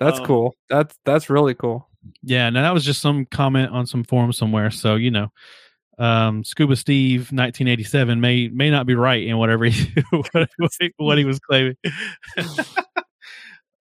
That's 0.00 0.20
Um, 0.20 0.26
cool. 0.26 0.54
That's 0.68 0.94
that's 1.06 1.30
really 1.30 1.54
cool. 1.54 1.88
Yeah, 2.22 2.50
no, 2.50 2.60
that 2.60 2.74
was 2.74 2.84
just 2.84 3.00
some 3.00 3.24
comment 3.24 3.70
on 3.72 3.86
some 3.86 4.04
forum 4.04 4.34
somewhere. 4.34 4.70
So 4.70 4.96
you 4.96 5.10
know, 5.10 5.28
um, 5.98 6.44
Scuba 6.44 6.76
Steve, 6.76 7.32
1987, 7.32 8.20
may 8.20 8.48
may 8.48 8.68
not 8.70 8.84
be 8.84 8.94
right 8.94 9.26
in 9.26 9.38
whatever 9.38 9.64
he 9.64 9.94
what, 10.10 10.50
what 10.98 11.16
he 11.16 11.24
was 11.24 11.38
claiming. 11.38 11.76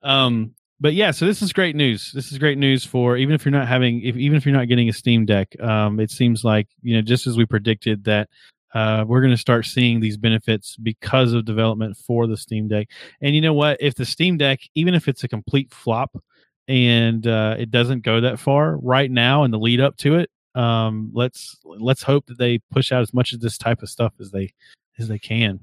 um, 0.06 0.56
but 0.80 0.93
yeah, 0.93 1.12
so 1.12 1.26
this 1.26 1.41
is 1.41 1.53
great 1.53 1.76
news. 1.76 2.12
This 2.14 2.32
is 2.32 2.38
great 2.38 2.58
news 2.58 2.86
for 2.86 3.18
even 3.18 3.34
if 3.34 3.45
you're 3.45 3.51
not 3.51 3.68
having, 3.68 4.01
if, 4.01 4.16
even 4.16 4.38
if 4.38 4.45
you're 4.45 4.56
not 4.56 4.68
getting 4.68 4.89
a 4.89 4.93
Steam 4.93 5.26
Deck. 5.26 5.60
Um, 5.62 5.99
it 5.99 6.12
seems 6.12 6.43
like 6.43 6.68
you 6.82 6.95
know, 6.95 7.01
just 7.01 7.28
as 7.28 7.38
we 7.38 7.45
predicted 7.45 8.06
that. 8.06 8.30
Uh, 8.74 9.06
we're 9.08 9.22
going 9.22 9.32
to 9.32 9.38
start 9.38 9.66
seeing 9.66 10.01
these 10.01 10.18
benefits 10.18 10.76
because 10.76 11.32
of 11.32 11.45
development 11.45 11.95
for 11.95 12.28
the 12.28 12.36
Steam 12.36 12.68
Deck. 12.68 12.89
And 13.22 13.34
you 13.34 13.39
know 13.39 13.53
what? 13.53 13.78
If 13.80 13.95
the 13.95 14.03
Steam 14.03 14.36
Deck, 14.36 14.60
even 14.76 14.93
if 14.93 15.08
it's 15.08 15.24
a 15.24 15.30
complete 15.30 15.74
flop, 15.74 16.18
and 16.68 17.26
uh, 17.28 17.56
it 17.58 17.72
doesn't 17.72 18.03
go 18.03 18.22
that 18.22 18.39
far 18.39 18.78
right 18.78 19.10
now 19.10 19.43
in 19.43 19.51
the 19.51 19.60
lead 19.60 19.80
up 19.80 19.97
to 19.97 20.16
it 20.16 20.30
um, 20.56 21.12
let's 21.14 21.58
let's 21.64 22.01
hope 22.01 22.26
that 22.28 22.38
they 22.38 22.60
push 22.72 22.91
out 22.91 23.01
as 23.01 23.14
much 23.14 23.34
of 23.34 23.41
this 23.41 23.58
type 23.58 23.82
of 23.82 23.89
stuff 23.89 24.14
as 24.20 24.32
they 24.32 24.53
as 24.97 25.08
they 25.08 25.20
can 25.20 25.60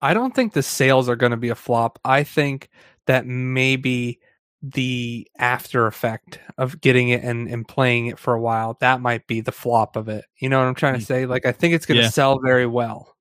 I 0.00 0.14
don't 0.14 0.34
think 0.34 0.52
the 0.52 0.62
sales 0.62 1.08
are 1.08 1.16
going 1.16 1.32
to 1.32 1.36
be 1.36 1.50
a 1.50 1.54
flop. 1.54 1.98
I 2.04 2.24
think 2.24 2.68
that 3.06 3.26
maybe 3.26 4.20
the 4.62 5.26
after 5.38 5.86
effect 5.86 6.38
of 6.56 6.80
getting 6.80 7.08
it 7.08 7.24
and, 7.24 7.48
and 7.48 7.66
playing 7.66 8.06
it 8.06 8.18
for 8.18 8.32
a 8.32 8.40
while 8.40 8.76
that 8.80 9.00
might 9.00 9.26
be 9.26 9.40
the 9.40 9.50
flop 9.50 9.96
of 9.96 10.08
it. 10.08 10.24
You 10.38 10.48
know 10.48 10.58
what 10.60 10.66
I'm 10.68 10.74
trying 10.76 10.94
to 10.94 11.00
Mm. 11.00 11.06
say? 11.06 11.26
Like 11.26 11.46
I 11.46 11.52
think 11.52 11.74
it's 11.74 11.84
going 11.86 11.96
to 11.96 12.04
Yeah. 12.04 12.10
sell 12.10 12.38
very 12.38 12.66
well. 12.66 13.16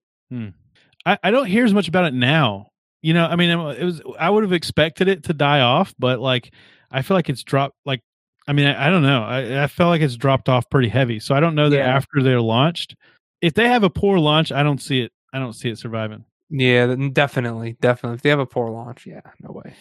I, 1.06 1.18
I 1.24 1.32
don't 1.32 1.48
hear 1.48 1.66
as 1.66 1.74
much 1.74 1.88
about 1.88 2.06
it 2.06 2.14
now 2.14 2.68
you 3.02 3.14
know 3.14 3.26
i 3.26 3.36
mean 3.36 3.50
it 3.50 3.84
was 3.84 4.02
i 4.20 4.30
would 4.30 4.44
have 4.44 4.54
expected 4.54 5.08
it 5.08 5.24
to 5.24 5.34
die 5.34 5.62
off 5.62 5.94
but 5.98 6.20
like 6.20 6.54
i 6.92 7.02
feel 7.02 7.18
like 7.18 7.30
it's 7.30 7.44
dropped 7.44 7.76
like 7.86 8.02
i 8.48 8.54
mean 8.54 8.68
i, 8.68 8.88
I 8.88 8.90
don't 8.90 9.02
know 9.02 9.24
I, 9.24 9.64
I 9.64 9.68
felt 9.68 9.90
like 9.90 10.02
it's 10.02 10.16
dropped 10.16 10.48
off 10.50 10.70
pretty 10.70 10.90
heavy 10.90 11.20
so 11.20 11.34
i 11.36 11.40
don't 11.40 11.56
know 11.56 11.70
that 11.70 11.78
Yeah. 11.78 11.96
after 11.96 12.22
they're 12.22 12.42
launched 12.42 12.96
if 13.42 13.56
they 13.56 13.68
have 13.68 13.84
a 13.84 13.90
poor 13.90 14.20
launch 14.20 14.52
i 14.52 14.62
don't 14.64 14.82
see 14.82 15.02
it 15.02 15.12
i 15.34 15.40
don't 15.40 15.54
see 15.54 15.70
it 15.70 15.80
surviving 15.80 16.24
Yeah, 16.52 16.94
definitely, 17.14 17.78
definitely. 17.80 18.16
If 18.16 18.22
they 18.22 18.30
have 18.30 18.40
a 18.40 18.46
poor 18.46 18.70
launch, 18.70 19.06
yeah, 19.08 19.22
no 19.40 19.52
way. 19.52 19.74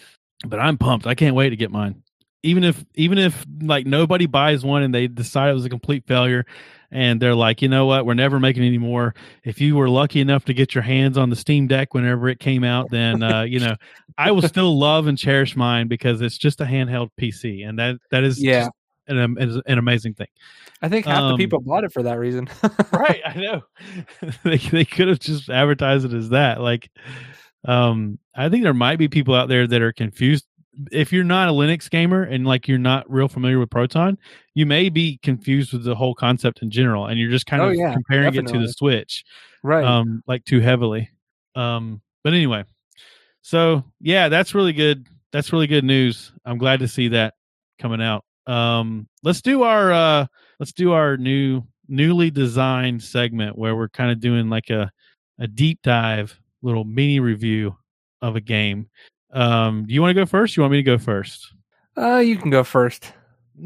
but 0.46 0.60
I'm 0.60 0.78
pumped. 0.78 1.06
I 1.06 1.14
can't 1.14 1.34
wait 1.34 1.50
to 1.50 1.56
get 1.56 1.70
mine. 1.70 2.02
Even 2.42 2.64
if 2.64 2.82
even 2.94 3.18
if 3.18 3.44
like 3.60 3.86
nobody 3.86 4.26
buys 4.26 4.64
one 4.64 4.82
and 4.82 4.94
they 4.94 5.08
decide 5.08 5.50
it 5.50 5.54
was 5.54 5.66
a 5.66 5.68
complete 5.68 6.06
failure 6.06 6.46
and 6.90 7.20
they're 7.20 7.34
like, 7.34 7.60
you 7.60 7.68
know 7.68 7.86
what, 7.86 8.06
we're 8.06 8.14
never 8.14 8.40
making 8.40 8.62
any 8.62 8.78
more. 8.78 9.14
If 9.44 9.60
you 9.60 9.76
were 9.76 9.90
lucky 9.90 10.20
enough 10.20 10.46
to 10.46 10.54
get 10.54 10.74
your 10.74 10.82
hands 10.82 11.18
on 11.18 11.28
the 11.28 11.36
Steam 11.36 11.66
Deck 11.66 11.92
whenever 11.92 12.28
it 12.28 12.38
came 12.38 12.64
out, 12.64 12.90
then 12.90 13.22
uh, 13.22 13.42
you 13.42 13.58
know, 13.60 13.76
I 14.16 14.30
will 14.30 14.42
still 14.42 14.78
love 14.78 15.06
and 15.06 15.18
cherish 15.18 15.54
mine 15.56 15.88
because 15.88 16.22
it's 16.22 16.38
just 16.38 16.60
a 16.60 16.64
handheld 16.64 17.10
PC 17.20 17.68
and 17.68 17.78
that 17.78 17.96
that 18.10 18.24
is 18.24 18.42
Yeah. 18.42 18.68
An, 19.18 19.62
an 19.66 19.78
amazing 19.78 20.14
thing. 20.14 20.26
I 20.82 20.88
think 20.88 21.06
half 21.06 21.18
Um, 21.20 21.32
the 21.32 21.36
people 21.36 21.61
bought 21.61 21.84
it 21.84 21.92
for 21.92 22.02
that 22.02 22.18
reason. 22.18 22.48
right 22.92 23.20
i 23.26 23.34
know. 23.34 23.62
They, 24.44 24.56
they 24.58 24.84
could 24.84 25.08
have 25.08 25.18
just 25.18 25.48
advertised 25.50 26.04
it 26.06 26.12
as 26.14 26.30
that 26.30 26.61
like 26.61 26.90
um 27.66 28.18
i 28.34 28.48
think 28.48 28.62
there 28.62 28.72
might 28.74 28.96
be 28.98 29.08
people 29.08 29.34
out 29.34 29.48
there 29.48 29.66
that 29.66 29.82
are 29.82 29.92
confused. 29.92 30.46
If 30.90 31.12
you're 31.12 31.24
not 31.24 31.48
a 31.48 31.52
linux 31.52 31.90
gamer 31.90 32.22
and 32.22 32.46
like 32.46 32.66
you're 32.68 32.78
not 32.78 33.11
real 33.11 33.28
familiar 33.28 33.58
with 33.58 33.68
proton 33.70 34.16
you 34.54 34.64
may 34.64 34.88
be 34.88 35.18
confused 35.22 35.72
with 35.72 35.84
the 35.84 35.94
whole 35.94 36.14
concept 36.14 36.62
in 36.62 36.70
general 36.70 37.06
and 37.06 37.18
you're 37.20 37.30
just 37.30 37.44
kind 37.46 37.61
Oh, 37.62 37.68
of 37.70 37.74
yeah, 37.76 37.92
comparing 37.92 38.34
it 38.34 38.46
to 38.46 38.58
the 38.58 38.68
switch 38.72 39.24
right. 39.62 39.84
um 39.84 40.22
like 40.26 40.44
too 40.44 40.61
heavily. 40.61 41.11
Um 41.54 42.00
but 42.24 42.32
anyway 42.32 42.64
so 43.42 43.84
yeah 44.00 44.28
that's 44.28 44.54
really 44.54 44.72
good. 44.72 45.06
That's 45.32 45.52
really 45.52 45.66
good 45.66 45.84
news. 45.84 46.32
I'm 46.44 46.58
glad 46.58 46.80
to 46.80 46.88
see 46.88 47.08
that 47.08 47.34
coming 47.78 48.00
out 48.02 48.24
um 48.47 49.07
let's 49.22 49.41
do 49.41 49.62
our 49.62 49.93
uh 49.93 50.26
let's 50.59 50.72
do 50.72 50.93
our 50.93 51.16
new 51.16 51.62
newly 51.88 52.30
designed 52.30 53.03
segment 53.03 53.59
where 53.59 53.76
we're 53.76 53.88
kind 53.88 54.11
of 54.11 54.20
doing 54.20 54.49
like 54.49 54.70
a 54.70 54.91
a 55.38 55.47
deep 55.47 55.80
dive 55.82 56.38
little 56.62 56.84
mini 56.84 57.20
review 57.20 57.76
of 58.22 58.36
a 58.36 58.41
game. 58.41 58.88
Um 59.32 59.86
do 59.86 59.95
you 59.95 60.01
want 60.01 60.11
to 60.11 60.20
go 60.20 60.26
first? 60.26 60.57
You 60.57 60.62
want 60.62 60.72
me 60.72 60.78
to 60.78 60.82
go 60.82 60.99
first? 60.99 61.53
Uh, 61.97 62.18
you 62.18 62.36
can 62.36 62.51
go 62.51 62.64
first. 62.64 63.12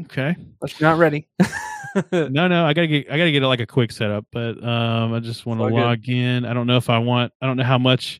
okay. 0.03 0.35
Unless 0.61 0.79
you're 0.79 0.89
not 0.89 0.97
ready. 0.97 1.27
no 2.11 2.47
no 2.47 2.65
i 2.65 2.73
gotta 2.73 2.87
get 2.87 3.09
i 3.09 3.17
gotta 3.17 3.31
get 3.31 3.41
like 3.43 3.61
a 3.61 3.65
quick 3.65 3.89
setup 3.89 4.25
but 4.33 4.61
um 4.61 5.13
i 5.13 5.19
just 5.21 5.45
want 5.45 5.61
to 5.61 5.63
all 5.63 5.69
good. 5.69 5.75
log 5.77 6.09
in. 6.09 6.43
I 6.43 6.53
don't 6.53 6.67
know 6.67 6.75
if 6.75 6.89
i 6.89 6.97
want 6.97 7.31
i 7.41 7.45
don't 7.45 7.55
know 7.55 7.63
how 7.63 7.77
much 7.77 8.19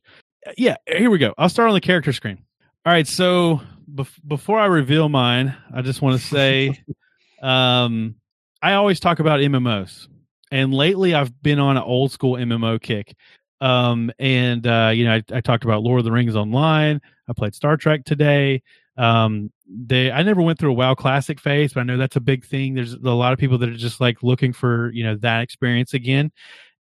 yeah 0.57 0.77
here 0.87 1.09
we 1.09 1.17
go. 1.17 1.33
I'll 1.37 1.49
start 1.49 1.67
on 1.67 1.73
the 1.73 1.81
character 1.81 2.13
screen. 2.13 2.37
All 2.85 2.93
right 2.93 3.07
so 3.07 3.59
bef- 3.93 4.19
before 4.27 4.59
i 4.59 4.65
reveal 4.65 5.09
mine 5.09 5.55
i 5.73 5.81
just 5.81 6.01
want 6.01 6.19
to 6.19 6.27
say 6.27 6.71
um 7.41 8.15
i 8.61 8.73
always 8.73 8.99
talk 8.99 9.19
about 9.19 9.39
mmos 9.39 10.07
and 10.51 10.73
lately 10.73 11.13
i've 11.13 11.41
been 11.41 11.59
on 11.59 11.77
an 11.77 11.83
old 11.83 12.11
school 12.11 12.33
mmo 12.33 12.81
kick. 12.81 13.15
Um 13.61 14.11
and 14.19 14.67
uh 14.67 14.91
you 14.93 15.05
know 15.05 15.13
I, 15.13 15.23
I 15.33 15.41
talked 15.41 15.63
about 15.63 15.81
lord 15.81 15.99
of 15.99 16.05
the 16.05 16.11
rings 16.11 16.35
online. 16.35 17.01
I 17.27 17.33
played 17.33 17.55
star 17.55 17.77
trek 17.77 18.03
today. 18.05 18.61
Um 18.97 19.51
they 19.67 20.11
i 20.11 20.21
never 20.23 20.41
went 20.41 20.59
through 20.59 20.71
a 20.71 20.75
wow 20.75 20.93
classic 20.93 21.39
phase 21.39 21.73
but 21.73 21.79
i 21.79 21.83
know 21.83 21.97
that's 21.97 22.17
a 22.17 22.21
big 22.21 22.45
thing. 22.45 22.73
There's 22.73 22.93
a 22.93 23.09
lot 23.09 23.33
of 23.33 23.39
people 23.39 23.57
that 23.59 23.69
are 23.69 23.75
just 23.75 24.01
like 24.01 24.21
looking 24.23 24.53
for 24.53 24.91
you 24.91 25.03
know 25.03 25.15
that 25.17 25.41
experience 25.41 25.93
again. 25.93 26.31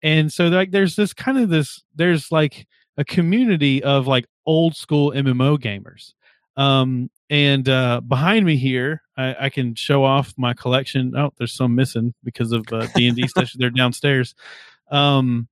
And 0.01 0.33
so 0.33 0.47
like 0.47 0.71
there's 0.71 0.95
this 0.95 1.13
kind 1.13 1.37
of 1.37 1.49
this 1.49 1.83
there's 1.95 2.31
like 2.31 2.65
a 2.97 3.05
community 3.05 3.83
of 3.83 4.07
like 4.07 4.25
old 4.45 4.75
school 4.75 5.11
mmo 5.11 5.57
gamers 5.57 6.13
um 6.57 7.09
and 7.29 7.67
uh 7.67 7.99
behind 8.01 8.45
me 8.45 8.55
here 8.55 9.01
i, 9.17 9.35
I 9.45 9.49
can 9.49 9.75
show 9.75 10.03
off 10.03 10.33
my 10.37 10.53
collection. 10.53 11.13
Oh 11.15 11.31
there's 11.37 11.53
some 11.53 11.75
missing 11.75 12.13
because 12.23 12.51
of 12.51 12.65
uh, 12.71 12.87
d&d 12.95 13.27
session. 13.35 13.59
They're 13.59 13.69
downstairs. 13.69 14.35
Um 14.91 15.47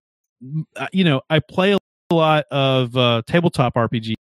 uh, 0.75 0.87
you 0.91 1.03
know 1.03 1.21
i 1.29 1.39
play 1.39 1.73
a 1.73 1.77
lot 2.11 2.45
of 2.51 2.95
uh 2.97 3.21
tabletop 3.27 3.75
rpgs 3.75 4.15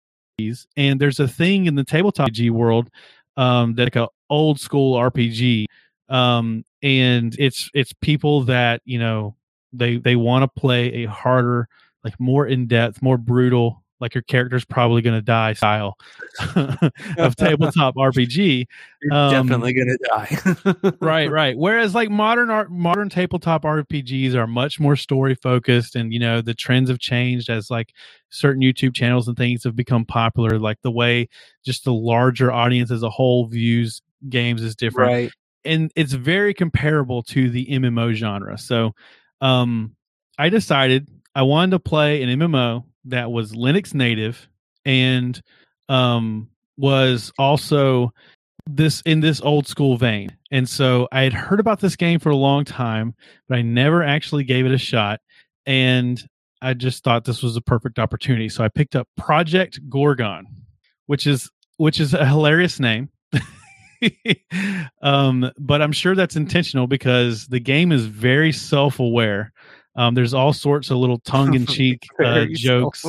and 0.76 1.00
there's 1.00 1.20
a 1.20 1.28
thing 1.28 1.66
in 1.66 1.74
the 1.74 1.84
tabletop 1.84 2.28
RPG 2.30 2.50
world 2.50 2.90
um 3.36 3.74
that 3.74 3.84
like 3.84 3.96
a 3.96 4.08
old 4.28 4.60
school 4.60 4.98
rpg 4.98 5.64
um 6.08 6.64
and 6.82 7.36
it's 7.38 7.70
it's 7.74 7.92
people 8.00 8.42
that 8.42 8.82
you 8.84 8.98
know 8.98 9.34
they 9.72 9.96
they 9.96 10.16
want 10.16 10.42
to 10.42 10.60
play 10.60 11.04
a 11.04 11.06
harder 11.06 11.68
like 12.04 12.18
more 12.20 12.46
in-depth 12.46 13.02
more 13.02 13.18
brutal 13.18 13.82
like 14.00 14.14
your 14.14 14.22
character's 14.22 14.64
probably 14.64 15.02
going 15.02 15.14
to 15.16 15.22
die 15.22 15.52
style 15.52 15.96
of 17.18 17.36
tabletop 17.36 17.94
rpg 17.96 18.66
You're 19.02 19.12
Um, 19.14 19.30
definitely 19.48 19.72
gonna 19.72 19.96
die. 20.08 20.92
right 21.00 21.30
right 21.30 21.56
whereas 21.56 21.94
like 21.94 22.10
modern 22.10 22.50
art 22.50 22.70
modern 22.70 23.08
tabletop 23.08 23.62
rpgs 23.62 24.34
are 24.34 24.46
much 24.46 24.78
more 24.80 24.96
story 24.96 25.34
focused 25.34 25.96
and 25.96 26.12
you 26.12 26.18
know 26.18 26.40
the 26.40 26.54
trends 26.54 26.90
have 26.90 26.98
changed 26.98 27.48
as 27.48 27.70
like 27.70 27.92
certain 28.30 28.62
youtube 28.62 28.94
channels 28.94 29.26
and 29.28 29.36
things 29.36 29.64
have 29.64 29.74
become 29.76 30.04
popular 30.04 30.58
like 30.58 30.78
the 30.82 30.90
way 30.90 31.28
just 31.64 31.84
the 31.84 31.92
larger 31.92 32.50
audience 32.52 32.90
as 32.90 33.02
a 33.02 33.10
whole 33.10 33.46
views 33.46 34.02
games 34.28 34.62
is 34.62 34.76
different 34.76 35.10
right. 35.10 35.30
and 35.64 35.90
it's 35.96 36.12
very 36.12 36.52
comparable 36.54 37.22
to 37.22 37.48
the 37.50 37.66
MMO 37.66 38.12
genre. 38.12 38.58
So, 38.58 38.94
um, 39.40 39.94
I 40.38 40.48
decided 40.50 41.08
I 41.34 41.42
wanted 41.42 41.70
to 41.72 41.78
play 41.78 42.22
an 42.22 42.38
MMO 42.38 42.84
that 43.04 43.30
was 43.30 43.52
Linux 43.52 43.94
native 43.94 44.48
and 44.84 45.40
um, 45.88 46.48
was 46.76 47.32
also 47.38 48.12
this 48.66 49.02
in 49.02 49.20
this 49.20 49.40
old 49.40 49.66
school 49.66 49.96
vein. 49.96 50.36
And 50.50 50.68
so 50.68 51.08
I 51.12 51.22
had 51.22 51.32
heard 51.32 51.60
about 51.60 51.80
this 51.80 51.96
game 51.96 52.18
for 52.18 52.30
a 52.30 52.36
long 52.36 52.64
time, 52.64 53.14
but 53.48 53.58
I 53.58 53.62
never 53.62 54.02
actually 54.02 54.44
gave 54.44 54.66
it 54.66 54.72
a 54.72 54.78
shot. 54.78 55.20
And 55.66 56.22
I 56.62 56.74
just 56.74 57.04
thought 57.04 57.24
this 57.24 57.42
was 57.42 57.56
a 57.56 57.60
perfect 57.60 57.98
opportunity. 57.98 58.48
So 58.48 58.64
I 58.64 58.68
picked 58.68 58.96
up 58.96 59.08
Project 59.16 59.80
Gorgon, 59.88 60.46
which 61.06 61.26
is 61.26 61.50
which 61.76 62.00
is 62.00 62.12
a 62.12 62.26
hilarious 62.26 62.78
name. 62.78 63.08
um, 65.02 65.50
but 65.58 65.80
I'm 65.80 65.92
sure 65.92 66.14
that's 66.14 66.36
intentional 66.36 66.86
because 66.86 67.46
the 67.46 67.60
game 67.60 67.92
is 67.92 68.06
very 68.06 68.52
self-aware 68.52 69.52
Um, 69.96 70.14
there's 70.14 70.34
all 70.34 70.52
sorts 70.52 70.90
of 70.90 70.98
little 70.98 71.18
tongue 71.24 71.54
in 71.54 71.66
cheek 71.66 72.06
uh, 72.24 72.46
jokes. 72.52 73.04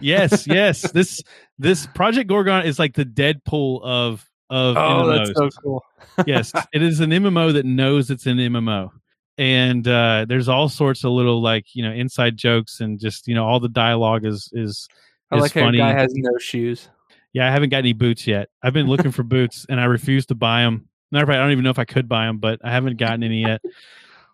yes, 0.00 0.46
yes. 0.46 0.90
This 0.92 1.22
this 1.58 1.86
Project 1.88 2.28
Gorgon 2.28 2.64
is 2.66 2.78
like 2.78 2.94
the 2.94 3.04
Deadpool 3.04 3.82
of 3.84 4.28
of 4.50 4.76
Oh, 4.76 4.80
MMOs. 4.80 5.26
that's 5.26 5.36
so 5.38 5.50
cool. 5.62 5.84
yes, 6.26 6.52
it 6.72 6.82
is 6.82 7.00
an 7.00 7.10
MMO 7.10 7.52
that 7.54 7.64
knows 7.66 8.10
it's 8.10 8.26
an 8.26 8.38
MMO. 8.38 8.90
And 9.38 9.86
uh, 9.88 10.26
there's 10.28 10.48
all 10.48 10.68
sorts 10.68 11.04
of 11.04 11.12
little 11.12 11.40
like 11.40 11.74
you 11.74 11.82
know 11.82 11.92
inside 11.92 12.36
jokes 12.36 12.80
and 12.80 12.98
just 13.00 13.26
you 13.28 13.34
know 13.34 13.46
all 13.46 13.60
the 13.60 13.68
dialogue 13.68 14.24
is 14.26 14.48
is 14.52 14.88
I 15.30 15.36
is 15.36 15.42
like 15.42 15.52
how 15.54 15.60
funny. 15.62 15.78
a 15.78 15.82
guy 15.82 15.92
has 15.92 16.12
no 16.14 16.36
shoes. 16.38 16.88
Yeah, 17.32 17.48
I 17.48 17.50
haven't 17.50 17.70
got 17.70 17.78
any 17.78 17.94
boots 17.94 18.26
yet. 18.26 18.50
I've 18.62 18.74
been 18.74 18.88
looking 18.88 19.10
for 19.10 19.22
boots 19.22 19.64
and 19.70 19.80
I 19.80 19.84
refuse 19.86 20.26
to 20.26 20.34
buy 20.34 20.62
them. 20.62 20.86
Matter 21.10 21.22
of 21.24 21.28
fact, 21.28 21.38
I 21.38 21.42
don't 21.42 21.52
even 21.52 21.64
know 21.64 21.70
if 21.70 21.78
I 21.78 21.86
could 21.86 22.06
buy 22.06 22.26
them, 22.26 22.36
but 22.38 22.60
I 22.62 22.70
haven't 22.70 22.98
gotten 22.98 23.22
any 23.22 23.40
yet. 23.40 23.62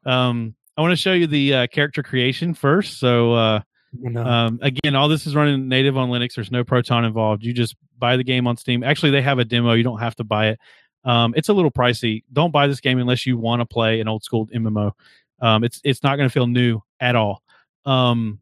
Um, 0.05 0.57
I 0.79 0.81
want 0.81 0.93
to 0.93 0.97
show 0.97 1.13
you 1.13 1.27
the 1.27 1.55
uh, 1.55 1.67
character 1.67 2.05
creation 2.05 2.55
first. 2.55 3.01
So 3.01 3.33
uh, 3.35 3.61
um, 4.17 4.61
again, 4.63 4.95
all 4.95 5.09
this 5.09 5.27
is 5.27 5.35
running 5.35 5.67
native 5.67 5.97
on 5.97 6.09
Linux. 6.09 6.37
There's 6.37 6.53
no 6.53 6.63
Proton 6.63 7.05
involved. 7.05 7.43
You 7.43 7.53
just 7.53 7.75
buy 7.99 8.17
the 8.17 8.23
game 8.23 8.47
on 8.47 8.57
Steam. 8.57 8.85
Actually, 8.85 9.11
they 9.11 9.23
have 9.23 9.41
a 9.41 9.45
demo. 9.45 9.73
You 9.73 9.83
don't 9.83 9.99
have 9.99 10.15
to 10.17 10.25
buy 10.25 10.51
it. 10.51 10.61
Um, 11.03 11.35
it's 11.37 11.49
a 11.49 11.53
little 11.53 11.73
pricey. 11.73 12.23
Don't 12.33 12.53
buy 12.53 12.69
this 12.69 12.81
game 12.81 13.01
unless 13.01 13.27
you 13.27 13.37
want 13.37 13.61
to 13.61 13.67
play 13.67 14.01
an 14.01 14.07
old 14.07 14.23
school 14.23 14.47
MMO. 14.55 14.93
Um, 15.41 15.65
it's 15.65 15.81
it's 15.83 16.05
not 16.05 16.15
going 16.15 16.29
to 16.29 16.33
feel 16.33 16.47
new 16.47 16.81
at 17.01 17.17
all. 17.17 17.43
Um, 17.85 18.39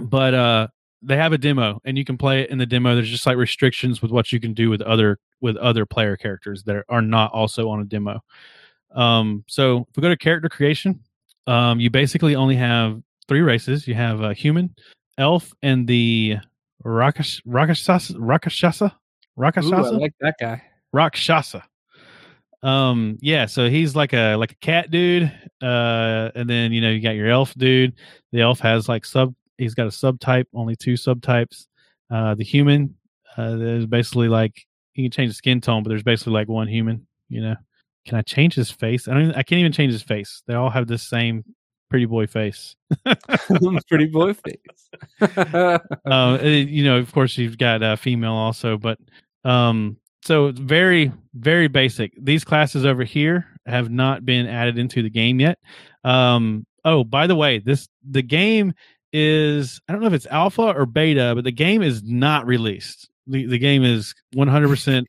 but 0.00 0.34
uh, 0.34 0.68
they 1.02 1.16
have 1.16 1.32
a 1.32 1.38
demo, 1.38 1.80
and 1.84 1.96
you 1.96 2.04
can 2.04 2.18
play 2.18 2.42
it 2.42 2.50
in 2.50 2.58
the 2.58 2.66
demo. 2.66 2.96
There's 2.96 3.08
just 3.08 3.26
like 3.26 3.36
restrictions 3.36 4.02
with 4.02 4.10
what 4.10 4.32
you 4.32 4.40
can 4.40 4.52
do 4.52 4.68
with 4.68 4.82
other 4.82 5.20
with 5.40 5.56
other 5.56 5.86
player 5.86 6.16
characters 6.16 6.64
that 6.64 6.84
are 6.88 7.02
not 7.02 7.30
also 7.32 7.68
on 7.68 7.80
a 7.80 7.84
demo. 7.84 8.20
Um, 8.96 9.44
so 9.46 9.86
if 9.90 9.96
we 9.96 10.00
go 10.00 10.08
to 10.08 10.16
character 10.16 10.48
creation, 10.48 11.04
um, 11.48 11.80
you 11.80 11.90
basically 11.90 12.36
only 12.36 12.56
have 12.56 13.00
three 13.26 13.40
races. 13.40 13.88
You 13.88 13.94
have 13.94 14.20
a 14.20 14.34
human, 14.34 14.74
elf, 15.16 15.52
and 15.62 15.88
the 15.88 16.36
Rakash 16.84 17.42
Rakashasa 17.46 18.16
Rakashasa 18.16 18.92
Ooh, 19.64 19.74
I 19.74 19.98
like 19.98 20.14
that 20.20 20.36
guy. 20.38 20.62
Rakshasa. 20.92 21.64
Um, 22.62 23.18
yeah, 23.20 23.46
so 23.46 23.70
he's 23.70 23.96
like 23.96 24.12
a 24.12 24.34
like 24.36 24.52
a 24.52 24.56
cat 24.56 24.90
dude. 24.90 25.32
Uh, 25.62 26.30
and 26.34 26.48
then 26.48 26.72
you 26.72 26.80
know 26.80 26.90
you 26.90 27.00
got 27.00 27.14
your 27.14 27.28
elf 27.28 27.54
dude. 27.54 27.94
The 28.32 28.40
elf 28.40 28.60
has 28.60 28.88
like 28.88 29.04
sub. 29.04 29.34
He's 29.56 29.74
got 29.74 29.86
a 29.86 29.90
subtype, 29.90 30.46
only 30.54 30.76
two 30.76 30.94
subtypes. 30.94 31.66
Uh, 32.10 32.34
the 32.34 32.44
human, 32.44 32.94
uh, 33.36 33.56
there's 33.56 33.86
basically 33.86 34.28
like 34.28 34.66
you 34.94 35.04
can 35.04 35.10
change 35.10 35.30
the 35.30 35.34
skin 35.34 35.60
tone, 35.60 35.82
but 35.82 35.88
there's 35.88 36.02
basically 36.02 36.32
like 36.32 36.48
one 36.48 36.68
human. 36.68 37.06
You 37.28 37.42
know, 37.42 37.56
can 38.08 38.18
I 38.18 38.22
change 38.22 38.54
his 38.54 38.70
face? 38.70 39.06
I 39.06 39.12
don't. 39.12 39.22
Even, 39.24 39.34
I 39.34 39.42
can't 39.42 39.60
even 39.60 39.72
change 39.72 39.92
his 39.92 40.02
face. 40.02 40.42
They 40.46 40.54
all 40.54 40.70
have 40.70 40.86
the 40.86 40.98
same 40.98 41.44
pretty 41.90 42.06
boy 42.06 42.26
face. 42.26 42.74
Pretty 43.88 44.06
boy 44.06 44.34
face. 44.34 44.90
uh, 45.20 45.78
uh, 46.06 46.38
you 46.42 46.84
know, 46.84 46.98
of 46.98 47.12
course, 47.12 47.36
you've 47.38 47.58
got 47.58 47.82
uh, 47.82 47.96
female 47.96 48.32
also, 48.32 48.76
but 48.76 48.98
um, 49.44 49.96
so 50.22 50.46
it's 50.46 50.58
very, 50.58 51.12
very 51.34 51.68
basic. 51.68 52.12
These 52.20 52.44
classes 52.44 52.84
over 52.84 53.04
here 53.04 53.46
have 53.66 53.90
not 53.90 54.24
been 54.24 54.46
added 54.46 54.78
into 54.78 55.02
the 55.02 55.10
game 55.10 55.40
yet. 55.40 55.58
Um, 56.04 56.66
oh, 56.84 57.04
by 57.04 57.26
the 57.26 57.36
way, 57.36 57.58
this 57.58 57.88
the 58.08 58.22
game 58.22 58.74
is 59.12 59.80
I 59.88 59.92
don't 59.92 60.00
know 60.00 60.08
if 60.08 60.14
it's 60.14 60.26
alpha 60.26 60.74
or 60.74 60.86
beta, 60.86 61.32
but 61.34 61.44
the 61.44 61.52
game 61.52 61.82
is 61.82 62.02
not 62.02 62.46
released. 62.46 63.08
The 63.26 63.46
the 63.46 63.58
game 63.58 63.84
is 63.84 64.14
one 64.32 64.48
hundred 64.48 64.68
percent 64.68 65.06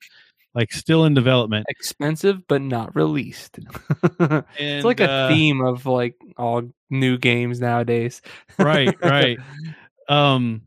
like 0.55 0.71
still 0.71 1.05
in 1.05 1.13
development. 1.13 1.65
Expensive 1.69 2.47
but 2.47 2.61
not 2.61 2.95
released. 2.95 3.57
And, 3.57 4.43
it's 4.57 4.85
like 4.85 4.99
a 4.99 5.09
uh, 5.09 5.27
theme 5.27 5.61
of 5.61 5.85
like 5.85 6.15
all 6.37 6.63
new 6.89 7.17
games 7.17 7.59
nowadays. 7.59 8.21
right 8.57 8.95
right 9.03 9.37
um 10.09 10.61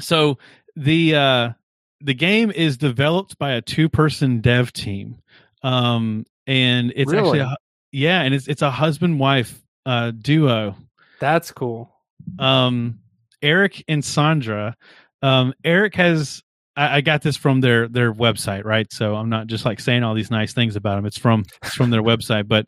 so 0.00 0.38
the 0.76 1.14
uh 1.14 1.50
the 2.00 2.14
game 2.14 2.50
is 2.50 2.76
developed 2.76 3.38
by 3.38 3.52
a 3.52 3.62
two 3.62 3.88
person 3.88 4.40
dev 4.40 4.72
team 4.72 5.20
um 5.62 6.24
and 6.46 6.92
it's 6.96 7.12
actually 7.12 7.40
a, 7.40 7.56
yeah 7.92 8.22
and 8.22 8.34
it's 8.34 8.48
it's 8.48 8.62
a 8.62 8.70
husband 8.70 9.18
wife 9.20 9.62
uh 9.86 10.10
duo 10.10 10.74
That's 11.20 11.52
cool. 11.52 11.94
um 12.38 12.98
eric 13.42 13.84
and 13.88 14.04
sandra 14.04 14.76
um 15.22 15.54
eric 15.64 15.94
has 15.96 16.42
I, 16.80 16.96
I 16.96 17.00
got 17.02 17.22
this 17.22 17.36
from 17.36 17.60
their 17.60 17.88
their 17.88 18.12
website 18.12 18.64
right? 18.64 18.90
So 18.92 19.14
i'm 19.14 19.28
not 19.28 19.46
just 19.46 19.64
like 19.64 19.80
saying 19.80 20.02
all 20.02 20.14
these 20.14 20.30
nice 20.30 20.52
things 20.52 20.76
about 20.76 20.96
them 20.96 21.06
it's 21.06 21.18
from 21.18 21.44
it's 21.62 21.74
from 21.74 21.90
their 21.90 22.02
website. 22.02 22.48
But 22.48 22.66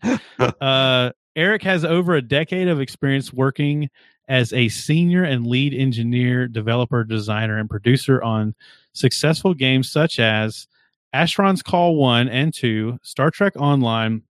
uh 0.61 1.13
eric 1.35 1.63
has 1.63 1.85
over 1.85 2.15
a 2.15 2.23
decade 2.23 2.69
of 2.69 2.81
experience 2.81 3.33
working 3.33 3.89
as 4.29 4.53
a 4.53 4.69
senior 4.69 5.25
and 5.25 5.47
lead 5.47 5.75
engineer 5.75 6.47
developer 6.47 7.05
designer 7.05 7.59
and 7.59 7.69
producer 7.69 8.23
on 8.23 8.55
successful 8.93 9.55
games 9.55 9.91
such 9.91 10.19
as 10.19 10.69
Asheron's 11.15 11.63
Call 11.63 11.97
1 11.97 12.29
and 12.29 12.55
2 12.55 12.99
star 13.03 13.31
trek 13.31 13.55
online 13.57 14.23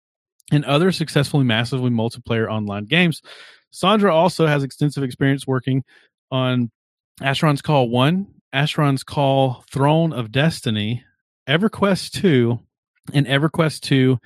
and 0.51 0.65
other 0.65 0.91
successfully 0.91 1.45
massively 1.45 1.89
multiplayer 1.89 2.49
online 2.49 2.85
games. 2.85 3.21
Sandra 3.71 4.13
also 4.13 4.45
has 4.45 4.63
extensive 4.63 5.03
experience 5.03 5.47
working 5.47 5.83
on 6.31 6.71
Asheron's 7.21 7.61
Call 7.61 7.89
1, 7.89 8.27
Asheron's 8.53 9.03
Call 9.03 9.63
Throne 9.71 10.13
of 10.13 10.31
Destiny, 10.31 11.03
EverQuest 11.47 12.11
2, 12.21 12.59
and 13.13 13.25
EverQuest 13.25 13.81
2 13.81 14.19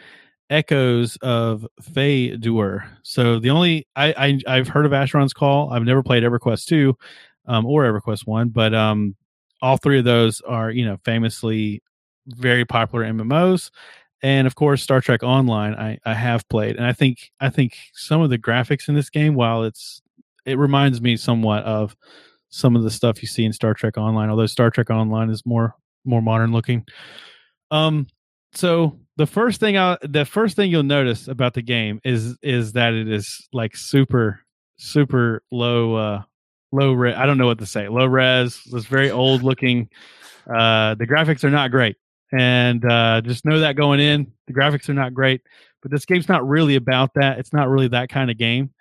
Echoes 0.49 1.17
of 1.21 1.67
Faydwer. 1.81 2.87
So 3.03 3.39
the 3.39 3.49
only 3.49 3.87
I, 3.95 4.13
I 4.17 4.55
I've 4.55 4.67
heard 4.69 4.85
of 4.85 4.93
Asheron's 4.93 5.33
Call. 5.33 5.71
I've 5.71 5.83
never 5.83 6.03
played 6.03 6.23
EverQuest 6.23 6.65
2 6.65 6.95
um, 7.47 7.65
or 7.65 7.83
EverQuest 7.83 8.25
1, 8.25 8.49
but 8.49 8.73
um 8.73 9.15
all 9.61 9.77
three 9.77 9.97
of 9.97 10.05
those 10.05 10.39
are, 10.41 10.69
you 10.69 10.85
know, 10.85 10.97
famously 11.03 11.81
very 12.27 12.63
popular 12.65 13.05
MMOs 13.05 13.71
and 14.21 14.47
of 14.47 14.55
course 14.55 14.81
Star 14.81 15.01
Trek 15.01 15.23
Online 15.23 15.73
I, 15.75 15.99
I 16.05 16.13
have 16.13 16.47
played 16.49 16.75
and 16.75 16.85
I 16.85 16.93
think 16.93 17.31
I 17.39 17.49
think 17.49 17.77
some 17.93 18.21
of 18.21 18.29
the 18.29 18.37
graphics 18.37 18.89
in 18.89 18.95
this 18.95 19.09
game 19.09 19.35
while 19.35 19.63
it's 19.63 20.01
it 20.45 20.57
reminds 20.57 21.01
me 21.01 21.17
somewhat 21.17 21.63
of 21.63 21.95
some 22.49 22.75
of 22.75 22.83
the 22.83 22.91
stuff 22.91 23.21
you 23.21 23.27
see 23.27 23.45
in 23.45 23.53
Star 23.53 23.73
Trek 23.73 23.97
Online 23.97 24.29
although 24.29 24.45
Star 24.45 24.69
Trek 24.69 24.89
Online 24.89 25.29
is 25.29 25.45
more 25.45 25.75
more 26.05 26.21
modern 26.21 26.51
looking. 26.51 26.85
Um 27.71 28.07
so 28.53 28.99
the 29.17 29.27
first 29.27 29.59
thing 29.59 29.77
I 29.77 29.97
the 30.01 30.25
first 30.25 30.55
thing 30.55 30.71
you'll 30.71 30.83
notice 30.83 31.27
about 31.27 31.53
the 31.53 31.61
game 31.61 31.99
is 32.03 32.37
is 32.41 32.73
that 32.73 32.93
it 32.93 33.09
is 33.09 33.47
like 33.51 33.75
super 33.75 34.39
super 34.77 35.43
low 35.51 35.95
uh 35.95 36.21
low 36.71 36.93
res 36.93 37.15
I 37.15 37.25
don't 37.25 37.37
know 37.37 37.47
what 37.47 37.59
to 37.59 37.65
say 37.65 37.87
low 37.89 38.05
res 38.05 38.61
it's 38.65 38.85
very 38.85 39.11
old 39.11 39.43
looking 39.43 39.89
uh 40.47 40.95
the 40.95 41.07
graphics 41.07 41.43
are 41.43 41.49
not 41.49 41.71
great. 41.71 41.97
And 42.37 42.83
uh, 42.83 43.21
just 43.21 43.45
know 43.45 43.61
that 43.61 43.77
going 43.77 44.01
in 44.01 44.33
the 44.47 44.53
graphics 44.53 44.89
are 44.89 44.93
not 44.93 45.13
great 45.13 45.41
but 45.81 45.91
this 45.91 46.05
game's 46.05 46.29
not 46.29 46.47
really 46.47 46.75
about 46.75 47.13
that 47.15 47.39
it's 47.39 47.53
not 47.53 47.69
really 47.69 47.87
that 47.89 48.09
kind 48.09 48.31
of 48.31 48.37
game. 48.37 48.71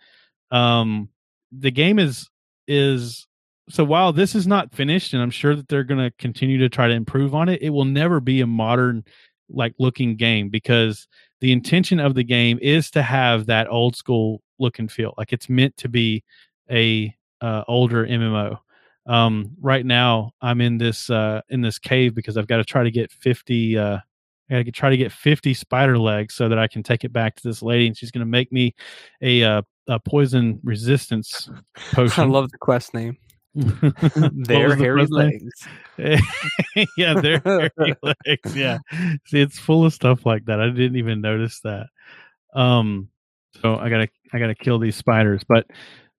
Um 0.50 1.08
the 1.52 1.70
game 1.70 1.98
is 1.98 2.28
is 2.68 3.26
so 3.68 3.84
while 3.84 4.12
this 4.12 4.34
is 4.34 4.46
not 4.46 4.72
finished 4.74 5.12
and 5.12 5.22
i'm 5.22 5.30
sure 5.30 5.54
that 5.54 5.68
they're 5.68 5.84
going 5.84 6.00
to 6.00 6.10
continue 6.18 6.58
to 6.58 6.68
try 6.68 6.86
to 6.88 6.94
improve 6.94 7.34
on 7.34 7.48
it 7.48 7.60
it 7.62 7.70
will 7.70 7.84
never 7.84 8.20
be 8.20 8.40
a 8.40 8.46
modern 8.46 9.04
like 9.48 9.74
looking 9.78 10.16
game 10.16 10.48
because 10.48 11.06
the 11.40 11.52
intention 11.52 12.00
of 12.00 12.14
the 12.14 12.24
game 12.24 12.58
is 12.62 12.90
to 12.90 13.02
have 13.02 13.46
that 13.46 13.68
old 13.68 13.96
school 13.96 14.42
look 14.58 14.78
and 14.78 14.90
feel. 14.90 15.14
Like 15.18 15.32
it's 15.32 15.48
meant 15.48 15.76
to 15.78 15.88
be 15.88 16.24
a 16.70 17.14
uh, 17.40 17.62
older 17.68 18.06
mmo 18.06 18.58
um 19.06 19.50
right 19.60 19.86
now 19.86 20.32
i'm 20.40 20.60
in 20.60 20.78
this 20.78 21.10
uh 21.10 21.40
in 21.50 21.60
this 21.60 21.78
cave 21.78 22.12
because 22.12 22.36
i've 22.36 22.48
got 22.48 22.56
to 22.56 22.64
try 22.64 22.82
to 22.82 22.90
get 22.90 23.12
50 23.12 23.78
uh 23.78 23.96
i 23.96 24.00
gotta 24.50 24.64
get, 24.64 24.74
try 24.74 24.90
to 24.90 24.96
get 24.96 25.12
50 25.12 25.54
spider 25.54 25.96
legs 25.96 26.34
so 26.34 26.48
that 26.48 26.58
i 26.58 26.66
can 26.66 26.82
take 26.82 27.04
it 27.04 27.12
back 27.12 27.36
to 27.36 27.46
this 27.46 27.62
lady 27.62 27.86
and 27.86 27.96
she's 27.96 28.10
gonna 28.10 28.24
make 28.24 28.50
me 28.50 28.74
a 29.20 29.44
uh 29.44 29.62
a 29.86 30.00
poison 30.00 30.58
resistance 30.64 31.48
potion. 31.92 32.24
I 32.24 32.26
love 32.26 32.50
the 32.50 32.58
quest 32.58 32.94
name. 32.94 33.16
Their 34.34 34.68
the 34.70 34.76
hairy 34.76 35.06
legs. 35.06 35.66
yeah 36.98 37.14
they're 37.14 37.40
hairy 37.42 37.96
legs 38.02 38.54
yeah. 38.54 38.78
See 39.24 39.40
it's 39.40 39.58
full 39.58 39.86
of 39.86 39.94
stuff 39.94 40.26
like 40.26 40.44
that. 40.44 40.60
I 40.60 40.68
didn't 40.68 40.96
even 40.96 41.22
notice 41.22 41.60
that. 41.60 41.86
Um 42.54 43.08
so 43.62 43.78
i 43.78 43.88
gotta 43.88 44.08
i 44.34 44.38
gotta 44.38 44.54
kill 44.54 44.78
these 44.78 44.96
spiders. 44.96 45.42
But 45.42 45.68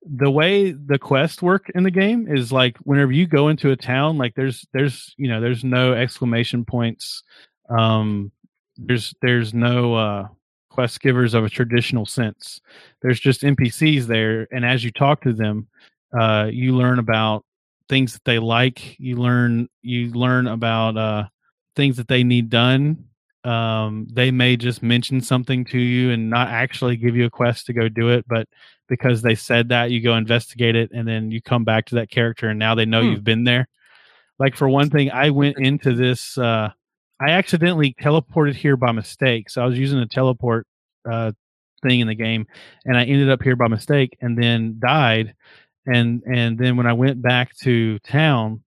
the 0.01 0.31
way 0.31 0.71
the 0.71 0.97
quests 0.97 1.43
work 1.43 1.69
in 1.75 1.83
the 1.83 1.91
game 1.91 2.27
is 2.27 2.51
like 2.51 2.75
whenever 2.79 3.11
you 3.11 3.27
go 3.27 3.49
into 3.49 3.69
a 3.69 3.75
town 3.75 4.17
like 4.17 4.33
there's 4.33 4.65
there's 4.73 5.13
you 5.17 5.27
know 5.27 5.39
there's 5.39 5.63
no 5.63 5.93
exclamation 5.93 6.65
points. 6.65 7.21
Um 7.69 8.31
there's 8.77 9.13
there's 9.21 9.53
no 9.53 9.93
uh 9.93 10.27
quest 10.71 11.01
givers 11.01 11.35
of 11.35 11.43
a 11.43 11.49
traditional 11.49 12.07
sense. 12.07 12.61
There's 13.03 13.19
just 13.19 13.43
npcs 13.43 14.07
there 14.07 14.47
and 14.51 14.65
as 14.65 14.83
you 14.83 14.89
talk 14.89 15.21
to 15.21 15.33
them 15.33 15.67
uh 16.19 16.47
you 16.51 16.75
learn 16.75 16.99
about 16.99 17.43
things 17.89 18.13
that 18.13 18.23
they 18.25 18.39
like 18.39 18.99
you 18.99 19.15
learn 19.15 19.67
you 19.81 20.11
learn 20.11 20.47
about 20.47 20.97
uh 20.97 21.23
things 21.75 21.97
that 21.97 22.07
they 22.07 22.23
need 22.23 22.49
done 22.49 23.05
um, 23.43 24.07
they 24.11 24.29
may 24.29 24.57
just 24.57 24.83
mention 24.83 25.21
something 25.21 25.63
to 25.65 25.77
you 25.79 26.11
and 26.11 26.29
not 26.29 26.49
actually 26.49 26.97
give 26.97 27.15
you 27.15 27.25
a 27.25 27.29
quest 27.29 27.65
to 27.67 27.73
go 27.73 27.87
do 27.87 28.09
it, 28.09 28.25
but 28.27 28.45
because 28.89 29.21
they 29.21 29.35
said 29.35 29.69
that, 29.69 29.89
you 29.89 30.01
go 30.01 30.15
investigate 30.17 30.75
it, 30.75 30.91
and 30.93 31.07
then 31.07 31.31
you 31.31 31.41
come 31.41 31.63
back 31.63 31.85
to 31.85 31.95
that 31.95 32.09
character, 32.09 32.49
and 32.49 32.59
now 32.59 32.75
they 32.75 32.85
know 32.85 32.99
Hmm. 32.99 33.11
you've 33.11 33.23
been 33.23 33.45
there. 33.45 33.69
Like 34.37 34.57
for 34.57 34.67
one 34.67 34.89
thing, 34.89 35.11
I 35.11 35.29
went 35.29 35.57
into 35.59 35.93
this. 35.93 36.37
Uh, 36.37 36.71
I 37.21 37.29
accidentally 37.31 37.95
teleported 38.01 38.55
here 38.55 38.75
by 38.75 38.91
mistake. 38.91 39.49
So 39.49 39.61
I 39.63 39.65
was 39.65 39.79
using 39.79 39.99
a 39.99 40.07
teleport 40.07 40.67
uh, 41.09 41.31
thing 41.81 42.01
in 42.01 42.07
the 42.07 42.15
game, 42.15 42.47
and 42.83 42.97
I 42.97 43.05
ended 43.05 43.29
up 43.29 43.41
here 43.41 43.55
by 43.55 43.69
mistake, 43.69 44.17
and 44.19 44.37
then 44.37 44.75
died. 44.79 45.35
And 45.87 46.21
and 46.23 46.57
then 46.57 46.77
when 46.77 46.85
I 46.85 46.93
went 46.93 47.21
back 47.21 47.55
to 47.59 47.97
town, 47.99 48.63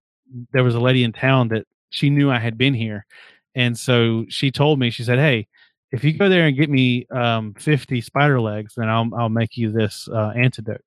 there 0.53 0.65
was 0.65 0.75
a 0.75 0.81
lady 0.81 1.05
in 1.05 1.13
town 1.13 1.49
that 1.49 1.67
she 1.91 2.11
knew 2.11 2.31
I 2.31 2.39
had 2.39 2.57
been 2.57 2.75
here, 2.75 3.07
and 3.55 3.79
so 3.79 4.25
she 4.29 4.51
told 4.51 4.79
me. 4.79 4.91
She 4.91 5.05
said, 5.05 5.19
"Hey, 5.19 5.47
if 5.93 6.03
you 6.03 6.17
go 6.17 6.29
there 6.29 6.47
and 6.47 6.57
get 6.57 6.71
me 6.71 7.07
um, 7.11 7.55
fifty 7.55 8.01
spider 8.01 8.41
legs, 8.41 8.75
then 8.77 8.89
I'll 8.89 9.11
I'll 9.17 9.29
make 9.29 9.57
you 9.57 9.71
this 9.71 10.09
uh, 10.09 10.33
antidote." 10.35 10.85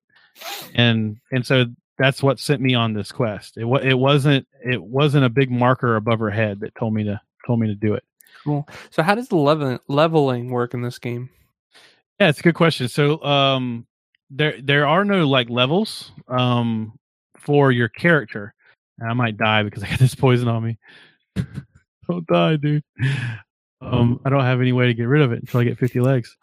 And 0.74 1.18
and 1.30 1.46
so 1.46 1.66
that's 1.98 2.22
what 2.22 2.40
sent 2.40 2.60
me 2.60 2.74
on 2.74 2.94
this 2.94 3.12
quest. 3.12 3.56
It 3.56 3.66
it 3.84 3.94
wasn't 3.94 4.46
it 4.64 4.82
wasn't 4.82 5.24
a 5.24 5.28
big 5.28 5.50
marker 5.50 5.96
above 5.96 6.18
her 6.18 6.30
head 6.30 6.60
that 6.60 6.74
told 6.74 6.94
me 6.94 7.04
to 7.04 7.20
told 7.46 7.60
me 7.60 7.68
to 7.68 7.74
do 7.74 7.94
it. 7.94 8.04
Cool. 8.42 8.68
So 8.90 9.02
how 9.02 9.14
does 9.14 9.28
the 9.28 9.36
level, 9.36 9.78
leveling 9.88 10.50
work 10.50 10.74
in 10.74 10.82
this 10.82 10.98
game? 10.98 11.30
Yeah, 12.20 12.28
it's 12.28 12.40
a 12.40 12.42
good 12.42 12.54
question. 12.54 12.88
So 12.88 13.22
um 13.22 13.86
there 14.36 14.60
there 14.60 14.86
are 14.86 15.04
no 15.04 15.26
like 15.28 15.48
levels 15.48 16.12
um 16.28 16.92
for 17.38 17.70
your 17.70 17.88
character. 17.88 18.54
And 18.98 19.10
I 19.10 19.14
might 19.14 19.36
die 19.36 19.62
because 19.62 19.82
I 19.82 19.88
got 19.88 19.98
this 20.00 20.14
poison 20.14 20.48
on 20.48 20.64
me. 20.64 20.78
don't 22.08 22.26
die, 22.26 22.56
dude. 22.56 22.82
Um 23.80 24.20
I 24.24 24.30
don't 24.30 24.44
have 24.44 24.60
any 24.60 24.72
way 24.72 24.86
to 24.86 24.94
get 24.94 25.04
rid 25.04 25.22
of 25.22 25.32
it 25.32 25.40
until 25.40 25.60
I 25.60 25.64
get 25.64 25.78
50 25.78 26.00
legs. 26.00 26.36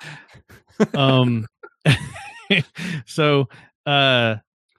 Um 0.94 1.46
so 3.06 3.48
uh 3.86 4.36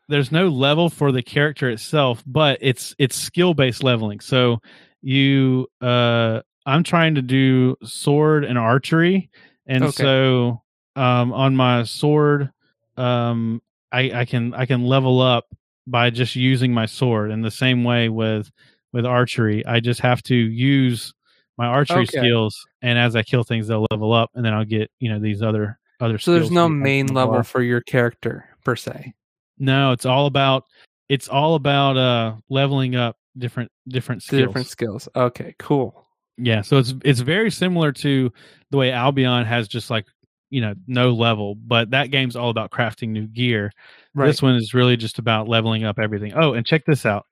there's 0.08 0.32
no 0.32 0.48
level 0.48 0.90
for 0.90 1.12
the 1.12 1.22
character 1.22 1.70
itself, 1.70 2.22
but 2.26 2.58
it's 2.60 2.94
it's 2.98 3.16
skill 3.16 3.54
based 3.54 3.82
leveling. 3.82 4.20
So 4.20 4.58
you 5.02 5.66
uh 5.80 6.40
I'm 6.64 6.84
trying 6.84 7.16
to 7.16 7.22
do 7.22 7.76
sword 7.82 8.44
and 8.44 8.58
archery 8.58 9.30
and 9.66 9.84
Okay. 9.84 10.02
so 10.02 10.62
um 10.96 11.32
on 11.32 11.56
my 11.56 11.82
sword 11.84 12.50
um 12.96 13.62
I 13.92 14.20
I 14.20 14.24
can 14.24 14.54
I 14.54 14.66
can 14.66 14.84
level 14.84 15.20
up 15.20 15.46
by 15.86 16.10
just 16.10 16.36
using 16.36 16.72
my 16.72 16.86
sword 16.86 17.30
in 17.30 17.42
the 17.42 17.50
same 17.50 17.84
way 17.84 18.08
with 18.08 18.50
with 18.92 19.06
archery. 19.06 19.64
I 19.66 19.80
just 19.80 20.00
have 20.00 20.22
to 20.24 20.34
use 20.34 21.12
my 21.58 21.66
archery 21.66 22.02
Okay. 22.02 22.18
skills 22.18 22.56
and 22.82 22.98
as 22.98 23.16
I 23.16 23.22
kill 23.22 23.44
things 23.44 23.66
they'll 23.68 23.86
level 23.90 24.12
up 24.12 24.30
and 24.34 24.44
then 24.44 24.54
I'll 24.54 24.64
get, 24.64 24.90
you 25.00 25.10
know, 25.10 25.18
these 25.18 25.42
other 25.42 25.78
other 26.00 26.18
So 26.18 26.32
there's 26.34 26.50
no 26.50 26.68
main 26.68 27.08
level 27.08 27.34
apply. 27.34 27.42
for 27.42 27.62
your 27.62 27.80
character 27.82 28.48
per 28.64 28.76
se. 28.76 29.12
No, 29.58 29.92
it's 29.92 30.06
all 30.06 30.26
about 30.26 30.64
it's 31.08 31.28
all 31.28 31.54
about 31.54 31.96
uh 31.96 32.36
leveling 32.48 32.96
up 32.96 33.16
different 33.38 33.70
different 33.88 34.22
skills. 34.22 34.48
different 34.48 34.66
skills. 34.68 35.08
Okay, 35.16 35.54
cool. 35.58 36.06
Yeah, 36.38 36.62
so 36.62 36.78
it's 36.78 36.94
it's 37.04 37.20
very 37.20 37.50
similar 37.50 37.92
to 37.92 38.32
the 38.70 38.76
way 38.76 38.90
Albion 38.90 39.44
has 39.44 39.68
just 39.68 39.90
like 39.90 40.06
you 40.52 40.60
know 40.60 40.74
no 40.86 41.12
level, 41.12 41.54
but 41.54 41.90
that 41.90 42.10
game's 42.10 42.36
all 42.36 42.50
about 42.50 42.70
crafting 42.70 43.08
new 43.08 43.26
gear. 43.26 43.72
Right. 44.14 44.26
This 44.26 44.42
one 44.42 44.54
is 44.54 44.74
really 44.74 44.98
just 44.98 45.18
about 45.18 45.48
leveling 45.48 45.82
up 45.84 45.98
everything. 45.98 46.34
Oh, 46.36 46.52
and 46.52 46.66
check 46.66 46.84
this 46.84 47.06
out. 47.06 47.26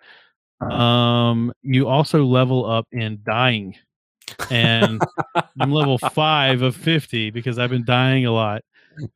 Um, 0.60 1.52
you 1.62 1.86
also 1.86 2.24
level 2.24 2.68
up 2.68 2.88
in 2.92 3.20
dying, 3.22 3.76
and 4.50 5.02
I'm 5.60 5.70
level 5.70 5.98
five 5.98 6.62
of 6.62 6.74
fifty 6.74 7.30
because 7.30 7.58
I've 7.58 7.70
been 7.70 7.84
dying 7.84 8.24
a 8.24 8.32
lot. 8.32 8.62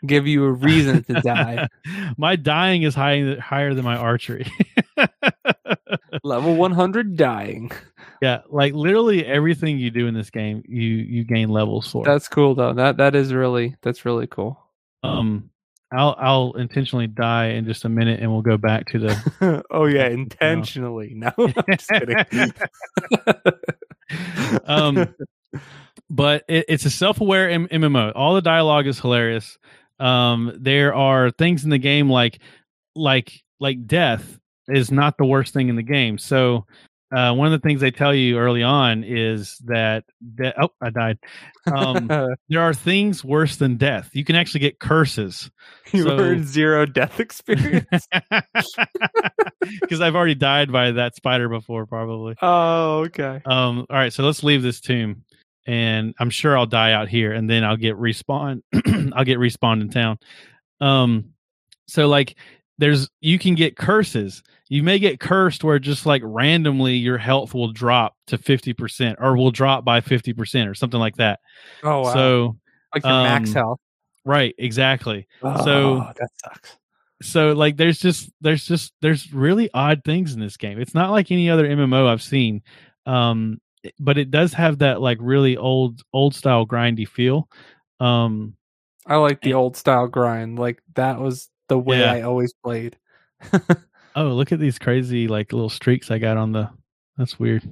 Give 0.06 0.26
you 0.26 0.44
a 0.44 0.52
reason 0.52 1.02
to 1.04 1.14
die. 1.22 1.66
my 2.18 2.36
dying 2.36 2.82
is 2.82 2.94
high, 2.94 3.36
higher 3.40 3.72
than 3.72 3.84
my 3.84 3.96
archery. 3.96 4.46
Level 6.22 6.56
100 6.56 7.16
dying. 7.16 7.70
yeah, 8.22 8.40
like 8.50 8.74
literally 8.74 9.24
everything 9.24 9.78
you 9.78 9.90
do 9.90 10.06
in 10.06 10.14
this 10.14 10.30
game, 10.30 10.62
you 10.66 10.82
you 10.82 11.24
gain 11.24 11.48
levels 11.48 11.90
for. 11.90 12.04
That's 12.04 12.28
cool 12.28 12.54
though. 12.54 12.72
That 12.74 12.96
that 12.98 13.14
is 13.14 13.32
really 13.32 13.76
that's 13.82 14.04
really 14.04 14.26
cool. 14.26 14.58
um, 15.02 15.50
I'll 15.92 16.16
I'll 16.18 16.52
intentionally 16.54 17.06
die 17.06 17.48
in 17.50 17.64
just 17.66 17.84
a 17.84 17.88
minute, 17.88 18.20
and 18.20 18.30
we'll 18.32 18.42
go 18.42 18.56
back 18.56 18.86
to 18.86 18.98
the. 18.98 19.64
oh 19.70 19.86
yeah, 19.86 20.08
intentionally. 20.08 21.14
No, 21.14 21.30
I'm 21.38 21.54
just 21.76 21.88
kidding. 21.88 22.52
um, 24.66 25.14
but 26.10 26.44
it, 26.48 26.64
it's 26.68 26.84
a 26.84 26.90
self-aware 26.90 27.50
M- 27.50 27.68
MMO. 27.68 28.12
All 28.14 28.34
the 28.34 28.42
dialogue 28.42 28.86
is 28.86 28.98
hilarious. 28.98 29.58
Um, 30.00 30.56
there 30.60 30.94
are 30.94 31.30
things 31.30 31.64
in 31.64 31.70
the 31.70 31.78
game 31.78 32.10
like 32.10 32.40
like 32.96 33.42
like 33.60 33.86
death 33.86 34.38
is 34.68 34.90
not 34.90 35.18
the 35.18 35.24
worst 35.24 35.52
thing 35.52 35.68
in 35.68 35.76
the 35.76 35.82
game. 35.82 36.18
So 36.18 36.66
uh, 37.14 37.32
one 37.32 37.46
of 37.46 37.52
the 37.52 37.66
things 37.66 37.80
they 37.80 37.90
tell 37.90 38.14
you 38.14 38.38
early 38.38 38.62
on 38.62 39.04
is 39.04 39.56
that 39.66 40.04
de- 40.34 40.54
oh 40.60 40.70
I 40.80 40.90
died. 40.90 41.18
Um, 41.72 42.08
there 42.48 42.60
are 42.60 42.74
things 42.74 43.24
worse 43.24 43.56
than 43.56 43.76
death. 43.76 44.10
You 44.12 44.24
can 44.24 44.36
actually 44.36 44.60
get 44.60 44.80
curses 44.80 45.50
you 45.92 46.02
so- 46.02 46.18
earned 46.18 46.46
zero 46.46 46.86
death 46.86 47.20
experience. 47.20 48.08
because 49.80 50.00
I've 50.00 50.16
already 50.16 50.34
died 50.34 50.72
by 50.72 50.92
that 50.92 51.14
spider 51.14 51.48
before, 51.48 51.86
probably. 51.86 52.34
oh, 52.42 53.04
okay. 53.04 53.40
Um, 53.44 53.86
all 53.88 53.96
right, 53.96 54.12
so 54.12 54.24
let's 54.24 54.42
leave 54.42 54.62
this 54.62 54.80
tomb, 54.80 55.24
and 55.66 56.14
I'm 56.18 56.30
sure 56.30 56.56
I'll 56.58 56.66
die 56.66 56.92
out 56.92 57.08
here, 57.08 57.32
and 57.32 57.48
then 57.48 57.64
I'll 57.64 57.76
get 57.76 57.96
respawn. 57.96 58.62
I'll 59.14 59.24
get 59.24 59.38
respawned 59.38 59.82
in 59.82 59.90
town. 59.90 60.18
Um, 60.80 61.30
so 61.86 62.08
like, 62.08 62.36
there's 62.78 63.08
you 63.20 63.38
can 63.38 63.54
get 63.54 63.76
curses. 63.76 64.42
You 64.68 64.82
may 64.82 64.98
get 64.98 65.20
cursed 65.20 65.62
where 65.62 65.78
just 65.78 66.06
like 66.06 66.22
randomly 66.24 66.94
your 66.94 67.18
health 67.18 67.54
will 67.54 67.72
drop 67.72 68.14
to 68.28 68.38
fifty 68.38 68.72
percent, 68.72 69.18
or 69.20 69.36
will 69.36 69.50
drop 69.50 69.84
by 69.84 70.00
fifty 70.00 70.32
percent, 70.32 70.68
or 70.68 70.74
something 70.74 71.00
like 71.00 71.16
that. 71.16 71.40
Oh 71.82 72.00
wow. 72.02 72.12
So 72.14 72.56
like 72.94 73.04
your 73.04 73.12
max 73.12 73.50
um, 73.50 73.54
health. 73.54 73.80
right, 74.24 74.54
exactly. 74.58 75.26
so- 75.42 75.50
Oh, 76.02 76.12
that 76.18 76.30
sucks. 76.42 76.76
so 77.22 77.52
like 77.52 77.76
there's 77.76 77.98
just 77.98 78.30
there's 78.40 78.64
just 78.66 78.92
there's 79.00 79.32
really 79.32 79.70
odd 79.72 80.02
things 80.04 80.34
in 80.34 80.40
this 80.40 80.56
game 80.56 80.80
it's 80.80 80.94
not 80.94 81.10
like 81.10 81.30
any 81.30 81.48
other 81.48 81.64
mmo 81.66 82.08
i've 82.08 82.20
seen 82.22 82.60
um 83.06 83.58
but 84.00 84.18
it 84.18 84.30
does 84.30 84.52
have 84.52 84.78
that 84.78 85.00
like 85.00 85.16
really 85.20 85.56
old 85.56 86.02
old 86.12 86.34
style 86.34 86.66
grindy 86.66 87.06
feel 87.08 87.48
um 88.00 88.54
I 89.06 89.16
like 89.16 89.40
the 89.42 89.52
old 89.54 89.76
style 89.76 90.06
grind. 90.08 90.58
Like 90.58 90.82
that 90.94 91.20
was 91.20 91.48
the 91.74 91.78
way 91.78 91.98
Yeah. 91.98 92.12
I 92.12 92.22
always 92.22 92.52
played. 92.52 92.96
oh 94.16 94.28
look 94.28 94.52
at 94.52 94.60
these 94.60 94.78
crazy 94.78 95.26
like 95.28 95.52
little 95.52 95.68
streaks 95.68 96.10
i 96.10 96.18
got 96.18 96.36
on 96.36 96.52
the 96.52 96.70
that's 97.18 97.38
weird 97.38 97.62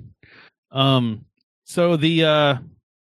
um 0.73 1.25
so 1.65 1.97
the 1.97 2.25
uh 2.25 2.57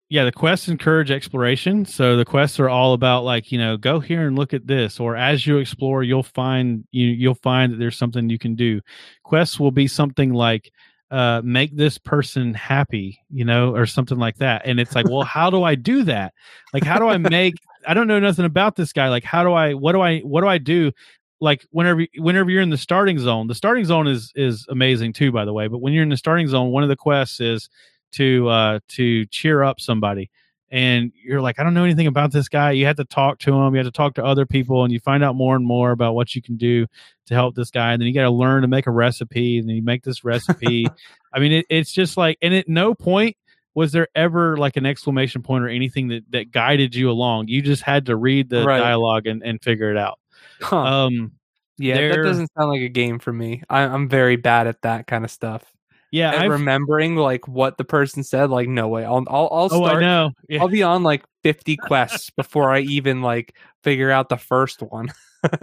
yeah 0.08 0.24
the 0.24 0.32
quests 0.32 0.68
encourage 0.68 1.10
exploration 1.10 1.84
so 1.84 2.16
the 2.16 2.24
quests 2.24 2.58
are 2.58 2.68
all 2.70 2.94
about 2.94 3.24
like 3.24 3.52
you 3.52 3.58
know 3.58 3.76
go 3.76 4.00
here 4.00 4.26
and 4.26 4.36
look 4.38 4.54
at 4.54 4.66
this 4.66 4.98
or 4.98 5.14
as 5.16 5.46
you 5.46 5.58
explore 5.58 6.02
you'll 6.02 6.22
find 6.22 6.84
you 6.92 7.06
you'll 7.06 7.34
find 7.34 7.72
that 7.72 7.76
there's 7.76 7.98
something 7.98 8.28
you 8.30 8.38
can 8.38 8.54
do 8.56 8.80
quests 9.22 9.60
will 9.60 9.70
be 9.70 9.86
something 9.86 10.32
like 10.32 10.70
uh 11.12 11.40
make 11.44 11.76
this 11.76 11.98
person 11.98 12.52
happy 12.54 13.20
you 13.30 13.44
know 13.44 13.74
or 13.76 13.86
something 13.86 14.18
like 14.18 14.36
that 14.38 14.62
and 14.64 14.80
it's 14.80 14.94
like 14.96 15.08
well 15.08 15.22
how 15.22 15.50
do 15.50 15.62
i 15.62 15.74
do 15.76 16.02
that 16.02 16.32
like 16.72 16.82
how 16.82 16.98
do 16.98 17.06
i 17.06 17.16
make 17.36 17.54
i 17.86 17.94
don't 17.94 18.06
know 18.06 18.18
nothing 18.18 18.44
about 18.44 18.76
this 18.76 18.92
guy 18.92 19.08
like 19.08 19.24
how 19.24 19.42
do 19.42 19.52
i 19.52 19.72
what 19.72 19.92
do 19.92 20.00
i 20.00 20.20
what 20.20 20.40
do 20.40 20.48
i 20.48 20.58
do? 20.58 20.92
Like 21.38 21.66
whenever 21.70 22.06
whenever 22.16 22.50
you're 22.50 22.62
in 22.62 22.70
the 22.70 22.78
starting 22.78 23.18
zone 23.18 23.46
the 23.46 23.54
starting 23.54 23.84
zone 23.84 24.06
is 24.06 24.32
is 24.34 24.66
amazing 24.70 25.12
too 25.12 25.30
by 25.30 25.44
the 25.44 25.52
way 25.52 25.68
but 25.68 25.78
when 25.78 25.92
you're 25.92 26.02
in 26.02 26.08
the 26.08 26.16
starting 26.16 26.48
zone 26.48 26.70
one 26.70 26.82
of 26.82 26.88
the 26.88 26.96
quests 26.96 27.40
is 27.40 27.68
to 28.12 28.48
uh 28.48 28.80
to 28.88 29.26
cheer 29.26 29.62
up 29.62 29.80
somebody. 29.80 30.30
And 30.70 31.12
you're 31.14 31.40
like 31.40 31.60
i 31.60 31.62
don't 31.62 31.74
know 31.74 31.84
anything 31.84 32.06
about 32.06 32.32
this 32.32 32.48
guy. 32.48 32.72
You 32.72 32.86
have 32.86 32.96
to 32.96 33.04
talk 33.04 33.38
to 33.40 33.54
him 33.54 33.74
you 33.74 33.78
have 33.78 33.86
to 33.86 33.92
talk 33.92 34.14
to 34.14 34.24
other 34.24 34.46
people 34.46 34.82
and 34.82 34.92
you 34.92 34.98
find 34.98 35.22
out 35.22 35.36
more 35.36 35.54
and 35.54 35.64
more 35.64 35.90
about 35.92 36.14
what 36.14 36.34
you 36.34 36.42
can 36.42 36.56
do 36.56 36.86
to 37.26 37.34
help 37.34 37.54
this 37.54 37.70
guy 37.70 37.92
and 37.92 38.00
then 38.00 38.08
you 38.08 38.14
got 38.14 38.22
to 38.22 38.30
learn 38.30 38.62
to 38.62 38.68
make 38.68 38.86
a 38.86 38.90
recipe 38.90 39.58
and 39.58 39.68
then 39.68 39.76
you 39.76 39.82
make 39.82 40.02
this 40.02 40.24
recipe. 40.24 40.86
I 41.32 41.38
mean 41.38 41.52
it, 41.52 41.66
it's 41.68 41.92
just 41.92 42.16
like 42.16 42.38
and 42.40 42.54
at 42.54 42.68
no 42.68 42.94
point 42.94 43.36
was 43.76 43.92
there 43.92 44.08
ever 44.16 44.56
like 44.56 44.76
an 44.76 44.84
exclamation 44.84 45.40
point 45.42 45.62
or 45.62 45.68
anything 45.68 46.08
that 46.08 46.24
that 46.30 46.50
guided 46.50 46.96
you 46.96 47.08
along 47.08 47.46
you 47.46 47.62
just 47.62 47.82
had 47.82 48.06
to 48.06 48.16
read 48.16 48.48
the 48.48 48.64
Right. 48.64 48.80
dialogue 48.80 49.28
and, 49.28 49.42
and 49.44 49.62
figure 49.62 49.90
it 49.92 49.96
out 49.96 50.18
Huh. 50.60 50.76
um 50.78 51.32
yeah, 51.78 52.08
that 52.08 52.22
doesn't 52.22 52.50
sound 52.56 52.70
like 52.70 52.80
a 52.80 52.88
game 52.88 53.18
for 53.18 53.30
me. 53.32 53.62
I, 53.68 53.80
I'm 53.82 54.08
very 54.08 54.36
bad 54.36 54.66
at 54.66 54.80
that 54.80 55.06
kind 55.06 55.24
of 55.24 55.30
stuff. 55.30 55.62
yeah 56.10 56.42
remembering 56.44 57.16
like 57.16 57.46
what 57.46 57.76
the 57.76 57.84
person 57.84 58.22
said, 58.22 58.48
like 58.48 58.66
no 58.66 58.88
way. 58.88 59.04
I'll 59.04 59.22
I'll, 59.28 59.48
I'll 59.52 59.68
oh 59.70 59.84
i 59.84 60.00
know 60.00 60.30
yeah. 60.48 60.62
I'll 60.62 60.68
be 60.68 60.82
on 60.82 61.02
like 61.02 61.22
50 61.42 61.76
quests 61.82 62.30
before 62.30 62.70
I 62.72 62.80
even 62.80 63.20
like 63.20 63.54
figure 63.84 64.10
out 64.10 64.30
the 64.30 64.38
first 64.38 64.80
one. 64.80 65.12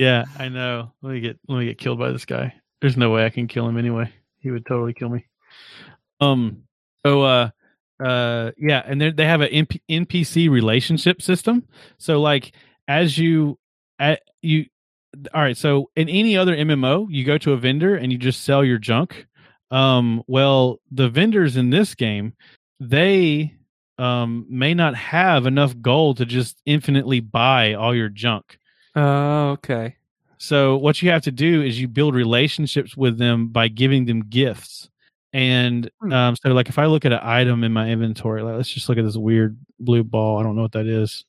yeah, 0.00 0.24
I 0.36 0.48
know. 0.48 0.92
Let 1.00 1.12
me 1.12 1.20
get 1.20 1.38
let 1.46 1.58
me 1.58 1.66
get 1.66 1.78
killed 1.78 2.00
by 2.00 2.10
this 2.10 2.24
guy. 2.24 2.54
There's 2.80 2.96
no 2.96 3.10
way 3.10 3.24
I 3.24 3.30
can 3.30 3.46
kill 3.46 3.68
him 3.68 3.78
anyway. 3.78 4.12
He 4.40 4.50
would 4.50 4.66
totally 4.66 4.94
kill 4.94 5.10
me. 5.10 5.26
Um. 6.20 6.64
So 7.04 7.22
uh, 7.22 7.50
uh 8.02 8.50
yeah 8.58 8.82
and 8.86 9.00
they 9.00 9.10
they 9.10 9.26
have 9.26 9.40
an 9.42 9.48
NP- 9.50 9.80
npc 9.88 10.50
relationship 10.50 11.22
system 11.22 11.62
so 11.98 12.20
like 12.20 12.52
as 12.88 13.16
you 13.16 13.58
at 13.98 14.22
you 14.40 14.66
all 15.34 15.42
right 15.42 15.56
so 15.56 15.90
in 15.94 16.08
any 16.08 16.36
other 16.36 16.56
mmo 16.56 17.06
you 17.10 17.24
go 17.24 17.38
to 17.38 17.52
a 17.52 17.56
vendor 17.56 17.94
and 17.94 18.10
you 18.10 18.18
just 18.18 18.42
sell 18.44 18.64
your 18.64 18.78
junk 18.78 19.26
um 19.70 20.22
well 20.26 20.80
the 20.90 21.08
vendors 21.08 21.56
in 21.56 21.70
this 21.70 21.94
game 21.94 22.32
they 22.80 23.54
um 23.98 24.46
may 24.48 24.74
not 24.74 24.96
have 24.96 25.46
enough 25.46 25.78
gold 25.80 26.16
to 26.16 26.24
just 26.24 26.60
infinitely 26.66 27.20
buy 27.20 27.74
all 27.74 27.94
your 27.94 28.08
junk 28.08 28.58
Oh, 28.96 29.50
okay. 29.50 29.96
so 30.38 30.76
what 30.76 31.02
you 31.02 31.10
have 31.10 31.22
to 31.22 31.30
do 31.32 31.62
is 31.62 31.80
you 31.80 31.86
build 31.88 32.14
relationships 32.14 32.96
with 32.96 33.18
them 33.18 33.48
by 33.48 33.68
giving 33.68 34.06
them 34.06 34.28
gifts. 34.28 34.88
And 35.32 35.90
Hmm. 36.00 36.12
um, 36.12 36.36
so, 36.36 36.50
like, 36.50 36.68
if 36.68 36.78
I 36.78 36.86
look 36.86 37.04
at 37.04 37.12
an 37.12 37.20
item 37.22 37.64
in 37.64 37.72
my 37.72 37.88
inventory, 37.88 38.42
like, 38.42 38.56
let's 38.56 38.68
just 38.68 38.88
look 38.88 38.98
at 38.98 39.04
this 39.04 39.16
weird 39.16 39.56
blue 39.80 40.04
ball. 40.04 40.38
I 40.38 40.42
don't 40.42 40.56
know 40.56 40.62
what 40.62 40.72
that 40.72 40.86
is. 40.86 41.24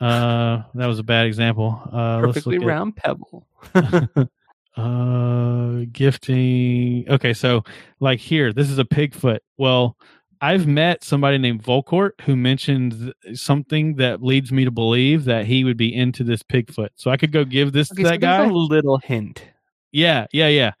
Uh, 0.00 0.62
that 0.74 0.86
was 0.86 0.98
a 0.98 1.02
bad 1.04 1.26
example. 1.26 1.80
Uh, 1.92 2.20
Perfectly 2.20 2.56
look 2.58 2.64
at- 2.64 2.68
round 2.68 2.96
pebble. 2.96 3.46
uh, 4.76 5.84
gifting. 5.92 7.04
Okay, 7.08 7.32
so 7.32 7.62
like 8.00 8.18
here, 8.20 8.52
this 8.52 8.70
is 8.70 8.78
a 8.78 8.84
pigfoot. 8.84 9.38
Well, 9.58 9.96
I've 10.40 10.66
met 10.66 11.04
somebody 11.04 11.38
named 11.38 11.62
Velkort 11.62 12.12
who 12.22 12.34
mentioned 12.34 13.12
something 13.34 13.94
that 13.96 14.22
leads 14.22 14.50
me 14.50 14.64
to 14.64 14.70
believe 14.72 15.24
that 15.26 15.46
he 15.46 15.62
would 15.62 15.76
be 15.76 15.94
into 15.94 16.24
this 16.24 16.42
pigfoot. 16.42 16.88
So 16.96 17.10
I 17.10 17.16
could 17.16 17.30
go 17.32 17.44
give 17.44 17.72
this 17.72 17.92
Okay, 17.92 18.02
to 18.02 18.08
so 18.08 18.10
that 18.12 18.20
guy. 18.20 18.44
a 18.46 18.48
little 18.52 18.98
hint. 18.98 19.44
Yeah, 19.92 20.26
yeah, 20.32 20.48
yeah. 20.48 20.72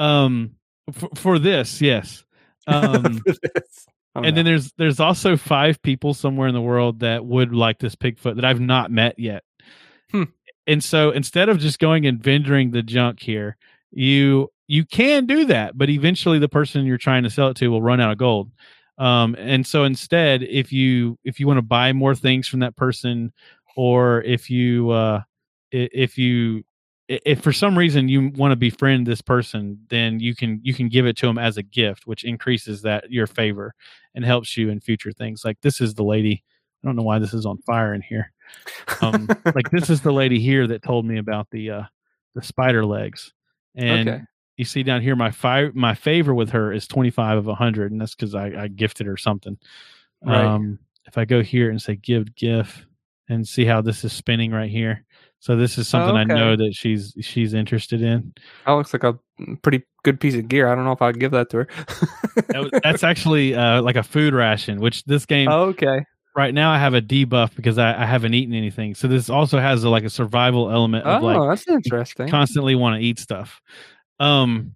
Um, 0.00 0.56
for, 0.92 1.08
for 1.14 1.38
this, 1.38 1.80
yes. 1.80 2.24
Um, 2.66 3.20
this. 3.26 3.38
Oh, 4.16 4.22
and 4.22 4.34
then 4.34 4.46
there's 4.46 4.72
there's 4.78 4.98
also 4.98 5.36
five 5.36 5.82
people 5.82 6.14
somewhere 6.14 6.48
in 6.48 6.54
the 6.54 6.62
world 6.62 7.00
that 7.00 7.26
would 7.26 7.52
like 7.52 7.78
this 7.78 7.94
pigfoot 7.94 8.36
that 8.36 8.44
I've 8.46 8.58
not 8.58 8.90
met 8.90 9.18
yet. 9.18 9.44
Hmm. 10.10 10.24
And 10.66 10.82
so 10.82 11.10
instead 11.10 11.50
of 11.50 11.58
just 11.58 11.78
going 11.78 12.06
and 12.06 12.18
vendoring 12.18 12.72
the 12.72 12.82
junk 12.82 13.20
here, 13.20 13.58
you 13.90 14.50
you 14.66 14.84
can 14.84 15.26
do 15.26 15.46
that, 15.46 15.76
but 15.76 15.90
eventually 15.90 16.38
the 16.38 16.48
person 16.48 16.86
you're 16.86 16.96
trying 16.96 17.24
to 17.24 17.30
sell 17.30 17.48
it 17.48 17.56
to 17.58 17.68
will 17.68 17.82
run 17.82 18.00
out 18.00 18.12
of 18.12 18.18
gold. 18.18 18.50
Um, 18.98 19.34
and 19.38 19.66
so 19.66 19.84
instead, 19.84 20.42
if 20.42 20.72
you 20.72 21.18
if 21.24 21.40
you 21.40 21.46
want 21.46 21.58
to 21.58 21.62
buy 21.62 21.92
more 21.92 22.14
things 22.14 22.46
from 22.46 22.60
that 22.60 22.76
person, 22.76 23.32
or 23.76 24.22
if 24.22 24.48
you 24.48 24.90
uh, 24.90 25.22
if 25.72 26.16
you 26.18 26.64
if 27.08 27.42
for 27.42 27.52
some 27.52 27.76
reason 27.76 28.08
you 28.08 28.30
want 28.36 28.52
to 28.52 28.56
befriend 28.56 29.06
this 29.06 29.20
person, 29.20 29.78
then 29.88 30.20
you 30.20 30.34
can 30.34 30.60
you 30.62 30.72
can 30.72 30.88
give 30.88 31.06
it 31.06 31.16
to 31.18 31.26
them 31.26 31.38
as 31.38 31.56
a 31.56 31.62
gift, 31.62 32.06
which 32.06 32.24
increases 32.24 32.82
that 32.82 33.10
your 33.10 33.26
favor 33.26 33.74
and 34.14 34.24
helps 34.24 34.56
you 34.56 34.70
in 34.70 34.80
future 34.80 35.12
things. 35.12 35.44
Like 35.44 35.60
this 35.60 35.80
is 35.80 35.94
the 35.94 36.04
lady. 36.04 36.42
I 36.82 36.86
don't 36.86 36.96
know 36.96 37.02
why 37.02 37.18
this 37.18 37.34
is 37.34 37.46
on 37.46 37.58
fire 37.58 37.94
in 37.94 38.02
here. 38.02 38.32
Um, 39.00 39.28
like 39.54 39.70
this 39.70 39.90
is 39.90 40.00
the 40.00 40.12
lady 40.12 40.38
here 40.40 40.66
that 40.66 40.82
told 40.82 41.04
me 41.04 41.18
about 41.18 41.48
the 41.50 41.70
uh, 41.70 41.82
the 42.34 42.42
spider 42.42 42.84
legs, 42.84 43.32
and 43.74 44.08
Okay. 44.08 44.22
you 44.56 44.64
see 44.64 44.82
down 44.82 45.02
here 45.02 45.16
my 45.16 45.30
fi- 45.30 45.70
my 45.74 45.94
favor 45.94 46.34
with 46.34 46.50
her 46.50 46.72
is 46.72 46.86
twenty 46.86 47.10
five 47.10 47.46
of 47.46 47.56
hundred, 47.56 47.92
and 47.92 48.00
that's 48.00 48.14
because 48.14 48.34
I, 48.34 48.46
I 48.64 48.68
gifted 48.68 49.06
her 49.06 49.16
something. 49.16 49.58
Right. 50.24 50.44
Um, 50.44 50.78
if 51.06 51.18
I 51.18 51.26
go 51.26 51.42
here 51.42 51.70
and 51.70 51.80
say 51.80 51.96
give 51.96 52.34
gif, 52.34 52.86
and 53.28 53.46
see 53.46 53.64
how 53.64 53.80
this 53.82 54.04
is 54.04 54.12
spinning 54.12 54.52
right 54.52 54.70
here. 54.70 55.04
So 55.44 55.56
this 55.56 55.76
is 55.76 55.86
something 55.86 56.16
I 56.16 56.22
okay. 56.22 56.32
know 56.32 56.56
that 56.56 56.72
she's 56.74 57.12
she's 57.20 57.52
interested 57.52 58.00
in. 58.00 58.32
that 58.64 58.72
looks 58.72 58.94
like 58.94 59.04
a 59.04 59.18
pretty 59.60 59.82
good 60.02 60.18
piece 60.18 60.34
of 60.36 60.48
gear. 60.48 60.68
I 60.68 60.74
don't 60.74 60.86
know 60.86 60.92
if 60.92 61.02
I'd 61.02 61.20
give 61.20 61.32
that 61.32 61.50
to 61.50 61.58
her. 61.58 61.68
That 62.48 62.80
that's 62.82 63.04
actually 63.12 63.54
uh, 63.54 63.82
like 63.82 63.96
a 63.96 64.02
food 64.02 64.32
ration, 64.32 64.80
which 64.80 65.04
this 65.04 65.26
game 65.26 65.48
Oh, 65.50 65.64
okay. 65.64 66.02
right 66.34 66.54
now 66.54 66.70
I 66.70 66.78
have 66.78 66.94
a 66.94 67.02
debuff 67.02 67.54
because 67.56 67.76
I, 67.76 67.90
I 68.04 68.06
haven't 68.06 68.32
eaten 68.32 68.54
anything. 68.54 68.94
So 68.94 69.06
this 69.06 69.28
also 69.28 69.58
has 69.60 69.84
a, 69.84 69.90
like 69.90 70.04
a 70.04 70.08
survival 70.10 70.70
element 70.70 71.04
Oh, 71.06 71.16
of 71.16 71.22
like 71.22 71.38
that's 71.50 71.68
interesting. 71.68 72.26
constantly 72.30 72.74
want 72.74 72.98
to 72.98 73.06
eat 73.06 73.18
stuff. 73.18 73.60
Um, 74.20 74.74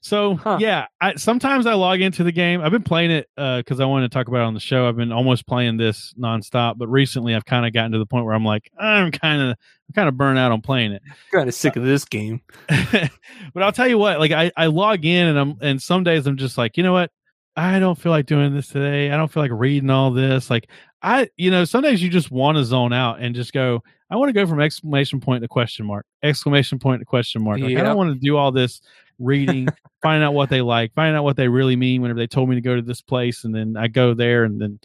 so 0.00 0.36
Huh. 0.36 0.58
yeah, 0.60 0.86
I 1.00 1.14
sometimes 1.16 1.66
I 1.66 1.74
log 1.74 2.00
into 2.00 2.24
the 2.24 2.32
game. 2.32 2.60
I've 2.60 2.72
been 2.72 2.82
playing 2.82 3.10
it 3.10 3.28
uh, 3.36 3.58
because 3.58 3.80
I 3.80 3.84
wanted 3.84 4.10
to 4.10 4.14
talk 4.14 4.28
about 4.28 4.42
it 4.42 4.44
on 4.44 4.54
the 4.54 4.60
show. 4.60 4.88
I've 4.88 4.96
been 4.96 5.12
almost 5.12 5.46
playing 5.46 5.76
this 5.76 6.14
nonstop, 6.18 6.78
but 6.78 6.88
recently 6.88 7.34
I've 7.34 7.44
kind 7.44 7.66
of 7.66 7.72
gotten 7.72 7.92
to 7.92 7.98
the 7.98 8.06
point 8.06 8.24
where 8.24 8.34
I'm 8.34 8.44
like, 8.44 8.70
I'm 8.78 9.10
kind 9.10 9.42
of 9.42 9.48
I'm 9.50 9.94
kind 9.94 10.08
of 10.08 10.16
burnt 10.16 10.38
out 10.38 10.52
on 10.52 10.60
playing 10.60 10.92
it. 10.92 11.02
kind 11.32 11.48
of 11.48 11.54
sick 11.54 11.76
uh, 11.76 11.80
of 11.80 11.86
this 11.86 12.04
game. 12.04 12.40
but 12.68 13.62
I'll 13.62 13.72
tell 13.72 13.88
you 13.88 13.98
what, 13.98 14.18
like 14.18 14.32
I, 14.32 14.50
I 14.56 14.66
log 14.66 15.04
in 15.04 15.26
and 15.28 15.38
I'm 15.38 15.56
and 15.60 15.82
some 15.82 16.04
days 16.04 16.26
I'm 16.26 16.36
just 16.36 16.58
like, 16.58 16.76
you 16.76 16.82
know 16.82 16.92
what? 16.92 17.10
I 17.56 17.78
don't 17.78 17.98
feel 17.98 18.12
like 18.12 18.26
doing 18.26 18.54
this 18.54 18.68
today. 18.68 19.10
I 19.10 19.16
don't 19.16 19.32
feel 19.32 19.42
like 19.42 19.52
reading 19.52 19.88
all 19.88 20.10
this. 20.10 20.50
Like 20.50 20.68
I, 21.00 21.30
you 21.36 21.50
know, 21.50 21.64
some 21.64 21.82
days 21.82 22.02
you 22.02 22.10
just 22.10 22.30
want 22.30 22.58
to 22.58 22.64
zone 22.64 22.92
out 22.92 23.20
and 23.20 23.34
just 23.34 23.52
go, 23.52 23.82
I 24.10 24.16
want 24.16 24.28
to 24.28 24.34
go 24.34 24.46
from 24.46 24.60
exclamation 24.60 25.20
point 25.20 25.42
to 25.42 25.48
question 25.48 25.86
mark, 25.86 26.04
exclamation 26.22 26.78
point 26.78 27.00
to 27.00 27.06
question 27.06 27.42
mark. 27.42 27.58
Like 27.58 27.76
I 27.76 27.82
don't 27.82 27.96
want 27.96 28.12
to 28.12 28.20
do 28.20 28.36
all 28.36 28.52
this 28.52 28.80
reading, 29.18 29.68
finding 30.02 30.24
out 30.24 30.34
what 30.34 30.50
they 30.50 30.60
like, 30.60 30.92
finding 30.94 31.16
out 31.16 31.24
what 31.24 31.36
they 31.36 31.48
really 31.48 31.76
mean 31.76 32.02
whenever 32.02 32.18
they 32.18 32.26
told 32.26 32.48
me 32.48 32.54
to 32.54 32.60
go 32.60 32.76
to 32.76 32.82
this 32.82 33.00
place 33.00 33.44
and 33.44 33.54
then 33.54 33.76
I 33.76 33.88
go 33.88 34.14
there 34.14 34.44
and 34.44 34.60
then, 34.60 34.78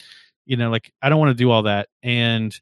you 0.46 0.58
know, 0.58 0.70
like 0.70 0.92
I 1.02 1.10
don't 1.10 1.20
want 1.20 1.30
to 1.30 1.44
do 1.44 1.52
all 1.52 1.64
that. 1.64 1.90
And 2.04 2.58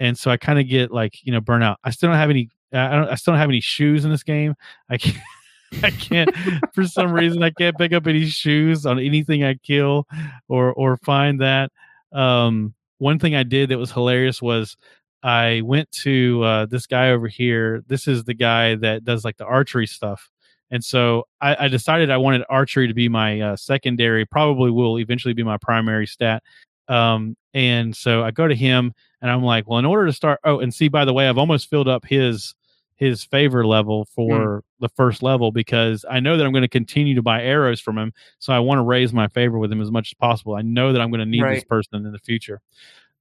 and 0.00 0.18
so 0.18 0.30
I 0.30 0.36
kind 0.36 0.58
of 0.58 0.68
get 0.68 0.90
like, 0.90 1.24
you 1.24 1.32
know, 1.32 1.40
burnout. 1.40 1.76
I 1.84 1.90
still 1.90 2.08
don't 2.08 2.18
have 2.18 2.30
any 2.30 2.50
I 2.72 2.90
don't 2.90 3.08
I 3.08 3.14
still 3.14 3.32
don't 3.32 3.40
have 3.40 3.50
any 3.50 3.60
shoes 3.60 4.04
in 4.04 4.10
this 4.10 4.22
game. 4.22 4.54
I 4.88 4.98
can't 4.98 5.18
I 5.82 5.90
can't 5.90 6.30
for 6.72 6.84
some 6.86 7.12
reason 7.12 7.42
I 7.42 7.50
can't 7.50 7.76
pick 7.76 7.92
up 7.92 8.06
any 8.06 8.26
shoes 8.26 8.86
on 8.86 8.98
anything 8.98 9.44
I 9.44 9.54
kill 9.54 10.06
or 10.48 10.72
or 10.72 10.96
find 10.98 11.40
that. 11.40 11.70
Um 12.12 12.74
one 12.98 13.18
thing 13.18 13.34
I 13.34 13.42
did 13.42 13.70
that 13.70 13.78
was 13.78 13.90
hilarious 13.90 14.40
was 14.40 14.76
I 15.22 15.62
went 15.64 15.90
to 16.02 16.42
uh 16.44 16.66
this 16.66 16.86
guy 16.86 17.10
over 17.10 17.28
here. 17.28 17.82
This 17.86 18.06
is 18.06 18.24
the 18.24 18.34
guy 18.34 18.76
that 18.76 19.04
does 19.04 19.24
like 19.24 19.36
the 19.36 19.46
archery 19.46 19.86
stuff. 19.86 20.30
And 20.74 20.84
so 20.84 21.28
I, 21.40 21.66
I 21.66 21.68
decided 21.68 22.10
I 22.10 22.16
wanted 22.16 22.42
archery 22.48 22.88
to 22.88 22.94
be 22.94 23.08
my 23.08 23.40
uh, 23.40 23.54
secondary, 23.54 24.26
probably 24.26 24.72
will 24.72 24.98
eventually 24.98 25.32
be 25.32 25.44
my 25.44 25.56
primary 25.56 26.04
stat. 26.04 26.42
Um, 26.88 27.36
and 27.54 27.94
so 27.94 28.24
I 28.24 28.32
go 28.32 28.48
to 28.48 28.56
him 28.56 28.92
and 29.22 29.30
I'm 29.30 29.44
like, 29.44 29.68
well, 29.68 29.78
in 29.78 29.84
order 29.84 30.06
to 30.06 30.12
start, 30.12 30.40
oh, 30.42 30.58
and 30.58 30.74
see, 30.74 30.88
by 30.88 31.04
the 31.04 31.12
way, 31.12 31.28
I've 31.28 31.38
almost 31.38 31.70
filled 31.70 31.86
up 31.86 32.04
his 32.04 32.56
his 32.96 33.22
favor 33.22 33.64
level 33.64 34.08
for 34.16 34.64
the 34.80 34.88
first 34.88 35.22
level 35.22 35.52
because 35.52 36.04
I 36.10 36.18
know 36.18 36.36
that 36.36 36.44
I'm 36.44 36.52
going 36.52 36.62
to 36.62 36.68
continue 36.68 37.14
to 37.14 37.22
buy 37.22 37.42
arrows 37.42 37.80
from 37.80 37.96
him. 37.96 38.12
So 38.40 38.52
I 38.52 38.58
want 38.58 38.78
to 38.78 38.82
raise 38.82 39.12
my 39.12 39.28
favor 39.28 39.58
with 39.58 39.70
him 39.70 39.80
as 39.80 39.92
much 39.92 40.10
as 40.10 40.14
possible. 40.14 40.56
I 40.56 40.62
know 40.62 40.92
that 40.92 41.00
I'm 41.00 41.10
going 41.10 41.20
to 41.20 41.26
need 41.26 41.42
this 41.54 41.64
person 41.64 42.04
in 42.04 42.10
the 42.10 42.18
future. 42.18 42.60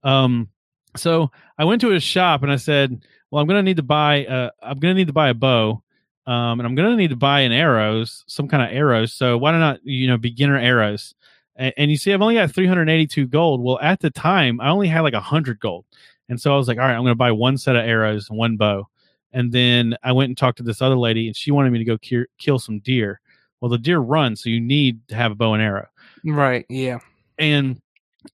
Um, 0.01 0.49
so 0.95 1.29
I 1.59 1.65
went 1.65 1.81
to 1.81 1.89
his 1.89 2.01
shop 2.01 2.41
and 2.41 2.51
I 2.51 2.55
said, 2.55 3.05
well, 3.29 3.41
I'm 3.41 3.47
going 3.47 3.59
to 3.59 3.63
need 3.63 3.77
to 3.77 3.83
buy, 3.83 4.25
uh, 4.25 4.49
I'm 4.61 4.79
going 4.79 4.95
to 4.95 4.97
need 4.97 5.07
to 5.07 5.13
buy 5.13 5.29
a 5.29 5.33
bow. 5.35 5.82
Um, 6.25 6.59
and 6.59 6.65
I'm 6.65 6.75
going 6.75 6.89
to 6.89 6.95
need 6.95 7.09
to 7.09 7.15
buy 7.15 7.41
an 7.41 7.51
arrows, 7.51 8.23
some 8.27 8.47
kind 8.47 8.63
of 8.63 8.75
arrows. 8.75 9.13
So 9.13 9.37
why 9.37 9.51
not, 9.51 9.79
you 9.83 10.07
know, 10.07 10.17
beginner 10.17 10.57
arrows? 10.57 11.13
And, 11.55 11.73
and 11.77 11.91
you 11.91 11.97
see, 11.97 12.13
I've 12.13 12.21
only 12.21 12.35
got 12.35 12.51
382 12.51 13.27
gold. 13.27 13.61
Well, 13.61 13.79
at 13.81 13.99
the 13.99 14.09
time, 14.09 14.61
I 14.61 14.69
only 14.69 14.87
had 14.87 15.01
like 15.01 15.13
100 15.13 15.59
gold. 15.59 15.85
And 16.29 16.39
so 16.39 16.53
I 16.53 16.57
was 16.57 16.67
like, 16.67 16.77
all 16.77 16.85
right, 16.85 16.95
I'm 16.95 17.01
going 17.01 17.11
to 17.11 17.15
buy 17.15 17.31
one 17.31 17.57
set 17.57 17.75
of 17.75 17.85
arrows 17.85 18.29
and 18.29 18.37
one 18.37 18.55
bow. 18.55 18.87
And 19.33 19.51
then 19.51 19.95
I 20.03 20.11
went 20.11 20.29
and 20.29 20.37
talked 20.37 20.57
to 20.57 20.63
this 20.63 20.81
other 20.81 20.95
lady, 20.95 21.27
and 21.27 21.35
she 21.35 21.51
wanted 21.51 21.71
me 21.71 21.79
to 21.79 21.85
go 21.85 21.97
ki- 21.97 22.25
kill 22.37 22.59
some 22.59 22.79
deer. 22.79 23.19
Well, 23.59 23.69
the 23.69 23.77
deer 23.77 23.99
run, 23.99 24.35
so 24.35 24.49
you 24.49 24.61
need 24.61 25.07
to 25.07 25.15
have 25.15 25.31
a 25.31 25.35
bow 25.35 25.53
and 25.53 25.63
arrow. 25.63 25.87
Right. 26.23 26.65
Yeah. 26.69 26.99
And 27.39 27.81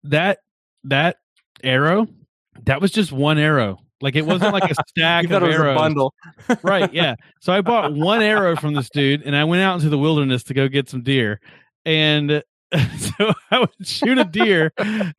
that 0.04 0.38
that 0.84 1.16
arrow, 1.62 2.06
that 2.64 2.80
was 2.80 2.92
just 2.92 3.10
one 3.10 3.38
arrow. 3.38 3.80
Like 4.00 4.16
it 4.16 4.26
wasn't 4.26 4.52
like 4.52 4.70
a 4.70 4.74
stack 4.88 5.24
of 5.30 5.42
it 5.42 5.46
was 5.46 5.54
arrows 5.54 5.76
a 5.76 5.78
bundle. 5.78 6.14
right 6.62 6.92
yeah 6.92 7.14
so 7.40 7.52
i 7.52 7.60
bought 7.60 7.92
one 7.94 8.22
arrow 8.22 8.56
from 8.56 8.74
this 8.74 8.90
dude 8.90 9.22
and 9.22 9.34
i 9.36 9.44
went 9.44 9.62
out 9.62 9.74
into 9.76 9.88
the 9.88 9.98
wilderness 9.98 10.42
to 10.44 10.54
go 10.54 10.68
get 10.68 10.88
some 10.88 11.02
deer 11.02 11.40
and 11.86 12.42
so 12.98 13.32
i 13.50 13.60
would 13.60 13.70
shoot 13.86 14.18
a 14.18 14.24
deer 14.24 14.72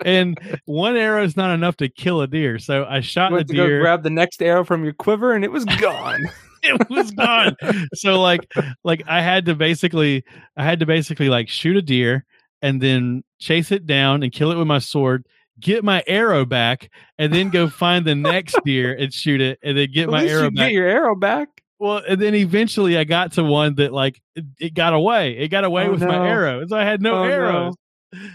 and 0.03 0.37
one 0.65 0.95
arrow 0.97 1.23
is 1.23 1.37
not 1.37 1.51
enough 1.51 1.77
to 1.77 1.87
kill 1.89 2.21
a 2.21 2.27
deer 2.27 2.59
so 2.59 2.85
i 2.89 2.99
shot 2.99 3.31
You 3.31 3.35
the 3.35 3.35
went 3.37 3.47
to 3.49 3.55
go 3.55 3.67
deer 3.67 3.81
grab 3.81 4.03
the 4.03 4.09
next 4.09 4.41
arrow 4.41 4.63
from 4.65 4.83
your 4.83 4.93
quiver, 4.93 5.33
and 5.33 5.43
it 5.45 5.51
was 5.51 5.63
gone. 5.65 6.23
it 6.63 6.89
was 6.89 7.11
gone 7.11 7.55
so 7.93 8.21
like 8.21 8.41
like 8.83 9.03
i 9.07 9.21
had 9.21 9.45
to 9.45 9.55
basically 9.55 10.23
i 10.57 10.63
had 10.63 10.79
to 10.81 10.85
basically 10.85 11.29
like 11.29 11.47
shoot 11.47 11.77
a 11.77 11.81
deer 11.81 12.25
and 12.61 12.81
then 12.81 13.23
chase 13.39 13.71
it 13.71 13.85
down 13.85 14.21
and 14.21 14.31
kill 14.33 14.51
it 14.51 14.57
with 14.57 14.67
my 14.67 14.79
sword 14.79 15.25
get 15.59 15.83
my 15.83 16.03
arrow 16.07 16.45
back 16.45 16.89
and 17.17 17.33
then 17.33 17.49
go 17.49 17.67
find 17.69 18.05
the 18.05 18.15
next 18.15 18.57
deer 18.65 18.93
and 18.93 19.13
shoot 19.13 19.41
it 19.41 19.59
and 19.63 19.77
then 19.77 19.89
get 19.91 20.03
At 20.05 20.09
my 20.11 20.25
arrow 20.25 20.51
back 20.51 20.67
get 20.67 20.73
your 20.73 20.87
arrow 20.87 21.15
back. 21.15 21.49
Well, 21.79 22.01
and 22.07 22.21
then 22.21 22.35
eventually 22.35 22.97
I 22.97 23.03
got 23.03 23.33
to 23.33 23.43
one 23.43 23.75
that 23.75 23.91
like 23.91 24.21
it, 24.35 24.45
it 24.59 24.73
got 24.73 24.93
away. 24.93 25.37
It 25.37 25.49
got 25.49 25.63
away 25.65 25.87
Oh, 25.87 25.91
with 25.91 26.01
my 26.01 26.15
arrow, 26.15 26.65
so 26.67 26.77
I 26.77 26.85
had 26.85 27.01
no 27.01 27.15
Oh, 27.15 27.23
no. 27.23 27.29
arrows. 27.29 27.75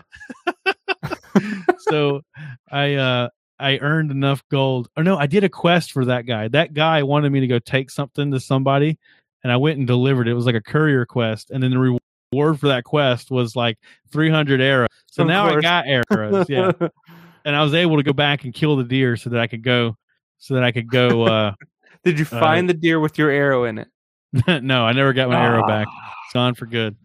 so 1.78 2.22
I 2.70 2.94
uh 2.94 3.28
I 3.58 3.78
earned 3.78 4.10
enough 4.10 4.42
gold. 4.50 4.88
Or 4.96 5.04
no, 5.04 5.16
I 5.16 5.26
did 5.26 5.44
a 5.44 5.48
quest 5.48 5.92
for 5.92 6.04
that 6.06 6.26
guy. 6.26 6.48
That 6.48 6.74
guy 6.74 7.02
wanted 7.02 7.30
me 7.30 7.40
to 7.40 7.46
go 7.46 7.58
take 7.58 7.90
something 7.90 8.30
to 8.30 8.40
somebody, 8.40 8.98
and 9.42 9.52
I 9.52 9.56
went 9.56 9.78
and 9.78 9.86
delivered 9.86 10.28
it. 10.28 10.32
It 10.32 10.34
was 10.34 10.46
like 10.46 10.54
a 10.54 10.60
courier 10.62 11.06
quest, 11.06 11.50
and 11.50 11.62
then 11.62 11.70
the 11.70 11.78
reward 11.78 12.02
reward 12.32 12.60
for 12.60 12.68
that 12.68 12.84
quest 12.84 13.30
was 13.30 13.56
like 13.56 13.78
300 14.12 14.60
arrows. 14.60 14.88
So 15.06 15.22
Of 15.22 15.28
now 15.28 15.46
I 15.46 15.60
got 15.60 15.86
arrows. 15.86 16.46
Yeah, 16.48 16.72
and 17.44 17.56
I 17.56 17.62
was 17.62 17.74
able 17.74 17.96
to 17.96 18.02
go 18.02 18.12
back 18.12 18.44
and 18.44 18.54
kill 18.54 18.76
the 18.76 18.84
deer 18.84 19.16
so 19.16 19.30
that 19.30 19.40
I 19.40 19.46
could 19.46 19.62
go, 19.62 19.96
so 20.38 20.54
that 20.54 20.62
I 20.62 20.72
could 20.72 20.88
go. 20.88 21.24
uh 21.24 21.52
Did 22.04 22.18
you 22.18 22.24
find 22.24 22.68
the 22.68 22.74
deer 22.74 22.98
with 22.98 23.18
your 23.18 23.30
arrow 23.30 23.64
in 23.64 23.78
it? 23.78 23.88
No, 24.62 24.84
I 24.84 24.92
never 24.92 25.12
got 25.12 25.28
my 25.28 25.42
arrow 25.42 25.66
back. 25.66 25.86
Ah. 25.90 26.14
It's 26.24 26.32
gone 26.34 26.54
for 26.54 26.66
good. 26.66 26.96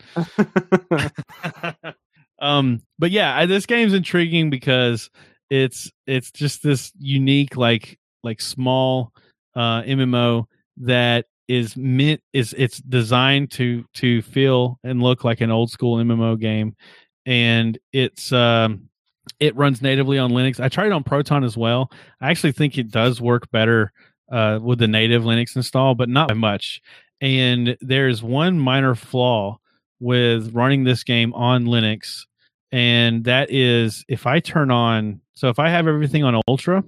um 2.40 2.82
but 3.00 3.12
yeah 3.12 3.36
I, 3.36 3.46
this 3.46 3.66
game's 3.66 3.94
intriguing 3.94 4.50
because 4.50 5.10
it's 5.50 5.90
it's 6.06 6.32
just 6.32 6.62
this 6.62 6.92
unique 7.00 7.56
like 7.56 7.98
like 8.24 8.42
small 8.42 9.14
uh 9.56 9.82
mmo 9.84 10.46
that 10.82 11.26
is 11.48 11.78
meant 11.78 12.22
is 12.34 12.54
it's 12.58 12.80
designed 12.80 13.52
to 13.52 13.86
to 13.94 14.22
feel 14.22 14.80
and 14.84 15.02
look 15.02 15.24
like 15.24 15.42
an 15.42 15.52
old 15.52 15.70
school 15.70 15.98
mmo 15.98 16.40
game 16.40 16.76
and 17.26 17.78
it's 17.94 18.32
um 18.32 18.90
it 19.40 19.56
runs 19.56 19.82
natively 19.82 20.18
on 20.18 20.32
linux 20.32 20.60
i 20.60 20.68
tried 20.68 20.88
it 20.88 20.92
on 20.92 21.04
proton 21.04 21.44
as 21.44 21.56
well 21.56 21.92
i 22.22 22.32
actually 22.32 22.52
think 22.52 22.78
it 22.78 22.90
does 22.90 23.22
work 23.22 23.50
better 23.52 23.92
uh 24.32 24.60
with 24.62 24.80
the 24.80 24.88
native 24.88 25.24
linux 25.24 25.56
install 25.56 25.94
but 25.94 26.10
not 26.10 26.30
by 26.30 26.34
much 26.34 26.82
and 27.22 27.78
there's 27.82 28.22
one 28.22 28.60
minor 28.60 28.96
flaw 28.96 29.60
with 30.00 30.54
running 30.54 30.84
this 30.84 31.04
game 31.04 31.34
on 31.34 31.66
Linux, 31.66 32.26
and 32.72 33.24
that 33.26 33.52
is 33.52 34.06
if 34.08 34.26
I 34.26 34.40
turn 34.40 34.72
on. 34.72 35.22
So 35.34 35.50
if 35.50 35.60
I 35.60 35.70
have 35.70 35.88
everything 35.88 36.24
on 36.24 36.42
Ultra, 36.48 36.84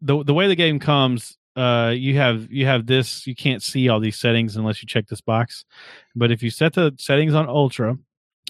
the 0.00 0.24
the 0.24 0.34
way 0.34 0.48
the 0.48 0.56
game 0.56 0.78
comes, 0.78 1.36
uh, 1.56 1.92
you 1.96 2.16
have 2.16 2.50
you 2.52 2.66
have 2.66 2.86
this. 2.86 3.26
You 3.26 3.34
can't 3.34 3.62
see 3.62 3.88
all 3.88 3.98
these 4.00 4.16
settings 4.18 4.56
unless 4.56 4.82
you 4.82 4.86
check 4.86 5.06
this 5.08 5.20
box. 5.20 5.64
But 6.14 6.30
if 6.30 6.42
you 6.42 6.50
set 6.50 6.74
the 6.74 6.94
settings 6.98 7.34
on 7.34 7.48
Ultra, 7.48 7.98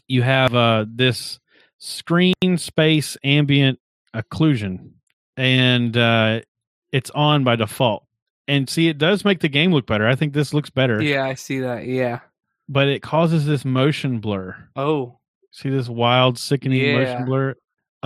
you 0.08 0.22
have 0.22 0.54
uh, 0.54 0.84
this 0.88 1.38
screen 1.78 2.34
space 2.56 3.16
ambient 3.22 3.78
occlusion, 4.14 4.90
and 5.36 5.96
uh, 5.96 6.40
it's 6.92 7.10
on 7.10 7.44
by 7.44 7.56
default. 7.56 8.04
And 8.48 8.68
see, 8.68 8.88
it 8.88 8.98
does 8.98 9.24
make 9.24 9.40
the 9.40 9.48
game 9.48 9.72
look 9.72 9.86
better. 9.86 10.06
I 10.06 10.14
think 10.14 10.32
this 10.32 10.54
looks 10.54 10.70
better 10.70 11.02
yeah, 11.02 11.24
I 11.24 11.34
see 11.34 11.60
that. 11.60 11.84
Yeah. 11.86 12.20
but 12.68 12.86
it 12.88 13.02
causes 13.02 13.44
this 13.46 13.64
motion 13.64 14.20
blur. 14.20 14.56
Oh, 14.76 15.18
See 15.50 15.70
this 15.70 15.88
wild, 15.88 16.38
sickening 16.38 16.80
Yeah. 16.80 16.98
motion 16.98 17.24
blur. 17.24 17.54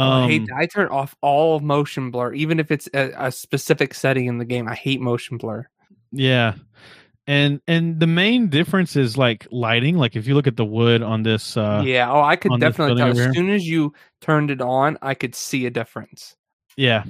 Oh, 0.00 0.10
I 0.24 0.26
hate 0.28 0.42
Um. 0.42 0.56
I 0.56 0.66
turn 0.66 0.88
off 0.88 1.14
all 1.20 1.60
motion 1.60 2.10
blur, 2.10 2.32
even 2.32 2.58
if 2.58 2.70
it's 2.70 2.88
a, 2.94 3.12
a 3.26 3.30
specific 3.30 3.92
setting 3.92 4.26
in 4.26 4.38
the 4.38 4.46
game. 4.46 4.66
I 4.66 4.74
hate 4.74 5.00
motion 5.00 5.36
blur. 5.36 5.68
yeah, 6.10 6.54
and 7.26 7.60
and 7.68 8.00
the 8.00 8.06
main 8.06 8.48
difference 8.48 8.96
is 8.96 9.18
like 9.18 9.46
lighting. 9.50 9.98
Like 9.98 10.16
if 10.16 10.26
you 10.26 10.34
look 10.34 10.46
at 10.46 10.56
the 10.56 10.64
wood 10.64 11.02
on 11.02 11.22
this, 11.22 11.56
uh, 11.56 11.82
yeah. 11.84 12.10
Oh, 12.10 12.22
I 12.22 12.36
could 12.36 12.58
definitely 12.58 12.96
tell. 12.96 13.10
As 13.10 13.34
soon 13.34 13.50
as 13.50 13.66
you 13.66 13.92
turned 14.22 14.50
it 14.50 14.62
on, 14.62 14.96
I 15.02 15.12
could 15.14 15.34
see 15.34 15.66
a 15.66 15.70
difference. 15.70 16.34
Yeah. 16.76 17.04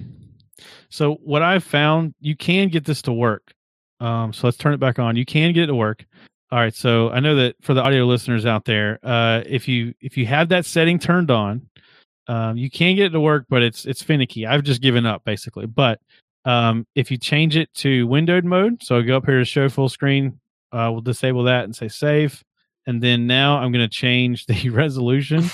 So 0.88 1.14
what 1.22 1.42
I've 1.42 1.64
found, 1.64 2.14
you 2.20 2.34
can 2.34 2.68
get 2.68 2.84
this 2.84 3.02
to 3.02 3.12
work. 3.12 3.54
Um, 4.00 4.32
so 4.32 4.46
let's 4.46 4.56
turn 4.56 4.74
it 4.74 4.80
back 4.80 4.98
on. 4.98 5.14
You 5.14 5.24
can 5.24 5.52
get 5.52 5.64
it 5.64 5.66
to 5.68 5.74
work. 5.74 6.04
All 6.50 6.58
right. 6.58 6.74
So 6.74 7.10
I 7.10 7.20
know 7.20 7.36
that 7.36 7.54
for 7.60 7.74
the 7.74 7.82
audio 7.82 8.04
listeners 8.04 8.44
out 8.46 8.64
there, 8.64 8.98
uh, 9.04 9.42
if 9.46 9.68
you 9.68 9.94
if 10.00 10.16
you 10.16 10.26
have 10.26 10.48
that 10.48 10.66
setting 10.66 10.98
turned 10.98 11.30
on, 11.30 11.68
um, 12.30 12.56
you 12.56 12.70
can 12.70 12.94
get 12.94 13.06
it 13.06 13.10
to 13.10 13.20
work, 13.20 13.46
but 13.48 13.60
it's 13.60 13.84
it's 13.86 14.04
finicky. 14.04 14.46
I've 14.46 14.62
just 14.62 14.80
given 14.80 15.04
up 15.04 15.24
basically. 15.24 15.66
But 15.66 16.00
um, 16.44 16.86
if 16.94 17.10
you 17.10 17.16
change 17.16 17.56
it 17.56 17.74
to 17.74 18.06
windowed 18.06 18.44
mode, 18.44 18.84
so 18.84 18.96
I 18.96 19.02
go 19.02 19.16
up 19.16 19.26
here 19.26 19.40
to 19.40 19.44
show 19.44 19.68
full 19.68 19.88
screen, 19.88 20.38
uh, 20.70 20.90
we'll 20.92 21.00
disable 21.00 21.42
that 21.44 21.64
and 21.64 21.74
say 21.74 21.88
save. 21.88 22.40
And 22.86 23.02
then 23.02 23.26
now 23.26 23.58
I'm 23.58 23.72
going 23.72 23.84
to 23.84 23.92
change 23.92 24.46
the 24.46 24.70
resolution. 24.70 25.50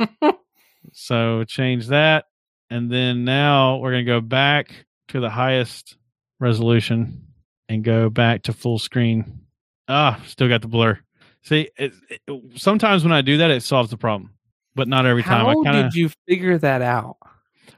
so 0.92 1.44
change 1.44 1.86
that, 1.86 2.24
and 2.70 2.90
then 2.90 3.24
now 3.24 3.76
we're 3.76 3.92
going 3.92 4.04
to 4.04 4.12
go 4.12 4.20
back 4.20 4.84
to 5.08 5.20
the 5.20 5.30
highest 5.30 5.96
resolution 6.40 7.22
and 7.68 7.84
go 7.84 8.10
back 8.10 8.42
to 8.42 8.52
full 8.52 8.80
screen. 8.80 9.42
Ah, 9.86 10.20
still 10.26 10.48
got 10.48 10.60
the 10.60 10.68
blur. 10.68 10.98
See, 11.42 11.70
it, 11.78 11.92
it, 12.10 12.20
sometimes 12.56 13.04
when 13.04 13.12
I 13.12 13.22
do 13.22 13.36
that, 13.38 13.52
it 13.52 13.62
solves 13.62 13.90
the 13.90 13.96
problem, 13.96 14.32
but 14.76 14.86
not 14.86 15.06
every 15.06 15.22
time. 15.24 15.44
How 15.46 15.62
kind 15.64 15.78
of 15.78 15.84
did 15.92 15.94
you 15.98 16.10
figure 16.28 16.56
that 16.58 16.82
out? 16.82 17.16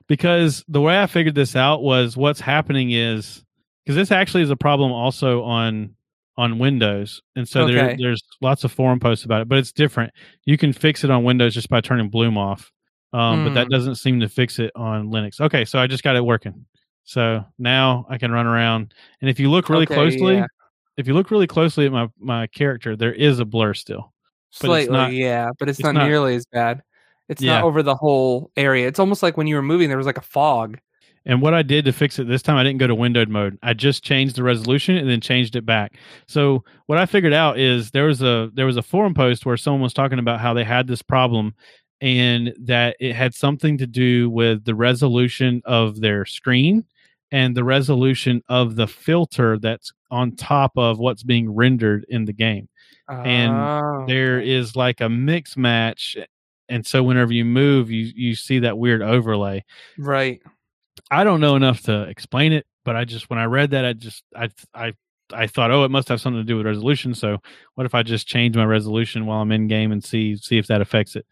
because 0.06 0.64
the 0.68 0.80
way 0.80 1.00
I 1.02 1.06
figured 1.06 1.34
this 1.34 1.54
out 1.56 1.82
was 1.82 2.16
what's 2.16 2.40
happening 2.40 2.90
is 2.92 3.44
because 3.84 3.96
this 3.96 4.10
actually 4.10 4.42
is 4.42 4.50
a 4.50 4.56
problem 4.56 4.92
also 4.92 5.42
on 5.42 5.94
on 6.36 6.58
Windows, 6.58 7.20
and 7.34 7.48
so 7.48 7.66
there, 7.66 7.96
there's 7.98 8.22
lots 8.40 8.62
of 8.62 8.70
forum 8.70 9.00
posts 9.00 9.24
about 9.24 9.40
it, 9.42 9.48
but 9.48 9.58
it's 9.58 9.72
different. 9.72 10.12
You 10.44 10.56
can 10.56 10.72
fix 10.72 11.02
it 11.02 11.10
on 11.10 11.24
Windows 11.24 11.52
just 11.52 11.68
by 11.68 11.80
turning 11.80 12.10
Bloom 12.10 12.38
off, 12.38 12.70
um, 13.12 13.44
but 13.44 13.54
that 13.54 13.64
Hmm. 13.66 13.70
doesn't 13.72 13.94
seem 13.96 14.20
to 14.20 14.28
fix 14.28 14.58
it 14.60 14.70
on 14.76 15.08
Linux. 15.08 15.40
Okay, 15.40 15.64
so 15.64 15.78
I 15.80 15.88
just 15.88 16.04
got 16.04 16.14
it 16.14 16.24
working. 16.24 16.64
So 17.04 17.44
now 17.58 18.06
I 18.08 18.18
can 18.18 18.30
run 18.30 18.46
around, 18.46 18.94
and 19.20 19.28
if 19.28 19.40
you 19.40 19.50
look 19.50 19.68
really 19.68 19.82
Okay, 19.84 19.94
closely, 19.94 20.34
yeah. 20.36 20.46
if 20.96 21.08
you 21.08 21.14
look 21.14 21.30
really 21.32 21.46
closely 21.48 21.86
at 21.86 21.92
my 21.92 22.08
my 22.20 22.46
character, 22.46 22.94
there 22.94 23.12
is 23.12 23.40
a 23.40 23.44
blur 23.44 23.74
still. 23.74 24.12
but 24.50 24.50
it's 24.50 24.58
Slightly, 24.60 24.92
not- 24.96 25.12
yeah, 25.12 25.48
but 25.58 25.68
it's, 25.68 25.80
it's 25.80 25.84
not, 25.84 25.94
not- 25.94 26.06
nearly 26.06 26.34
as 26.36 26.46
bad. 26.46 26.82
It's 27.28 27.42
Yeah. 27.42 27.54
not 27.56 27.64
over 27.64 27.82
the 27.82 27.94
whole 27.94 28.50
area. 28.56 28.86
It's 28.88 28.98
almost 28.98 29.22
like 29.22 29.36
when 29.36 29.46
you 29.46 29.56
were 29.56 29.62
moving, 29.62 29.88
there 29.88 29.98
was 29.98 30.06
like 30.06 30.18
a 30.18 30.22
fog. 30.22 30.78
And 31.26 31.42
what 31.42 31.52
I 31.52 31.62
did 31.62 31.84
to 31.84 31.92
fix 31.92 32.18
it 32.18 32.26
this 32.26 32.40
time, 32.42 32.56
I 32.56 32.62
didn't 32.64 32.78
go 32.78 32.86
to 32.86 32.94
windowed 32.94 33.28
mode. 33.28 33.58
I 33.62 33.74
just 33.74 34.02
changed 34.02 34.36
the 34.36 34.42
resolution 34.42 34.96
and 34.96 35.10
then 35.10 35.20
changed 35.20 35.56
it 35.56 35.66
back. 35.66 35.96
So 36.26 36.64
what 36.86 36.96
I 36.98 37.04
figured 37.04 37.34
out 37.34 37.58
is 37.58 37.90
there 37.90 38.06
was 38.06 38.22
a 38.22 38.50
there 38.54 38.64
was 38.66 38.78
a 38.78 38.82
forum 38.82 39.12
post 39.14 39.44
where 39.44 39.56
someone 39.58 39.82
was 39.82 39.92
talking 39.92 40.18
about 40.18 40.40
how 40.40 40.54
they 40.54 40.64
had 40.64 40.86
this 40.86 41.02
problem 41.02 41.54
and 42.00 42.54
that 42.60 42.96
it 43.00 43.14
had 43.14 43.34
something 43.34 43.76
to 43.78 43.86
do 43.86 44.30
with 44.30 44.64
the 44.64 44.74
resolution 44.74 45.60
of 45.66 46.00
their 46.00 46.24
screen 46.24 46.84
and 47.30 47.54
the 47.54 47.64
resolution 47.64 48.42
of 48.48 48.76
the 48.76 48.86
filter 48.86 49.58
that's 49.58 49.92
on 50.10 50.34
top 50.36 50.72
of 50.76 50.98
what's 50.98 51.24
being 51.24 51.54
rendered 51.54 52.06
in 52.08 52.24
the 52.24 52.32
game. 52.32 52.68
And 53.08 53.52
Oh, 53.52 54.04
There 54.06 54.38
okay. 54.38 54.50
is 54.50 54.76
like 54.76 55.00
a 55.02 55.08
mix 55.10 55.56
match 55.58 56.16
and 56.68 56.86
so 56.86 57.02
whenever 57.02 57.32
you 57.32 57.44
move 57.44 57.90
you 57.90 58.10
you 58.14 58.34
see 58.34 58.60
that 58.60 58.78
weird 58.78 59.02
overlay. 59.02 59.64
right. 59.98 60.40
I 61.10 61.24
don't 61.24 61.40
know 61.40 61.56
enough 61.56 61.82
to 61.82 62.02
explain 62.02 62.52
it, 62.52 62.66
but 62.84 62.96
I 62.96 63.04
just 63.04 63.30
when 63.30 63.38
I 63.38 63.44
read 63.44 63.70
that, 63.70 63.84
I 63.84 63.92
just 63.92 64.24
I 64.36 64.50
I 64.74 64.92
I 65.32 65.46
thought, 65.46 65.70
oh, 65.70 65.84
it 65.84 65.90
must 65.90 66.08
have 66.08 66.20
something 66.20 66.40
to 66.40 66.44
do 66.46 66.56
with 66.56 66.66
resolution. 66.66 67.14
So 67.14 67.38
what 67.74 67.86
if 67.86 67.94
I 67.94 68.02
just 68.02 68.26
change 68.26 68.56
my 68.56 68.64
resolution 68.64 69.26
while 69.26 69.40
I'm 69.40 69.52
in 69.52 69.68
game 69.68 69.92
and 69.92 70.02
see 70.02 70.36
see 70.36 70.58
if 70.58 70.66
that 70.68 70.80
affects 70.80 71.16
it? 71.16 71.26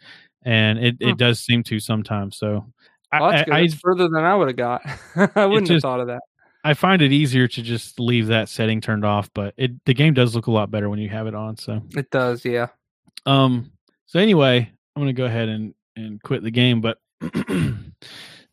And 0.45 0.79
it, 0.79 0.97
Hmm. 1.03 1.09
it 1.09 1.19
does 1.19 1.41
seem 1.41 1.63
to 1.65 1.81
sometimes. 1.81 2.37
So 2.37 2.67
Well, 3.13 3.31
that's 3.33 3.51
I. 3.51 3.61
I 3.61 3.69
further 3.69 4.09
than 4.09 4.23
I 4.25 4.35
would 4.35 4.49
have 4.49 4.57
got. 4.57 4.83
I 5.37 5.47
wouldn't 5.47 5.69
have 5.71 5.83
thought 5.83 6.01
of 6.01 6.07
that. 6.09 6.21
I 6.63 6.75
find 6.75 7.01
it 7.03 7.13
easier 7.13 7.47
to 7.49 7.63
just 7.63 7.99
leave 8.01 8.27
that 8.29 8.49
setting 8.49 8.81
turned 8.81 9.05
off, 9.05 9.31
but 9.35 9.55
it 9.57 9.73
the 9.85 9.95
game 9.95 10.15
does 10.15 10.35
look 10.35 10.47
a 10.47 10.51
lot 10.53 10.71
better 10.71 10.89
when 10.89 10.99
you 10.99 11.09
have 11.09 11.27
it 11.27 11.35
on. 11.35 11.57
So 11.57 11.83
It 11.97 12.11
does, 12.11 12.45
yeah. 12.45 12.69
Um. 13.25 13.73
So 14.07 14.21
anyway, 14.21 14.71
I'm 14.97 15.03
gonna 15.03 15.13
go 15.13 15.27
ahead 15.27 15.49
and 15.49 15.75
and 15.95 16.21
quit 16.23 16.43
the 16.43 16.51
game. 16.51 16.81
But 16.81 16.99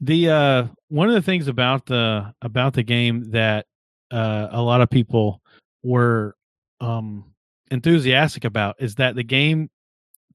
the 0.02 0.30
uh 0.30 0.68
one 0.90 1.08
of 1.10 1.16
the 1.16 1.22
things 1.22 1.48
about 1.48 1.86
the 1.86 2.34
about 2.42 2.74
the 2.74 2.84
game 2.84 3.32
that 3.32 3.66
uh 4.12 4.50
a 4.52 4.62
lot 4.62 4.82
of 4.82 4.90
people 4.90 5.42
were 5.84 6.36
um 6.82 7.34
enthusiastic 7.72 8.44
about 8.46 8.76
is 8.80 8.96
that 8.96 9.16
the 9.16 9.24
game 9.24 9.70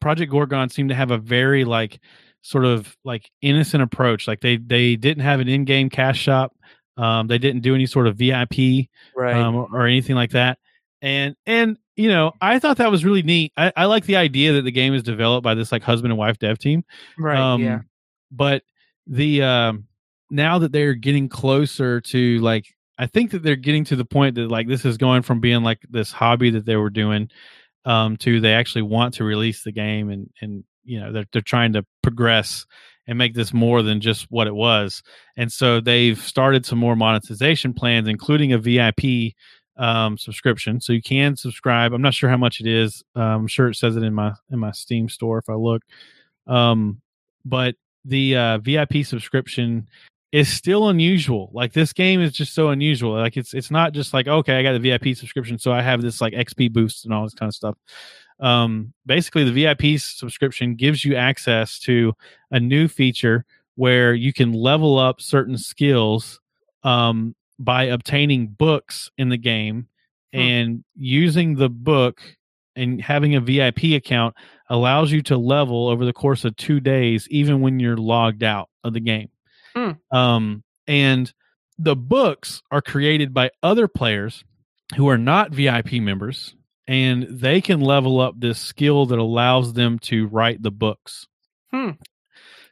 Project 0.00 0.30
Gorgon 0.32 0.68
seemed 0.70 0.88
to 0.90 0.94
have 0.94 1.10
a 1.10 1.18
very 1.18 1.64
like 1.64 2.00
sort 2.42 2.64
of 2.64 2.96
like 3.04 3.30
innocent 3.42 3.82
approach. 3.82 4.26
Like 4.28 4.40
they 4.40 4.56
they 4.56 4.96
didn't 4.96 5.24
have 5.24 5.40
an 5.40 5.48
in-game 5.48 5.90
cash 5.90 6.18
shop. 6.18 6.54
Um, 6.96 7.26
they 7.28 7.38
didn't 7.38 7.62
do 7.62 7.74
any 7.74 7.86
sort 7.86 8.06
of 8.08 8.16
VIP 8.16 8.88
Right. 9.16 9.36
um, 9.36 9.54
or, 9.54 9.68
or 9.72 9.86
anything 9.86 10.16
like 10.16 10.30
that. 10.30 10.58
And 11.02 11.36
and 11.46 11.78
you 11.98 12.08
know, 12.08 12.32
I 12.40 12.60
thought 12.60 12.76
that 12.76 12.92
was 12.92 13.04
really 13.04 13.22
neat. 13.22 13.52
I, 13.56 13.72
I 13.76 13.84
like 13.86 14.04
the 14.04 14.16
idea 14.16 14.52
that 14.52 14.62
the 14.62 14.70
game 14.70 14.94
is 14.94 15.02
developed 15.02 15.42
by 15.42 15.54
this 15.54 15.72
like 15.72 15.82
husband 15.82 16.12
and 16.12 16.18
wife 16.18 16.38
dev 16.38 16.58
team. 16.58 16.84
right. 17.18 17.36
Um, 17.36 17.60
yeah. 17.60 17.80
But 18.30 18.62
the 19.08 19.42
um, 19.42 19.88
now 20.30 20.60
that 20.60 20.70
they're 20.70 20.94
getting 20.94 21.28
closer 21.28 22.00
to 22.02 22.38
like, 22.38 22.66
I 22.98 23.06
think 23.06 23.32
that 23.32 23.42
they're 23.42 23.56
getting 23.56 23.84
to 23.86 23.96
the 23.96 24.04
point 24.04 24.36
that 24.36 24.48
like 24.48 24.68
this 24.68 24.84
is 24.84 24.96
going 24.96 25.22
from 25.22 25.40
being 25.40 25.64
like 25.64 25.80
this 25.90 26.12
hobby 26.12 26.50
that 26.50 26.66
they 26.66 26.76
were 26.76 26.90
doing 26.90 27.30
um, 27.84 28.16
to 28.18 28.40
they 28.40 28.54
actually 28.54 28.82
want 28.82 29.14
to 29.14 29.24
release 29.24 29.64
the 29.64 29.72
game 29.72 30.10
and 30.10 30.30
and 30.40 30.62
you 30.84 31.00
know 31.00 31.12
they're 31.12 31.26
they're 31.32 31.42
trying 31.42 31.72
to 31.72 31.84
progress 32.02 32.64
and 33.08 33.18
make 33.18 33.34
this 33.34 33.52
more 33.52 33.82
than 33.82 34.00
just 34.00 34.26
what 34.30 34.46
it 34.46 34.54
was. 34.54 35.02
And 35.36 35.50
so 35.50 35.80
they've 35.80 36.20
started 36.20 36.66
some 36.66 36.78
more 36.78 36.94
monetization 36.94 37.72
plans, 37.72 38.06
including 38.06 38.52
a 38.52 38.58
VIP 38.58 39.32
um, 39.78 40.18
subscription. 40.18 40.80
So 40.80 40.92
you 40.92 41.02
can 41.02 41.36
subscribe. 41.36 41.92
I'm 41.92 42.02
not 42.02 42.14
sure 42.14 42.28
how 42.28 42.36
much 42.36 42.60
it 42.60 42.66
is. 42.66 43.02
Uh, 43.16 43.20
I'm 43.20 43.46
sure 43.46 43.68
it 43.68 43.76
says 43.76 43.96
it 43.96 44.02
in 44.02 44.14
my 44.14 44.34
in 44.50 44.58
my 44.58 44.72
Steam 44.72 45.08
store 45.08 45.38
if 45.38 45.48
I 45.48 45.54
look. 45.54 45.82
Um, 46.46 47.00
but 47.44 47.76
the 48.04 48.36
uh, 48.36 48.58
VIP 48.58 49.04
subscription 49.04 49.88
is 50.32 50.48
still 50.48 50.88
unusual. 50.88 51.50
Like 51.54 51.72
this 51.72 51.92
game 51.92 52.20
is 52.20 52.32
just 52.32 52.54
so 52.54 52.68
unusual. 52.68 53.12
Like 53.12 53.36
it's 53.36 53.54
it's 53.54 53.70
not 53.70 53.92
just 53.92 54.12
like 54.12 54.28
okay, 54.28 54.58
I 54.58 54.62
got 54.62 54.72
the 54.72 54.78
VIP 54.78 55.16
subscription, 55.16 55.58
so 55.58 55.72
I 55.72 55.80
have 55.82 56.02
this 56.02 56.20
like 56.20 56.34
XP 56.34 56.72
boost 56.72 57.04
and 57.04 57.14
all 57.14 57.24
this 57.24 57.34
kind 57.34 57.48
of 57.48 57.54
stuff. 57.54 57.76
um, 58.40 58.92
basically 59.06 59.44
the 59.44 59.52
VIP 59.52 60.00
subscription 60.00 60.74
gives 60.74 61.04
you 61.04 61.16
access 61.16 61.78
to 61.80 62.14
a 62.50 62.60
new 62.60 62.88
feature 62.88 63.44
where 63.74 64.14
you 64.14 64.32
can 64.32 64.52
level 64.52 64.98
up 64.98 65.20
certain 65.20 65.56
skills 65.58 66.40
um, 66.82 67.34
by 67.58 67.84
obtaining 67.84 68.46
books 68.48 69.10
in 69.18 69.28
the 69.28 69.36
game 69.38 69.88
Hmm. 70.32 70.40
and 70.40 70.84
using 70.94 71.54
the 71.54 71.70
book 71.70 72.20
and 72.76 73.00
having 73.00 73.34
a 73.34 73.40
VIP 73.40 73.94
account 73.96 74.34
allows 74.68 75.10
you 75.10 75.22
to 75.22 75.38
level 75.38 75.88
over 75.88 76.04
the 76.04 76.12
course 76.12 76.44
of 76.44 76.54
two 76.56 76.80
days, 76.80 77.26
even 77.30 77.60
when 77.62 77.80
you're 77.80 77.96
logged 77.96 78.42
out 78.42 78.68
of 78.84 78.92
the 78.92 79.00
game. 79.00 79.30
Hmm. 79.74 79.92
Um, 80.10 80.64
and 80.86 81.32
the 81.78 81.96
books 81.96 82.62
are 82.70 82.82
created 82.82 83.32
by 83.32 83.50
other 83.62 83.88
players 83.88 84.44
who 84.96 85.08
are 85.08 85.18
not 85.18 85.50
VIP 85.50 85.94
members, 85.94 86.54
and 86.86 87.22
they 87.30 87.60
can 87.60 87.80
level 87.80 88.20
up 88.20 88.34
this 88.38 88.58
skill 88.58 89.06
that 89.06 89.18
allows 89.18 89.72
them 89.72 89.98
to 90.00 90.26
write 90.26 90.62
the 90.62 90.70
books. 90.70 91.26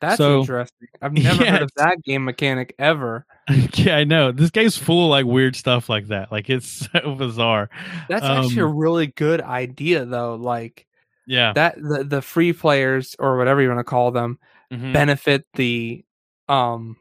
That's 0.01 0.19
So- 0.19 0.41
interesting. 0.41 0.89
I've 1.03 1.13
never 1.13 1.45
Yeah, 1.45 1.51
heard 1.53 1.63
of 1.63 1.71
that 1.77 2.03
game 2.05 2.25
mechanic 2.25 2.75
ever. 2.79 3.27
yeah, 3.75 3.97
I 3.97 4.05
know. 4.05 4.33
This 4.33 4.51
game's 4.51 4.77
full 4.77 5.05
of 5.05 5.11
like 5.11 5.27
weird 5.27 5.57
stuff 5.57 5.89
like 5.89 6.09
that. 6.09 6.31
Like 6.33 6.51
it's 6.51 6.89
so 6.93 7.15
bizarre. 7.15 7.71
That's 8.09 8.25
actually 8.25 8.61
a 8.61 8.67
Um, 8.67 8.77
really 8.77 9.07
good 9.09 9.41
idea, 9.41 10.05
though. 10.05 10.35
Like 10.35 10.87
Yeah. 11.27 11.53
that, 11.55 11.77
the 11.77 12.05
the 12.05 12.23
free 12.23 12.53
players 12.53 13.15
or 13.19 13.37
whatever 13.39 13.63
you 13.63 13.69
want 13.69 13.81
to 13.81 13.85
call 13.85 14.11
them 14.11 14.39
Mhm. 14.73 14.93
benefit 14.93 15.47
the 15.55 16.05
um 16.49 16.97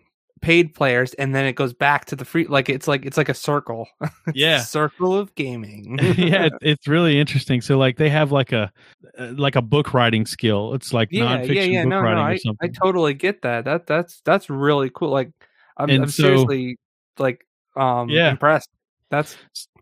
paid 0.46 0.76
players, 0.76 1.16
and 1.16 1.34
then 1.34 1.46
it 1.48 1.54
goes 1.54 1.74
back 1.74 2.06
to 2.06 2.16
the 2.16 2.24
free. 2.24 2.46
Like 2.46 2.70
it's 2.70 2.88
like 2.88 3.04
it's 3.04 3.18
like 3.18 3.30
a 3.30 3.34
circle. 3.34 3.88
Yeah. 4.34 4.60
circle 4.60 5.16
of 5.18 5.34
gaming. 5.36 5.98
yeah, 6.18 6.50
it's 6.62 6.88
really 6.88 7.20
interesting. 7.20 7.62
So 7.62 7.78
like 7.78 7.98
they 7.98 8.10
have 8.10 8.32
like 8.32 8.52
a 8.52 8.72
uh, 9.18 9.34
like 9.36 9.56
a 9.56 9.62
book 9.62 9.94
writing 9.94 10.26
skill. 10.26 10.74
It's 10.76 10.94
like 10.94 11.10
yeah, 11.12 11.38
nonfiction 11.38 11.56
yeah, 11.56 11.62
yeah. 11.64 11.84
book 11.84 11.90
No, 11.90 12.00
writing 12.02 12.42
no, 12.46 12.52
or 12.52 12.56
I, 12.62 12.66
I 12.66 12.68
totally 12.70 13.14
get 13.14 13.42
that. 13.42 13.66
That 13.66 13.88
that's 13.88 14.22
that's 14.24 14.50
really 14.50 14.92
cool. 14.94 15.10
Like 15.10 15.32
I'm, 15.78 15.90
I'm 15.90 16.10
so- 16.10 16.24
seriously 16.24 16.78
like 17.18 17.46
um 17.76 18.10
Yeah. 18.10 18.30
impressed. 18.30 18.70
That's 19.10 19.36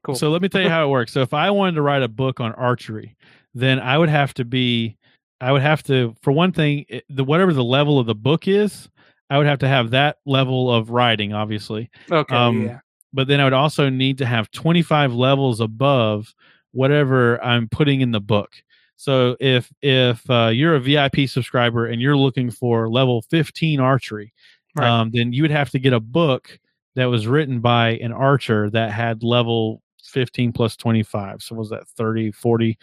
cool. 0.03 0.16
So 0.16 0.30
let 0.30 0.41
me 0.41 0.49
tell 0.49 0.61
you 0.61 0.70
how 0.70 0.86
it 0.86 0.89
works. 0.89 1.11
So 1.11 1.22
if 1.22 1.34
I 1.34 1.49
wanted 1.51 1.76
to 1.76 1.82
write 1.82 2.03
a 2.03 2.07
book 2.07 2.39
on 2.39 2.53
archery, 2.53 3.16
then 3.53 3.80
I 3.80 3.97
would 3.97 4.09
have 4.09 4.34
to 4.36 4.45
be, 4.45 4.97
I 5.41 5.51
would 5.51 5.61
have 5.61 5.84
to, 5.84 6.16
for 6.22 6.32
one 6.32 6.51
thing, 6.51 6.86
the 7.09 7.24
whatever 7.24 7.53
the 7.53 7.64
level 7.64 7.99
of 7.99 8.05
the 8.05 8.16
book 8.16 8.47
is, 8.47 8.89
I 9.34 9.38
would 9.40 9.48
have 9.48 9.60
to 9.60 9.68
have 9.68 9.90
that 9.90 10.18
level 10.28 10.72
of 10.72 10.92
writing, 10.92 11.34
obviously. 11.34 11.90
okay, 12.12 12.36
um, 12.36 12.62
yeah. 12.68 12.80
But 13.14 13.28
then 13.28 13.40
I 13.40 13.46
would 13.46 13.54
also 13.54 13.90
need 13.90 14.20
to 14.20 14.26
have 14.28 14.52
25 14.52 15.14
levels 15.14 15.60
above 15.60 16.34
whatever 16.72 17.44
I'm 17.44 17.68
putting 17.68 18.02
in 18.02 18.12
the 18.12 18.22
book. 18.22 18.52
So 18.96 19.36
if 19.40 19.74
if 19.82 20.30
uh, 20.30 20.52
you're 20.54 20.76
a 20.76 20.80
VIP 20.80 21.28
subscriber 21.28 21.88
and 21.88 22.00
you're 22.00 22.16
looking 22.16 22.52
for 22.52 22.88
level 22.90 23.24
15 23.24 23.80
archery, 23.80 24.34
Right. 24.76 24.88
um, 24.88 25.10
then 25.12 25.34
you 25.34 25.42
would 25.44 25.52
have 25.52 25.70
to 25.72 25.80
get 25.80 25.94
a 25.94 26.00
book 26.00 26.60
that 26.96 27.06
was 27.06 27.26
written 27.26 27.60
by 27.60 27.92
an 27.98 28.12
archer 28.12 28.70
that 28.70 28.92
had 28.92 29.24
level 29.24 29.82
15 30.04 30.52
plus 30.52 30.76
25 30.76 31.42
so 31.42 31.56
was 31.56 31.70
that 31.70 31.88
30 31.90 32.32
40 32.32 32.78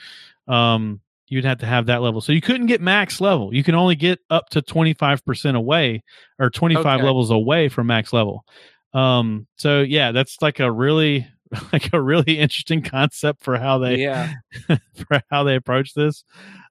um 0.48 1.01
you'd 1.30 1.44
have 1.46 1.58
to 1.58 1.66
have 1.66 1.86
that 1.86 2.02
level 2.02 2.20
so 2.20 2.32
you 2.32 2.40
couldn't 2.42 2.66
get 2.66 2.80
max 2.82 3.20
level 3.20 3.54
you 3.54 3.64
can 3.64 3.74
only 3.74 3.94
get 3.94 4.18
up 4.28 4.50
to 4.50 4.60
25% 4.60 5.56
away 5.56 6.02
or 6.38 6.50
25 6.50 6.84
Okay. 6.84 7.02
levels 7.02 7.30
away 7.30 7.68
from 7.68 7.86
max 7.86 8.12
level 8.12 8.44
um 8.92 9.46
so 9.56 9.80
yeah 9.80 10.12
that's 10.12 10.36
like 10.42 10.60
a 10.60 10.70
really 10.70 11.26
like 11.72 11.92
a 11.92 12.00
really 12.00 12.38
interesting 12.38 12.82
concept 12.82 13.42
for 13.42 13.56
how 13.56 13.78
they 13.78 13.96
yeah. 13.96 14.32
for 14.68 15.22
how 15.30 15.42
they 15.42 15.56
approach 15.56 15.94
this. 15.94 16.22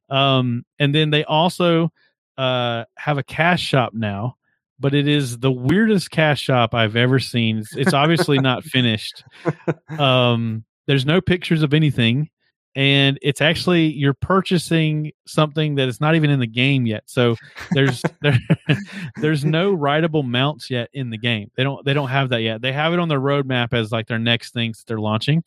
Um, 0.10 0.64
and 0.80 0.96
then 0.96 1.10
they 1.10 1.24
also 1.26 1.92
uh, 2.38 2.86
have 2.96 3.18
a 3.18 3.24
cash 3.24 3.62
shop 3.62 3.94
now, 3.94 4.38
but 4.80 4.94
it 4.94 5.08
is 5.08 5.38
the 5.40 5.52
weirdest 5.52 6.12
cash 6.12 6.42
shop 6.42 6.74
I've 6.74 6.96
ever 6.96 7.20
seen. 7.20 7.58
It's, 7.60 7.76
it's 7.76 7.94
obviously 7.94 8.40
not 8.40 8.64
finished. 8.64 9.24
Um, 10.00 10.64
there's 10.88 11.06
no 11.06 11.20
pictures 11.20 11.62
of 11.62 11.74
anything, 11.74 12.30
and 12.76 13.18
it's 13.22 13.42
actually 13.42 13.88
you're 13.88 14.14
purchasing 14.14 15.12
something 15.26 15.76
that 15.76 15.88
is 15.88 16.00
not 16.00 16.16
even 16.16 16.30
in 16.30 16.40
the 16.40 16.48
game 16.48 16.86
yet. 16.86 17.04
So 17.08 17.36
there's 17.72 18.02
there, 18.22 18.38
there's 19.18 19.44
no 19.44 19.74
rideable 19.74 20.24
mounts 20.24 20.70
yet 20.70 20.90
in 20.94 21.10
the 21.10 21.18
game. 21.18 21.52
They 21.56 21.64
don't 21.64 21.84
they 21.84 21.94
don't 21.94 22.10
have 22.10 22.30
that 22.30 22.42
yet. 22.42 22.62
They 22.62 22.72
have 22.72 22.94
it 22.94 23.00
on 23.00 23.10
their 23.10 23.20
roadmap 23.20 23.74
as 23.74 23.92
like 23.92 24.08
their 24.08 24.20
next 24.20 24.54
things 24.54 24.80
that 24.80 24.88
they're 24.88 25.00
launching. 25.00 25.44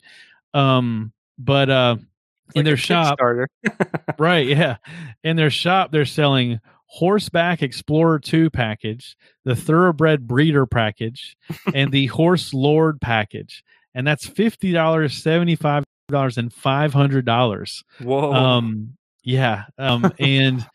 Um, 0.53 1.13
but 1.39 1.69
uh, 1.69 1.95
It's 2.49 2.57
in 2.57 2.65
their 2.65 2.77
shop, 2.77 3.17
right? 4.19 4.45
Yeah, 4.45 4.77
in 5.23 5.35
their 5.35 5.49
shop, 5.49 5.91
they're 5.91 6.05
selling 6.05 6.59
Horseback 6.85 7.63
Explorer 7.63 8.19
Two 8.19 8.49
package, 8.49 9.15
the 9.45 9.55
Thoroughbred 9.55 10.27
Breeder 10.27 10.65
package, 10.65 11.37
and 11.73 11.91
the 11.91 12.07
Horse 12.07 12.53
Lord 12.53 13.01
package, 13.01 13.63
and 13.95 14.05
that's 14.05 14.27
fifty 14.27 14.71
dollars, 14.71 15.13
seventy 15.13 15.55
five 15.55 15.83
dollars, 16.13 16.37
and 16.37 16.53
five 16.53 16.93
hundred 16.93 17.25
dollars. 17.25 17.83
Whoa. 18.01 18.31
Um, 18.33 18.97
yeah, 19.23 19.65
um, 19.77 20.11
and. 20.19 20.65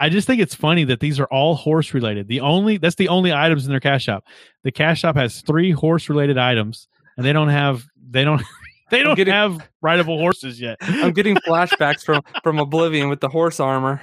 I 0.00 0.10
just 0.10 0.28
think 0.28 0.40
it's 0.40 0.54
funny 0.54 0.84
that 0.84 1.00
these 1.00 1.18
are 1.18 1.24
all 1.24 1.56
horse 1.56 1.92
related. 1.92 2.28
The 2.28 2.38
only 2.38 2.76
that's 2.76 2.94
the 2.94 3.08
only 3.08 3.32
items 3.32 3.64
in 3.66 3.72
their 3.72 3.80
cash 3.80 4.04
shop. 4.04 4.22
The 4.62 4.70
cash 4.70 5.00
shop 5.00 5.16
has 5.16 5.40
three 5.40 5.72
horse 5.72 6.08
related 6.08 6.38
items, 6.38 6.86
and 7.16 7.26
they 7.26 7.32
don't 7.32 7.48
have 7.48 7.84
they 8.08 8.22
don't 8.22 8.40
they 8.92 9.02
don't 9.02 9.16
getting- 9.16 9.34
have 9.34 9.68
rideable 9.82 10.16
horses 10.16 10.60
yet. 10.60 10.76
I'm 10.82 11.12
getting 11.14 11.34
flashbacks 11.34 12.04
from 12.04 12.22
from 12.44 12.60
Oblivion 12.60 13.08
with 13.08 13.18
the 13.18 13.28
horse 13.28 13.58
armor, 13.58 14.00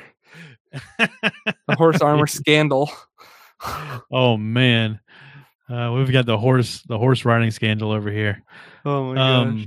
the 0.97 1.75
horse 1.77 2.01
armor 2.01 2.27
scandal. 2.27 2.91
oh 4.11 4.35
man, 4.35 4.99
uh, 5.69 5.93
we've 5.95 6.11
got 6.11 6.25
the 6.25 6.37
horse 6.37 6.81
the 6.89 6.97
horse 6.97 7.23
riding 7.23 7.51
scandal 7.51 7.91
over 7.93 8.11
here. 8.11 8.43
Oh 8.83 9.13
my 9.13 9.15
gosh. 9.15 9.65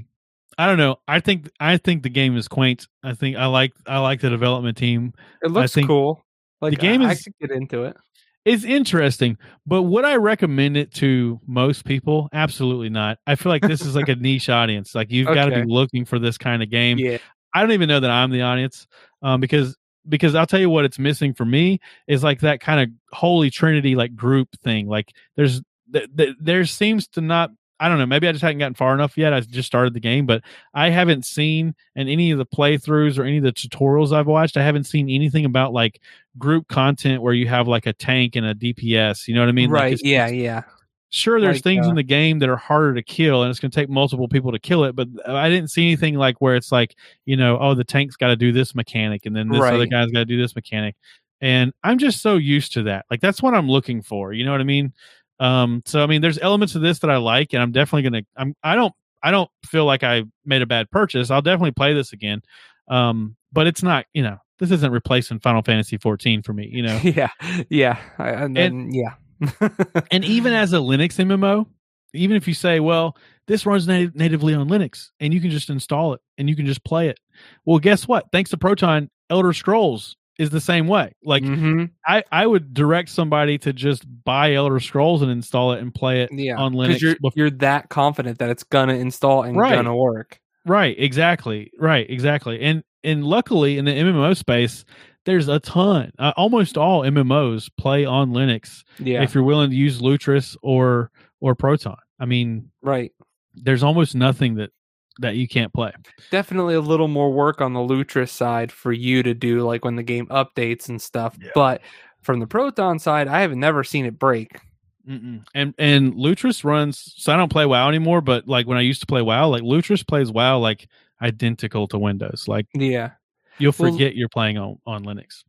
I 0.58 0.66
don't 0.66 0.78
know. 0.78 0.96
I 1.06 1.20
think 1.20 1.48
I 1.60 1.76
think 1.76 2.02
the 2.02 2.08
game 2.10 2.36
is 2.36 2.48
quaint. 2.48 2.86
I 3.02 3.14
think 3.14 3.36
I 3.36 3.46
like 3.46 3.72
I 3.86 3.98
like 4.00 4.20
the 4.20 4.28
development 4.30 4.76
team. 4.76 5.14
It 5.42 5.50
looks 5.52 5.72
think 5.72 5.86
cool. 5.86 6.24
Like 6.60 6.72
the 6.72 6.76
game 6.76 7.00
I, 7.02 7.10
I 7.10 7.12
is- 7.12 7.22
could 7.22 7.34
get 7.40 7.50
into 7.52 7.84
it. 7.84 7.96
It's 8.44 8.64
interesting, 8.64 9.36
but 9.66 9.82
would 9.82 10.06
I 10.06 10.16
recommend 10.16 10.78
it 10.78 10.94
to 10.94 11.38
most 11.46 11.84
people? 11.84 12.28
Absolutely 12.32 12.88
not. 12.88 13.18
I 13.26 13.34
feel 13.34 13.50
like 13.52 13.60
this 13.60 13.82
is 13.82 13.94
like 13.94 14.08
a 14.08 14.14
niche 14.16 14.48
audience. 14.48 14.94
Like 14.94 15.10
you've 15.10 15.26
got 15.26 15.46
to 15.46 15.54
be 15.54 15.64
looking 15.70 16.06
for 16.06 16.18
this 16.18 16.38
kind 16.38 16.62
of 16.62 16.70
game. 16.70 16.98
Yeah. 16.98 17.18
I 17.54 17.60
don't 17.60 17.72
even 17.72 17.88
know 17.88 18.00
that 18.00 18.10
I'm 18.10 18.30
the 18.30 18.42
audience 18.42 18.86
um, 19.22 19.40
because 19.40 19.76
because 20.08 20.34
I'll 20.34 20.46
tell 20.46 20.60
you 20.60 20.70
what 20.70 20.86
it's 20.86 20.98
missing 20.98 21.34
for 21.34 21.44
me 21.44 21.80
is 22.06 22.24
like 22.24 22.40
that 22.40 22.60
kind 22.60 22.80
of 22.80 22.88
holy 23.14 23.50
trinity 23.50 23.94
like 23.96 24.16
group 24.16 24.48
thing. 24.62 24.88
Like 24.88 25.12
there's 25.36 25.60
th- 25.92 26.08
th- 26.16 26.36
there 26.40 26.64
seems 26.64 27.06
to 27.08 27.20
not 27.20 27.50
I 27.80 27.88
don't 27.88 27.98
know 27.98 28.06
maybe 28.06 28.26
I 28.28 28.32
just 28.32 28.42
hadn't 28.42 28.58
gotten 28.58 28.74
far 28.74 28.94
enough 28.94 29.16
yet. 29.16 29.32
I 29.32 29.40
just 29.40 29.66
started 29.66 29.94
the 29.94 30.00
game, 30.00 30.26
but 30.26 30.42
I 30.74 30.90
haven't 30.90 31.24
seen 31.24 31.74
in 31.94 32.08
any 32.08 32.30
of 32.30 32.38
the 32.38 32.46
playthroughs 32.46 33.18
or 33.18 33.24
any 33.24 33.38
of 33.38 33.44
the 33.44 33.52
tutorials 33.52 34.12
I've 34.12 34.26
watched. 34.26 34.56
I 34.56 34.62
haven't 34.62 34.84
seen 34.84 35.08
anything 35.08 35.44
about 35.44 35.72
like 35.72 36.00
group 36.38 36.68
content 36.68 37.22
where 37.22 37.34
you 37.34 37.46
have 37.48 37.68
like 37.68 37.86
a 37.86 37.92
tank 37.92 38.36
and 38.36 38.46
a 38.46 38.54
DPS. 38.54 39.28
You 39.28 39.34
know 39.34 39.40
what 39.40 39.48
I 39.48 39.52
mean? 39.52 39.70
Like, 39.70 39.80
right. 39.80 39.92
it's- 39.92 40.04
yeah. 40.08 40.28
Yeah. 40.28 40.62
sure 41.10 41.40
there's 41.40 41.56
Like, 41.56 41.64
things 41.64 41.86
uh, 41.86 41.90
in 41.90 41.96
the 41.96 42.02
game 42.02 42.38
that 42.40 42.48
are 42.48 42.56
harder 42.56 42.94
to 42.94 43.02
kill 43.02 43.42
and 43.42 43.50
it's 43.50 43.58
going 43.60 43.70
to 43.70 43.74
take 43.74 43.88
multiple 43.88 44.28
people 44.28 44.52
to 44.52 44.58
kill 44.58 44.84
it 44.84 44.94
but 44.94 45.08
i 45.26 45.48
didn't 45.48 45.70
see 45.70 45.86
anything 45.86 46.16
like 46.16 46.36
where 46.42 46.54
it's 46.54 46.70
like 46.70 46.94
you 47.24 47.34
know 47.34 47.56
oh 47.58 47.74
the 47.74 47.82
tank's 47.82 48.14
got 48.14 48.28
to 48.28 48.36
do 48.36 48.52
this 48.52 48.74
mechanic 48.74 49.24
and 49.24 49.34
then 49.34 49.48
this 49.48 49.58
other 49.72 49.86
guy's 49.86 50.10
got 50.10 50.18
to 50.18 50.24
do 50.26 50.36
this 50.36 50.54
mechanic 50.54 50.94
and 51.40 51.72
i'm 51.82 51.96
just 51.96 52.20
so 52.20 52.36
used 52.36 52.74
to 52.74 52.82
that 52.82 53.06
like 53.10 53.22
that's 53.22 53.42
what 53.42 53.54
i'm 53.54 53.70
looking 53.70 54.02
for 54.02 54.34
you 54.34 54.44
know 54.44 54.52
what 54.52 54.60
i 54.60 54.64
mean 54.64 54.92
um 55.40 55.82
so 55.84 56.02
i 56.02 56.06
mean 56.06 56.20
there's 56.20 56.38
elements 56.38 56.74
of 56.74 56.82
this 56.82 56.98
that 57.00 57.10
i 57.10 57.16
like 57.16 57.52
and 57.52 57.62
i'm 57.62 57.72
definitely 57.72 58.08
going 58.08 58.22
to 58.22 58.28
i'm 58.36 58.54
i 58.62 58.74
don't 58.74 58.92
i 59.22 59.30
don't 59.30 59.50
feel 59.64 59.84
like 59.84 60.02
i 60.02 60.22
made 60.44 60.62
a 60.62 60.66
bad 60.66 60.90
purchase 60.90 61.30
i'll 61.30 61.42
definitely 61.42 61.70
play 61.70 61.94
this 61.94 62.12
again 62.12 62.40
um 62.88 63.36
but 63.52 63.66
it's 63.66 63.82
not 63.82 64.06
you 64.14 64.22
know 64.22 64.36
this 64.58 64.70
isn't 64.70 64.92
replacing 64.92 65.38
final 65.40 65.62
fantasy 65.62 65.96
14 65.96 66.42
for 66.42 66.52
me 66.52 66.68
you 66.70 66.82
know 66.82 66.98
Yeah. 67.02 67.30
Yeah. 67.68 67.98
I, 68.18 68.30
and 68.30 68.56
then 68.56 68.92
yeah. 68.92 69.14
and 70.10 70.24
even 70.24 70.52
as 70.52 70.72
a 70.72 70.76
Linux 70.76 71.14
MMO, 71.14 71.66
even 72.14 72.36
if 72.36 72.48
you 72.48 72.54
say, 72.54 72.80
well, 72.80 73.16
this 73.46 73.66
runs 73.66 73.86
nat- 73.86 74.14
natively 74.14 74.54
on 74.54 74.68
Linux 74.68 75.10
and 75.20 75.32
you 75.32 75.40
can 75.40 75.50
just 75.50 75.70
install 75.70 76.14
it 76.14 76.20
and 76.36 76.48
you 76.48 76.56
can 76.56 76.66
just 76.66 76.84
play 76.84 77.08
it. 77.08 77.18
Well, 77.64 77.78
guess 77.78 78.08
what? 78.08 78.26
Thanks 78.32 78.50
to 78.50 78.56
Proton, 78.56 79.10
Elder 79.30 79.52
Scrolls 79.52 80.16
is 80.38 80.50
the 80.50 80.60
same 80.60 80.86
way. 80.86 81.12
Like 81.22 81.42
Mhm. 81.42 81.90
I, 82.06 82.22
I 82.30 82.46
would 82.46 82.72
direct 82.72 83.08
somebody 83.08 83.58
to 83.58 83.72
just 83.72 84.04
buy 84.24 84.54
Elder 84.54 84.78
Scrolls 84.80 85.20
and 85.22 85.30
install 85.30 85.72
it 85.72 85.80
and 85.80 85.92
play 85.92 86.22
it 86.22 86.30
yeah. 86.32 86.56
on 86.56 86.74
Linux. 86.74 87.00
You're, 87.00 87.16
bef- 87.16 87.32
you're 87.34 87.50
that 87.50 87.88
confident 87.88 88.38
that 88.38 88.48
it's 88.50 88.62
gonna 88.62 88.94
install 88.94 89.42
and 89.42 89.56
Right. 89.56 89.74
gonna 89.74 89.96
work. 89.96 90.38
right, 90.64 90.94
exactly. 90.98 91.70
Right, 91.78 92.08
exactly. 92.08 92.60
And 92.60 92.82
and 93.04 93.24
luckily 93.24 93.78
in 93.78 93.84
the 93.84 93.92
MMO 93.92 94.34
space, 94.36 94.84
there's 95.24 95.48
a 95.48 95.58
ton. 95.60 96.10
Uh, 96.18 96.32
almost 96.36 96.76
all 96.76 97.02
MMOs 97.02 97.68
play 97.78 98.04
on 98.04 98.30
Linux 98.32 98.82
Yeah. 98.98 99.22
if 99.22 99.34
you're 99.34 99.44
willing 99.44 99.70
to 99.70 99.76
use 99.76 100.00
Lutris 100.00 100.56
or 100.62 101.10
or 101.40 101.54
Proton. 101.54 101.96
I 102.20 102.26
mean, 102.26 102.70
right. 102.82 103.12
there's 103.54 103.82
almost 103.82 104.14
nothing 104.14 104.56
that 104.56 104.70
that 105.18 105.36
you 105.36 105.48
can't 105.48 105.72
play. 105.72 105.92
Definitely 106.30 106.74
a 106.74 106.80
little 106.80 107.08
more 107.08 107.32
work 107.32 107.60
on 107.60 107.72
the 107.72 107.80
Lutris 107.80 108.28
side 108.30 108.70
for 108.72 108.92
you 108.92 109.22
to 109.22 109.34
do, 109.34 109.60
like 109.62 109.84
when 109.84 109.96
the 109.96 110.02
game 110.02 110.26
updates 110.26 110.88
and 110.88 111.00
stuff. 111.00 111.36
Yeah. 111.40 111.50
But 111.54 111.80
from 112.22 112.40
the 112.40 112.46
Proton 112.46 112.98
side, 112.98 113.28
I 113.28 113.40
have 113.40 113.54
never 113.56 113.82
seen 113.84 114.04
it 114.06 114.18
break. 114.18 114.60
Mm-mm. 115.08 115.44
And 115.54 115.74
and 115.78 116.12
Lutris 116.14 116.64
runs. 116.64 117.14
So 117.16 117.32
I 117.32 117.36
don't 117.36 117.50
play 117.50 117.64
WoW 117.66 117.88
anymore, 117.88 118.20
but 118.20 118.46
like 118.46 118.66
when 118.66 118.76
I 118.78 118.82
used 118.82 119.00
to 119.00 119.06
play 119.06 119.22
WoW, 119.22 119.48
like 119.48 119.62
Lutris 119.62 120.06
plays 120.06 120.30
WoW 120.30 120.58
like 120.58 120.86
identical 121.22 121.88
to 121.88 121.98
Windows. 121.98 122.44
Like 122.46 122.66
Yeah. 122.74 123.12
you'll 123.58 123.74
Well- 123.78 123.92
forget 123.92 124.14
you're 124.16 124.28
playing 124.28 124.58
on 124.58 124.78
on 124.86 125.04
Linux. 125.04 125.44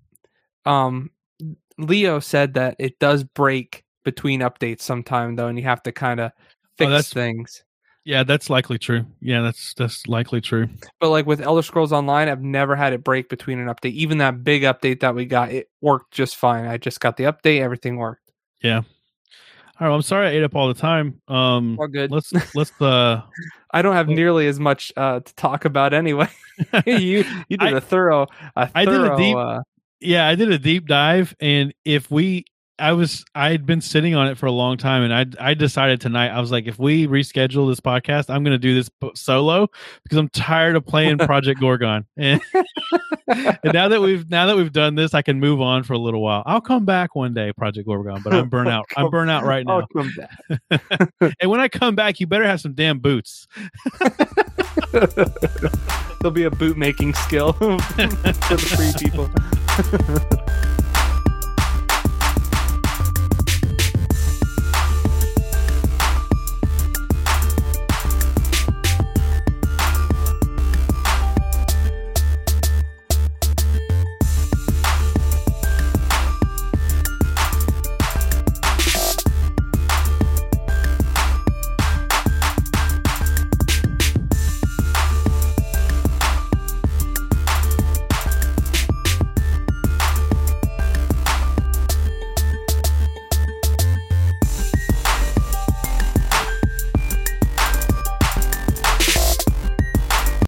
Um, 0.66 1.12
Leo 1.78 2.20
said 2.20 2.54
that 2.56 2.76
it 2.80 3.00
does 3.00 3.24
break 3.24 3.84
between 4.04 4.40
updates 4.42 4.82
sometime 4.82 5.36
though, 5.36 5.48
and 5.48 5.58
you 5.58 5.66
have 5.66 5.84
to 5.84 5.92
kind 5.92 6.20
of 6.20 6.32
fix 6.78 6.92
Oh, 6.92 7.02
things. 7.02 7.64
Yeah, 8.10 8.24
that's 8.24 8.50
likely 8.50 8.80
true. 8.80 9.06
Yeah, 9.22 9.42
that's 9.42 9.76
that's 9.76 10.08
likely 10.08 10.42
true. 10.42 10.68
But 11.00 11.10
like 11.12 11.28
with 11.28 11.42
Elder 11.42 11.62
Scrolls 11.62 11.94
Online, 11.94 12.28
I've 12.28 12.42
never 12.42 12.76
had 12.76 12.92
it 12.92 13.04
break 13.04 13.30
between 13.30 13.60
an 13.60 13.68
update. 13.68 13.92
Even 13.92 14.18
that 14.18 14.44
big 14.44 14.64
update 14.64 15.02
that 15.02 15.14
we 15.14 15.26
got, 15.26 15.52
it 15.52 15.70
worked 15.80 16.10
just 16.10 16.36
fine. 16.36 16.66
I 16.66 16.78
just 16.78 17.02
got 17.02 17.18
the 17.18 17.26
update, 17.26 17.62
everything 17.62 17.98
worked. 17.98 18.32
Yeah. 18.64 18.78
All 18.78 18.84
right, 19.80 19.88
well, 19.90 19.94
I'm 19.96 20.02
sorry 20.02 20.30
I 20.30 20.32
ate 20.32 20.44
up 20.44 20.56
all 20.56 20.68
the 20.70 20.74
time. 20.74 21.22
Um, 21.28 21.78
All 21.80 21.88
good. 21.88 22.10
let's 22.10 22.34
let's 22.56 22.72
uh 22.82 23.22
I 23.70 23.84
don't 23.84 23.94
have 23.94 24.08
nearly 24.08 24.48
as 24.48 24.60
much 24.60 24.92
uh, 24.98 25.20
to 25.20 25.36
talk 25.36 25.66
about 25.66 25.94
anyway. 25.94 26.30
you 26.88 27.24
you 27.48 27.58
did 27.58 27.62
I- 27.62 27.78
a 27.78 27.82
thorough, 27.82 28.26
a 28.56 28.72
I 28.74 28.86
did 28.86 29.02
a 29.02 29.16
deep- 29.18 29.38
uh, 29.38 29.60
yeah, 30.00 30.28
I 30.28 30.34
did 30.34 30.52
a 30.52 30.58
deep 30.58 30.88
dive, 30.88 31.36
and 31.40 31.76
if 31.86 32.10
we, 32.10 32.46
I 32.80 32.94
was, 32.94 33.26
I 33.36 33.52
had 33.52 33.66
been 33.66 33.82
sitting 33.82 34.16
on 34.16 34.28
it 34.28 34.38
for 34.38 34.46
a 34.46 34.52
long 34.52 34.78
time, 34.78 35.04
and 35.04 35.14
I, 35.14 35.50
I 35.52 35.54
decided 35.54 36.02
tonight, 36.02 36.30
I 36.30 36.40
was 36.40 36.52
like, 36.52 36.66
if 36.66 36.80
we 36.80 37.08
reschedule 37.08 37.70
this 37.70 37.80
podcast, 37.80 38.30
I'm 38.30 38.44
going 38.44 38.54
to 38.54 38.58
do 38.58 38.74
this 38.74 38.90
solo 39.16 39.68
because 40.04 40.18
I'm 40.18 40.30
tired 40.30 40.76
of 40.76 40.86
playing 40.86 41.18
Project 41.20 41.60
Gorgon, 41.60 42.06
and, 42.18 42.42
and 43.28 43.60
now 43.66 43.88
that 43.88 44.02
we've 44.02 44.30
now 44.30 44.46
that 44.48 44.56
we've 44.56 44.72
done 44.72 44.96
this, 44.96 45.14
I 45.14 45.22
can 45.22 45.40
move 45.40 45.62
on 45.62 45.84
for 45.84 45.94
a 45.94 45.98
little 45.98 46.22
while. 46.22 46.44
I'll 46.46 46.62
come 46.62 46.86
back 46.86 47.16
one 47.16 47.34
day, 47.34 47.52
Project 47.54 47.88
Gorgon, 47.88 48.22
but 48.24 48.34
I'm 48.34 48.50
burnt 48.50 48.70
out. 48.70 48.86
I'm 48.96 49.10
burnt 49.10 49.30
out 49.30 49.44
right 49.44 49.66
I'll 49.70 49.82
now. 49.82 49.88
come 49.94 50.12
back. 50.70 51.12
And 51.40 51.52
when 51.52 51.60
I 51.60 51.68
come 51.68 51.96
back, 51.96 52.20
you 52.20 52.28
better 52.28 52.46
have 52.46 52.62
some 52.62 52.74
damn 52.74 53.00
boots. 53.00 53.48
There'll 56.22 56.32
be 56.32 56.44
a 56.44 56.52
boot 56.52 56.78
making 56.78 57.14
skill 57.14 57.54
for 57.54 57.78
the 57.78 58.58
free 58.58 58.94
people. 59.08 59.30